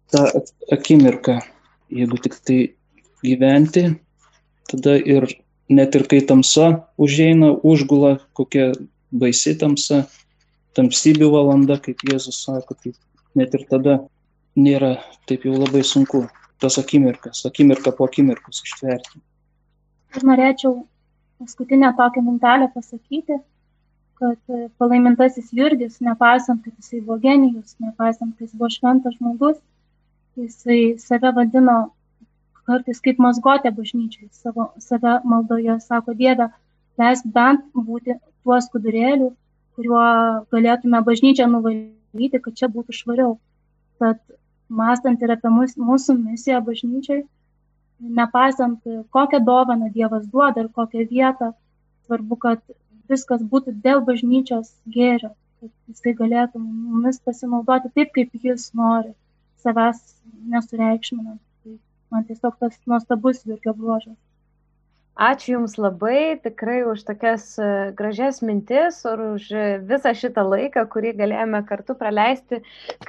Ta 0.07 0.29
akimirka, 0.71 1.41
jeigu 1.91 2.19
tik 2.23 2.39
tai 2.47 2.59
gyventi, 3.27 3.89
tada 4.71 4.95
ir 4.95 5.27
net 5.67 5.99
ir 5.99 6.07
kai 6.07 6.21
tamsa 6.23 6.69
užeina, 6.95 7.51
užgula 7.59 8.21
kokia 8.39 8.71
baisi 9.11 9.51
tamsa, 9.59 10.05
tamsybių 10.77 11.29
valanda, 11.33 11.79
kaip 11.81 12.03
Jėzus 12.07 12.43
sako, 12.45 12.77
tai 12.81 12.93
net 13.37 13.55
ir 13.57 13.65
tada 13.69 13.97
nėra 14.57 14.95
taip 15.29 15.45
jau 15.47 15.57
labai 15.57 15.83
sunku 15.85 16.25
tas 16.61 16.77
akimirkas, 16.81 17.43
akimirką 17.49 17.93
po 17.97 18.07
akimirkos 18.09 18.63
ištverti. 18.65 19.19
Aš 20.15 20.25
norėčiau 20.25 20.79
paskutinę 21.41 21.91
tokią 21.97 22.23
mintelę 22.25 22.69
pasakyti, 22.73 23.37
kad 24.17 24.39
palaimintasis 24.81 25.51
Jurgis, 25.53 25.99
nepaisant, 26.01 26.63
kad 26.63 26.73
jisai 26.73 27.03
buvo 27.03 27.19
genijus, 27.21 27.75
nepaisant, 27.83 28.33
kad 28.37 28.47
jis 28.47 28.55
buvo 28.57 28.71
šventas 28.73 29.17
žmogus, 29.19 29.59
jisai 30.37 30.97
save 31.01 31.33
vadino 31.37 31.77
kartais 32.67 32.99
kaip 33.03 33.19
mazgotė 33.23 33.71
bažnyčiai 33.75 34.27
savo, 34.35 34.71
save 34.83 35.19
maldoje, 35.23 35.77
sako 35.85 36.15
Dieve, 36.17 36.49
leisk 36.99 37.29
bent 37.37 37.63
būti 37.73 38.17
tuo 38.17 38.57
skudurėliu, 38.65 39.29
kuriuo 39.77 40.03
galėtume 40.53 41.01
bažnyčią 41.07 41.47
nuvalyti, 41.53 42.41
kad 42.43 42.57
čia 42.59 42.69
būtų 42.73 42.95
švariau. 42.99 43.37
Tad 44.01 44.19
mąstant 44.81 45.23
ir 45.23 45.33
apie 45.35 45.51
mūsų 45.53 46.17
misiją 46.19 46.59
bažnyčiai, 46.67 47.23
nepaisant 48.19 48.91
kokią 49.15 49.41
dovaną 49.45 49.89
Dievas 49.95 50.27
duoda 50.33 50.65
ir 50.65 50.69
kokią 50.79 51.07
vietą, 51.13 51.51
svarbu, 52.05 52.39
kad 52.45 52.63
viskas 53.09 53.41
būtų 53.53 53.77
dėl 53.85 54.03
bažnyčios 54.09 54.73
gėrio, 54.97 55.33
kad 55.61 55.73
jisai 55.93 56.13
galėtų 56.21 56.61
mumis 56.61 57.21
pasinaudoti 57.23 57.93
taip, 57.95 58.13
kaip 58.17 58.47
jis 58.49 58.71
nori, 58.77 59.13
savęs 59.63 60.03
nesureikšminant 60.53 61.41
man 62.11 62.23
tiesiog 62.27 62.55
tas 62.59 62.79
nuostabus 62.85 63.43
Jurgio 63.45 63.73
bruožas. 63.73 64.17
Ačiū 65.17 65.55
Jums 65.55 65.73
labai 65.81 66.37
tikrai 66.43 66.83
už 66.85 67.01
tokias 67.07 67.45
e, 67.57 67.67
gražias 67.97 68.43
mintis 68.45 68.99
ir 69.09 69.23
už 69.33 69.47
visą 69.89 70.11
šitą 70.13 70.43
laiką, 70.45 70.83
kurį 70.93 71.15
galėjome 71.17 71.63
kartu 71.65 71.95
praleisti, 71.97 72.59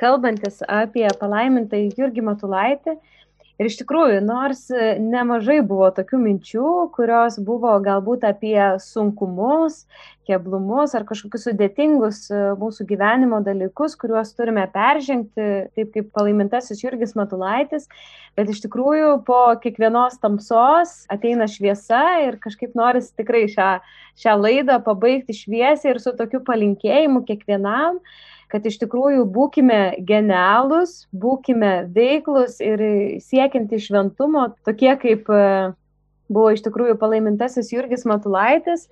kalbantis 0.01 0.63
apie 0.65 1.05
palaimintą 1.21 1.83
Jurgį 2.01 2.25
Matulaitį. 2.31 2.97
Ir 3.59 3.67
iš 3.67 3.81
tikrųjų, 3.81 4.21
nors 4.23 4.69
nemažai 5.03 5.59
buvo 5.67 5.89
tokių 5.91 6.21
minčių, 6.23 6.69
kurios 6.95 7.41
buvo 7.43 7.73
galbūt 7.83 8.23
apie 8.29 8.61
sunkumus, 8.79 9.81
keblumus 10.29 10.95
ar 10.95 11.07
kažkokius 11.09 11.49
sudėtingus 11.49 12.21
e, 12.31 12.39
mūsų 12.61 12.87
gyvenimo 12.91 13.41
dalykus, 13.45 13.97
kuriuos 13.99 14.31
turime 14.37 14.67
peržengti, 14.71 15.49
taip 15.75 15.93
kaip 15.97 16.11
palaimintasis 16.15 16.85
Jurgis 16.85 17.17
Matulaitis, 17.19 17.89
bet 18.39 18.53
iš 18.53 18.63
tikrųjų 18.67 19.17
po 19.27 19.41
kiekvienos 19.63 20.21
tamsos 20.23 20.95
ateina 21.11 21.49
šviesa 21.51 22.05
ir 22.29 22.39
kažkaip 22.45 22.77
norisi 22.79 23.15
tikrai 23.19 23.47
šią, 23.51 23.71
šią 24.23 24.39
laidą 24.39 24.79
pabaigti 24.85 25.37
šviesiai 25.37 25.97
ir 25.97 26.03
su 26.05 26.15
tokiu 26.19 26.45
palinkėjimu 26.47 27.25
kiekvienam 27.27 28.03
kad 28.53 28.67
iš 28.67 28.79
tikrųjų 28.83 29.27
būkime 29.33 29.81
genialūs, 30.09 31.05
būkime 31.13 31.73
veiklus 31.95 32.59
ir 32.65 32.83
siekinti 33.25 33.81
šventumo, 33.83 34.49
tokie 34.67 34.95
kaip 35.01 35.29
e, 35.29 35.45
buvo 36.33 36.55
iš 36.55 36.65
tikrųjų 36.65 36.97
palaimintasis 37.01 37.73
Jurgis 37.75 38.07
Matulaitis 38.09 38.87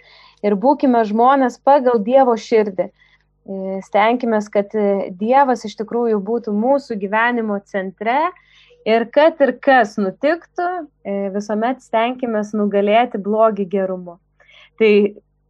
ir 0.45 0.57
būkime 0.61 1.03
žmonės 1.09 1.59
pagal 1.65 2.03
Dievo 2.05 2.37
širdį. 2.37 2.91
E, 2.91 3.79
stenkime, 3.87 4.41
kad 4.53 4.77
Dievas 5.17 5.65
iš 5.69 5.79
tikrųjų 5.81 6.21
būtų 6.25 6.55
mūsų 6.57 7.01
gyvenimo 7.01 7.59
centre 7.65 8.21
ir 8.87 9.09
kad 9.13 9.41
ir 9.43 9.57
kas 9.63 9.97
nutiktų, 9.99 10.71
e, 11.03 11.19
visuomet 11.35 11.83
stenkime 11.83 12.45
nugalėti 12.55 13.19
blogį 13.23 13.67
gerumu. 13.73 14.21
Tai 14.77 14.93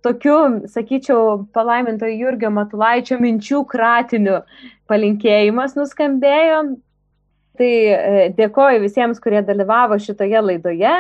tokiu, 0.04 0.38
sakyčiau, 0.70 1.46
palaiminto 1.54 2.08
Jurgio 2.10 2.50
Matulaičio 2.54 3.18
minčių 3.22 3.62
kratiniu 3.70 4.40
palinkėjimas 4.90 5.76
nuskambėjo. 5.78 6.64
Tai 7.56 7.72
e, 7.88 8.26
dėkoju 8.36 8.82
visiems, 8.82 9.20
kurie 9.22 9.40
dalyvavo 9.44 9.96
šitoje 10.02 10.42
laidoje. 10.44 10.92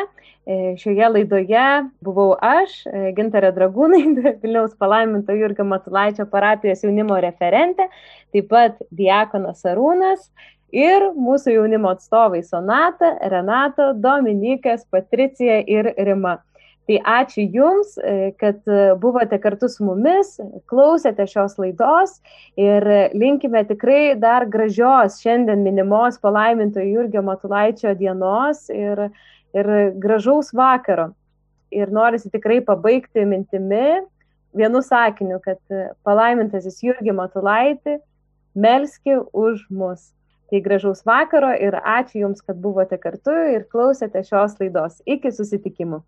E, 0.46 0.56
šioje 0.80 1.08
laidoje 1.10 1.66
buvau 2.06 2.30
aš, 2.40 2.78
e, 2.86 3.10
Gintarė 3.16 3.50
Dragūnai, 3.56 4.02
Vilniaus 4.42 4.76
palaiminto 4.80 5.36
Jurgio 5.36 5.66
Matulaičio 5.68 6.28
parapijos 6.32 6.84
jaunimo 6.86 7.18
referentė, 7.22 7.88
taip 8.32 8.48
pat 8.52 8.78
Diakonas 8.94 9.66
Arūnas 9.68 10.30
ir 10.74 11.10
mūsų 11.18 11.58
jaunimo 11.58 11.92
atstovai 11.92 12.44
Sonata, 12.46 13.16
Renata, 13.32 13.92
Dominikas, 13.92 14.86
Patricija 14.90 15.60
ir 15.66 15.92
Rima. 15.98 16.38
Tai 16.86 16.96
ačiū 17.02 17.42
Jums, 17.50 17.96
e, 17.98 18.30
kad 18.38 18.60
e, 18.70 18.94
buvote 19.02 19.40
kartu 19.42 19.66
su 19.68 19.82
mumis, 19.82 20.36
klausėte 20.70 21.26
šios 21.26 21.56
laidos 21.58 22.20
ir 22.54 22.86
linkime 23.10 23.64
tikrai 23.66 24.14
dar 24.22 24.46
gražios 24.46 25.18
šiandien 25.18 25.66
minimos 25.66 26.20
palaimintojo 26.22 26.86
Jurgio 26.86 27.24
Matulaičio 27.26 27.96
dienos 27.98 28.68
ir, 28.70 29.08
ir 29.50 29.72
gražaus 29.98 30.52
vakaro. 30.54 31.10
Ir 31.74 31.90
norisi 31.90 32.30
tikrai 32.30 32.60
pabaigti 32.62 33.26
mintimi 33.26 33.98
vienu 34.54 34.78
sakiniu, 34.78 35.42
kad 35.42 35.58
palaimintasis 36.06 36.78
Jurgio 36.86 37.18
Matulaitį 37.18 37.98
melski 38.54 39.18
už 39.34 39.66
mus. 39.74 40.12
Tai 40.46 40.62
gražaus 40.62 41.02
vakaro 41.02 41.50
ir 41.58 41.74
ačiū 41.82 42.22
Jums, 42.28 42.46
kad 42.46 42.62
buvote 42.62 42.94
kartu 43.02 43.34
ir 43.58 43.66
klausėte 43.66 44.22
šios 44.22 44.54
laidos. 44.62 45.02
Iki 45.02 45.34
susitikimų. 45.34 46.06